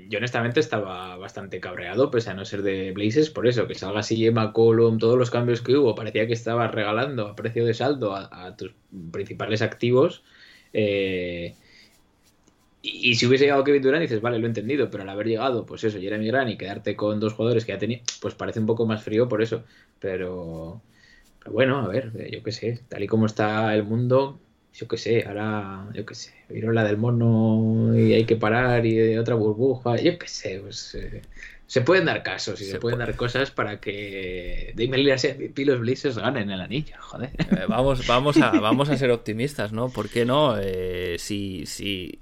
yo 0.08 0.18
honestamente 0.18 0.60
estaba 0.60 1.16
bastante 1.16 1.58
cabreado, 1.60 2.10
pese 2.10 2.30
a 2.30 2.34
no 2.34 2.44
ser 2.44 2.62
de 2.62 2.92
Blazers, 2.92 3.30
por 3.30 3.46
eso, 3.46 3.66
que 3.66 3.74
salga 3.74 4.00
así 4.00 4.26
Emma 4.26 4.52
Column, 4.52 4.98
todos 4.98 5.18
los 5.18 5.30
cambios 5.30 5.60
que 5.60 5.76
hubo, 5.76 5.94
parecía 5.94 6.26
que 6.26 6.34
estabas 6.34 6.72
regalando 6.72 7.26
a 7.26 7.36
precio 7.36 7.64
de 7.64 7.74
saldo 7.74 8.14
a, 8.14 8.56
tus 8.56 8.72
principales 9.10 9.62
activos. 9.62 10.22
Eh, 10.72 11.56
y, 12.86 13.14
si 13.16 13.26
hubiese 13.26 13.44
llegado 13.44 13.64
Kevin 13.64 13.82
Durant, 13.82 14.02
dices, 14.02 14.20
vale, 14.20 14.38
lo 14.38 14.46
he 14.46 14.48
entendido, 14.48 14.90
pero 14.90 15.02
al 15.02 15.08
haber 15.08 15.26
llegado, 15.26 15.66
pues 15.66 15.82
eso, 15.84 15.98
Jeremy 15.98 16.26
Grant 16.28 16.50
y 16.50 16.56
quedarte 16.56 16.94
con 16.94 17.18
dos 17.18 17.32
jugadores 17.34 17.64
que 17.64 17.72
ya 17.72 17.78
tenía, 17.78 18.00
pues 18.20 18.34
parece 18.34 18.60
un 18.60 18.66
poco 18.66 18.86
más 18.86 19.02
frío 19.02 19.28
por 19.28 19.42
eso. 19.42 19.64
Pero, 19.98 20.82
bueno, 21.50 21.78
a 21.78 21.88
ver, 21.88 22.12
yo 22.30 22.42
qué 22.42 22.52
sé, 22.52 22.80
tal 22.88 23.02
y 23.02 23.06
como 23.06 23.26
está 23.26 23.74
el 23.74 23.84
mundo, 23.84 24.38
yo 24.72 24.86
qué 24.86 24.98
sé, 24.98 25.24
ahora, 25.26 25.88
yo 25.94 26.04
qué 26.06 26.14
sé, 26.14 26.34
vieron 26.48 26.74
la 26.74 26.84
del 26.84 26.96
mono 26.96 27.98
y 27.98 28.12
hay 28.12 28.24
que 28.24 28.36
parar 28.36 28.84
y 28.86 29.16
otra 29.16 29.34
burbuja, 29.34 29.96
yo 29.96 30.18
qué 30.18 30.28
sé, 30.28 30.60
pues 30.62 30.94
eh, 30.94 31.22
se 31.66 31.80
pueden 31.80 32.04
dar 32.04 32.22
casos 32.22 32.60
y 32.60 32.66
se, 32.66 32.78
pueden 32.78 32.98
dar 32.98 33.16
cosas 33.16 33.50
para 33.50 33.80
que 33.80 34.72
Dame 34.76 34.98
Lillard 34.98 35.40
y 35.56 35.64
los 35.64 35.80
Blazers 35.80 36.18
ganen 36.18 36.50
el 36.50 36.60
anillo, 36.60 36.94
joder. 37.00 37.30
Eh, 37.38 37.64
vamos, 37.68 38.06
vamos, 38.06 38.36
a, 38.36 38.50
vamos 38.60 38.90
a 38.90 38.96
ser 38.96 39.10
optimistas, 39.10 39.72
¿no? 39.72 39.88
¿Por 39.88 40.08
qué 40.08 40.24
no? 40.24 40.56
Eh, 40.60 41.16
si, 41.18 41.64
si 41.66 42.20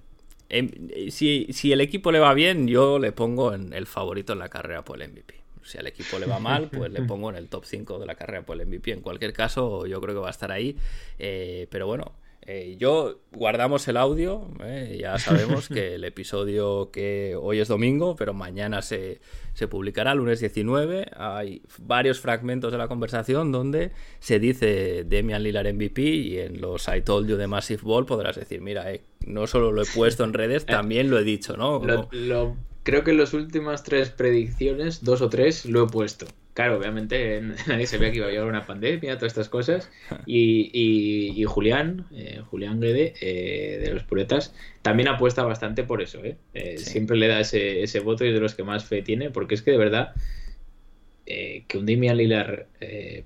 Em, 0.49 0.71
si, 1.11 1.49
si, 1.51 1.73
el 1.73 1.81
equipo 1.81 2.13
le 2.13 2.19
va 2.19 2.35
bien, 2.35 2.69
yo 2.69 2.99
le 2.99 3.13
pongo 3.13 3.55
en 3.55 3.73
el 3.73 3.87
favorito 3.87 4.33
en 4.33 4.39
la 4.39 4.49
carrera 4.49 4.85
por 4.85 5.01
el 5.01 5.11
MVP. 5.11 5.35
Si 5.63 5.79
al 5.79 5.87
equipo 5.87 6.19
le 6.19 6.27
va 6.27 6.39
mal, 6.39 6.69
pues 6.69 6.93
le 6.93 7.03
pongo 7.03 7.31
en 7.31 7.37
el 7.37 7.49
top 7.49 7.65
5 7.65 7.99
de 7.99 8.05
la 8.05 8.15
carrera 8.15 8.45
por 8.45 8.61
el 8.61 8.67
MVP. 8.67 8.93
En 8.93 9.01
cualquier 9.01 9.33
caso, 9.33 9.87
yo 9.87 9.99
creo 10.01 10.15
que 10.15 10.21
va 10.21 10.29
a 10.29 10.31
estar 10.31 10.53
ahí. 10.53 10.77
Eh, 11.19 11.67
pero 11.71 11.87
bueno, 11.87 12.13
eh, 12.47 12.77
yo 12.79 13.21
guardamos 13.33 13.89
el 13.89 13.97
audio, 13.97 14.49
eh, 14.63 14.99
ya 15.01 15.19
sabemos 15.19 15.69
que 15.69 15.95
el 15.95 16.05
episodio 16.05 16.91
que 16.91 17.37
hoy 17.41 17.61
es 17.61 17.69
domingo, 17.69 18.17
pero 18.17 18.35
mañana 18.35 18.83
se, 18.83 19.21
se, 19.55 19.67
publicará, 19.67 20.15
lunes 20.15 20.41
19. 20.41 21.13
Hay 21.17 21.63
varios 21.79 22.21
fragmentos 22.21 22.71
de 22.71 22.79
la 22.79 22.87
conversación 22.87 23.51
donde 23.51 23.93
se 24.19 24.39
dice 24.39 25.05
Demian 25.05 25.43
Lillard 25.43 25.73
MVP 25.73 26.03
y 26.03 26.39
en 26.39 26.61
los 26.61 26.87
I 26.89 27.01
told 27.01 27.29
you 27.29 27.37
de 27.37 27.47
Massive 27.47 27.83
Ball 27.83 28.05
podrás 28.05 28.37
decir, 28.37 28.61
mira, 28.61 28.93
eh, 28.93 29.03
no 29.27 29.47
solo 29.47 29.73
lo 29.73 29.83
he 29.83 29.87
puesto 29.87 30.25
en 30.25 30.35
redes, 30.35 30.67
también 30.67 31.11
lo 31.11 31.19
he 31.19 31.25
dicho, 31.25 31.57
¿no? 31.57 31.81
creo 32.83 33.03
que 33.03 33.13
en 33.13 33.19
las 33.19 33.33
últimas 33.33 33.83
tres 33.83 34.11
predicciones, 34.11 35.03
dos 35.03 35.23
o 35.23 35.31
tres, 35.31 35.65
lo 35.65 35.85
he 35.85 35.87
puesto. 35.87 36.27
Claro, 36.55 36.79
obviamente 36.79 37.43
nadie 37.67 37.87
se 37.87 37.99
veía 37.99 38.13
que 38.13 38.19
iba 38.19 38.29
a 38.29 38.31
llegar 38.31 38.47
una 38.47 38.65
pandemia, 38.65 39.17
todas 39.19 39.33
estas 39.33 39.49
cosas. 39.49 39.91
Y, 40.27 41.45
Julián, 41.47 42.07
eh, 42.13 42.41
Julián 42.49 42.81
Guede, 42.81 43.15
eh, 43.21 43.79
de 43.83 43.93
los 43.93 44.05
Puretas, 44.05 44.55
también 44.83 45.09
apuesta 45.09 45.43
bastante 45.43 45.85
por 45.85 46.01
eso. 46.01 46.21
¿eh? 46.25 46.37
Siempre 46.79 47.17
le 47.17 47.29
da 47.29 47.41
ese, 47.41 47.83
ese, 47.83 48.01
voto 48.01 48.25
y 48.25 48.29
es 48.29 48.35
de 48.35 48.41
los 48.41 48.55
que 48.55 48.63
más 48.63 48.85
fe 48.85 49.03
tiene, 49.03 49.31
porque 49.31 49.55
es 49.55 49.63
que 49.63 49.73
de 49.73 49.79
verdad 49.79 50.15
que 51.27 51.79
un 51.79 51.87
Damian 51.87 52.17
Lillard 52.17 52.67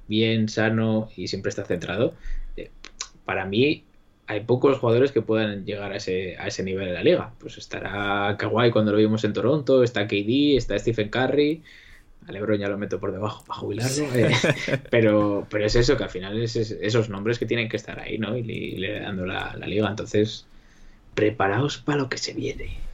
bien, 0.06 0.48
sano 0.48 1.08
y 1.16 1.28
siempre 1.28 1.50
está 1.50 1.64
centrado, 1.64 2.14
para 3.24 3.44
mí 3.44 3.84
hay 4.26 4.40
pocos 4.40 4.78
jugadores 4.78 5.10
que 5.10 5.22
puedan 5.22 5.64
llegar 5.64 5.92
a 5.92 5.96
ese, 5.96 6.36
a 6.38 6.46
ese 6.46 6.62
nivel 6.62 6.86
de 6.86 6.94
la 6.94 7.02
liga. 7.02 7.32
Pues 7.38 7.58
estará 7.58 8.36
Kawhi 8.38 8.70
cuando 8.70 8.92
lo 8.92 8.98
vimos 8.98 9.24
en 9.24 9.32
Toronto, 9.32 9.82
está 9.82 10.06
KD, 10.06 10.56
está 10.56 10.78
Stephen 10.78 11.08
Curry. 11.08 11.62
A 12.28 12.32
LeBron 12.32 12.58
ya 12.58 12.68
lo 12.68 12.78
meto 12.78 13.00
por 13.00 13.10
debajo 13.10 13.44
para 13.44 13.58
jubilarlo. 13.58 14.14
Eh, 14.14 14.30
pero, 14.90 15.46
pero 15.50 15.64
es 15.64 15.74
eso, 15.74 15.96
que 15.96 16.04
al 16.04 16.10
final 16.10 16.40
es, 16.40 16.56
esos 16.56 17.08
nombres 17.08 17.38
que 17.38 17.46
tienen 17.46 17.68
que 17.68 17.76
estar 17.76 17.98
ahí, 17.98 18.18
¿no? 18.18 18.36
Y, 18.36 18.42
le 18.42 19.00
dando 19.00 19.26
la, 19.26 19.56
la 19.58 19.66
liga. 19.66 19.88
Entonces, 19.88 20.46
preparaos 21.14 21.78
para 21.78 21.98
lo 21.98 22.08
que 22.08 22.18
se 22.18 22.34
viene. 22.34 22.88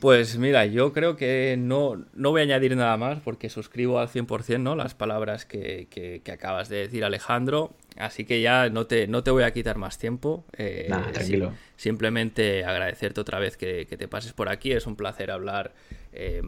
Pues 0.00 0.38
mira, 0.38 0.64
yo 0.64 0.94
creo 0.94 1.14
que 1.16 1.56
no, 1.58 2.06
no 2.14 2.30
voy 2.30 2.40
a 2.40 2.44
añadir 2.44 2.74
nada 2.74 2.96
más 2.96 3.20
porque 3.20 3.50
suscribo 3.50 3.98
al 3.98 4.08
100% 4.08 4.58
¿no? 4.58 4.74
las 4.74 4.94
palabras 4.94 5.44
que, 5.44 5.88
que, 5.90 6.32
acabas 6.32 6.70
de 6.70 6.76
decir 6.76 7.04
Alejandro, 7.04 7.74
así 7.98 8.24
que 8.24 8.40
ya 8.40 8.70
no 8.70 8.86
te, 8.86 9.06
no 9.08 9.22
te 9.22 9.30
voy 9.30 9.42
a 9.42 9.52
quitar 9.52 9.76
más 9.76 9.98
tiempo. 9.98 10.42
Eh, 10.56 10.90
tranquilo. 11.12 11.52
simplemente 11.76 12.64
agradecerte 12.64 13.20
otra 13.20 13.38
vez 13.38 13.58
que, 13.58 13.84
te 13.84 14.08
pases 14.08 14.32
por 14.32 14.48
aquí, 14.48 14.72
es 14.72 14.86
un 14.86 14.96
placer 14.96 15.30
hablar 15.30 15.74
eh, 16.12 16.42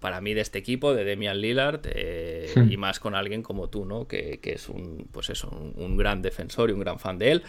para 0.00 0.20
mí 0.20 0.34
de 0.34 0.40
este 0.40 0.58
equipo, 0.58 0.94
de 0.94 1.04
Demian 1.04 1.40
Lillard, 1.40 1.80
eh, 1.84 2.52
hmm. 2.54 2.70
y 2.70 2.76
más 2.76 3.00
con 3.00 3.14
alguien 3.14 3.42
como 3.42 3.68
tú, 3.68 3.84
¿no? 3.84 4.06
que, 4.06 4.40
que 4.40 4.52
es, 4.52 4.68
un, 4.68 5.08
pues 5.10 5.30
eso, 5.30 5.48
un 5.48 5.96
gran 5.96 6.22
defensor 6.22 6.70
y 6.70 6.72
un 6.72 6.80
gran 6.80 6.98
fan 6.98 7.18
de 7.18 7.32
él. 7.32 7.42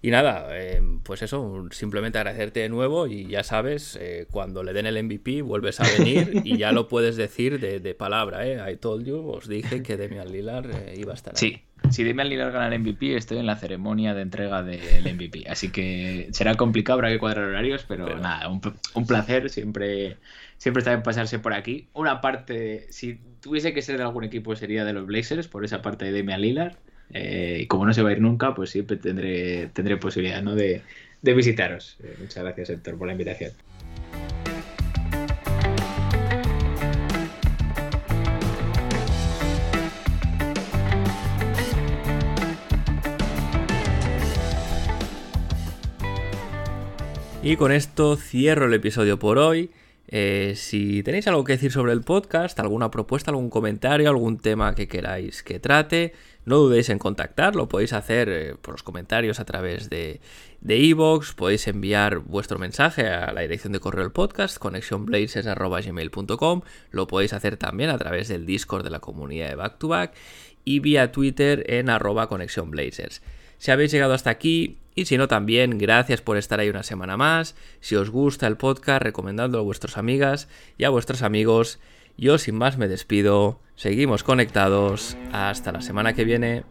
Y 0.00 0.10
nada, 0.10 0.48
eh, 0.52 0.80
pues 1.02 1.22
eso, 1.22 1.66
simplemente 1.72 2.18
agradecerte 2.18 2.60
de 2.60 2.68
nuevo 2.68 3.08
y 3.08 3.26
ya 3.26 3.42
sabes, 3.42 3.98
eh, 4.00 4.26
cuando 4.30 4.62
le 4.62 4.72
den 4.72 4.86
el 4.86 5.02
MVP 5.02 5.42
vuelves 5.42 5.80
a 5.80 5.84
venir 5.98 6.40
y 6.44 6.56
ya 6.56 6.70
lo 6.70 6.86
puedes 6.86 7.16
decir 7.16 7.58
de, 7.58 7.80
de 7.80 7.94
palabra, 7.94 8.46
¿eh? 8.46 8.72
I 8.72 8.76
told 8.76 9.04
you, 9.04 9.28
os 9.28 9.48
dije 9.48 9.82
que 9.82 9.96
Demian 9.96 10.30
Lillard 10.30 10.70
eh, 10.70 10.94
iba 10.96 11.12
a 11.12 11.14
estar 11.14 11.34
ahí. 11.34 11.38
Sí, 11.40 11.62
si 11.90 12.04
Demian 12.04 12.28
Lillard 12.28 12.52
gana 12.52 12.72
el 12.72 12.80
MVP, 12.80 13.16
estoy 13.16 13.38
en 13.38 13.46
la 13.46 13.56
ceremonia 13.56 14.14
de 14.14 14.22
entrega 14.22 14.62
del 14.62 15.14
MVP. 15.14 15.48
Así 15.48 15.70
que 15.70 16.28
será 16.30 16.54
complicado, 16.54 16.98
habrá 16.98 17.10
que 17.10 17.18
cuadrar 17.18 17.46
horarios, 17.46 17.84
pero, 17.88 18.18
nada, 18.20 18.48
un, 18.48 18.60
un, 18.94 19.06
placer 19.06 19.50
siempre, 19.50 20.18
siempre 20.58 20.80
está 20.80 20.90
bien 20.90 21.02
pasarse 21.02 21.38
por 21.38 21.54
aquí. 21.54 21.88
Una 21.94 22.20
parte, 22.20 22.86
si 22.90 23.18
tuviese 23.40 23.72
que 23.72 23.80
ser 23.80 23.96
de 23.96 24.02
algún 24.02 24.24
equipo, 24.24 24.54
sería 24.54 24.84
de 24.84 24.92
los 24.92 25.06
Blazers, 25.06 25.48
por 25.48 25.64
esa 25.64 25.80
parte 25.80 26.04
de 26.04 26.12
Demian 26.12 26.42
Lillard. 26.42 26.76
Eh, 27.14 27.60
y 27.62 27.66
como 27.66 27.86
no 27.86 27.94
se 27.94 28.02
va 28.02 28.10
a 28.10 28.12
ir 28.12 28.20
nunca, 28.20 28.54
pues 28.54 28.70
siempre 28.70 28.98
tendré, 28.98 29.68
tendré 29.68 29.96
posibilidad 29.96 30.42
¿no? 30.42 30.54
de, 30.54 30.82
visitaros. 31.22 31.96
Eh, 32.02 32.16
muchas 32.20 32.44
gracias, 32.44 32.70
Héctor, 32.70 32.98
por 32.98 33.06
la 33.06 33.12
invitación. 33.14 33.52
Y 47.40 47.56
con 47.56 47.72
esto 47.72 48.16
cierro 48.16 48.66
el 48.66 48.74
episodio 48.74 49.18
por 49.18 49.38
hoy. 49.38 49.70
Eh, 50.10 50.54
si 50.56 51.02
tenéis 51.02 51.28
algo 51.28 51.44
que 51.44 51.52
decir 51.52 51.70
sobre 51.70 51.92
el 51.92 52.00
podcast, 52.00 52.58
alguna 52.60 52.90
propuesta, 52.90 53.30
algún 53.30 53.50
comentario, 53.50 54.08
algún 54.08 54.38
tema 54.38 54.74
que 54.74 54.88
queráis 54.88 55.42
que 55.42 55.60
trate, 55.60 56.14
no 56.46 56.56
dudéis 56.56 56.88
en 56.88 56.98
contactar, 56.98 57.54
lo 57.54 57.68
podéis 57.68 57.92
hacer 57.92 58.30
eh, 58.30 58.54
por 58.60 58.72
los 58.72 58.82
comentarios 58.82 59.38
a 59.38 59.44
través 59.44 59.90
de 59.90 60.22
iVoox, 60.62 61.34
podéis 61.34 61.68
enviar 61.68 62.20
vuestro 62.20 62.58
mensaje 62.58 63.06
a 63.06 63.30
la 63.32 63.42
dirección 63.42 63.74
de 63.74 63.80
correo 63.80 64.04
del 64.04 64.12
podcast, 64.12 64.56
connectionblazers.gmail.com, 64.56 66.62
lo 66.90 67.06
podéis 67.06 67.34
hacer 67.34 67.58
también 67.58 67.90
a 67.90 67.98
través 67.98 68.28
del 68.28 68.46
Discord 68.46 68.84
de 68.84 68.90
la 68.90 69.00
comunidad 69.00 69.50
de 69.50 69.56
Back 69.56 69.78
to 69.78 69.88
Back 69.88 70.14
y 70.64 70.80
vía 70.80 71.12
Twitter 71.12 71.66
en 71.68 71.90
arroba 71.90 72.28
connectionblazers. 72.28 73.20
Si 73.58 73.70
habéis 73.70 73.92
llegado 73.92 74.14
hasta 74.14 74.30
aquí, 74.30 74.78
y 74.94 75.04
si 75.04 75.16
no 75.16 75.28
también, 75.28 75.78
gracias 75.78 76.22
por 76.22 76.36
estar 76.36 76.58
ahí 76.58 76.68
una 76.70 76.82
semana 76.82 77.16
más. 77.16 77.54
Si 77.80 77.94
os 77.94 78.10
gusta 78.10 78.46
el 78.46 78.56
podcast, 78.56 79.02
recomendándolo 79.02 79.62
a 79.62 79.64
vuestras 79.64 79.96
amigas 79.96 80.48
y 80.76 80.84
a 80.84 80.90
vuestros 80.90 81.22
amigos. 81.22 81.78
Yo 82.16 82.38
sin 82.38 82.56
más 82.56 82.78
me 82.78 82.88
despido, 82.88 83.60
seguimos 83.76 84.24
conectados, 84.24 85.16
hasta 85.32 85.70
la 85.70 85.82
semana 85.82 86.14
que 86.14 86.24
viene. 86.24 86.64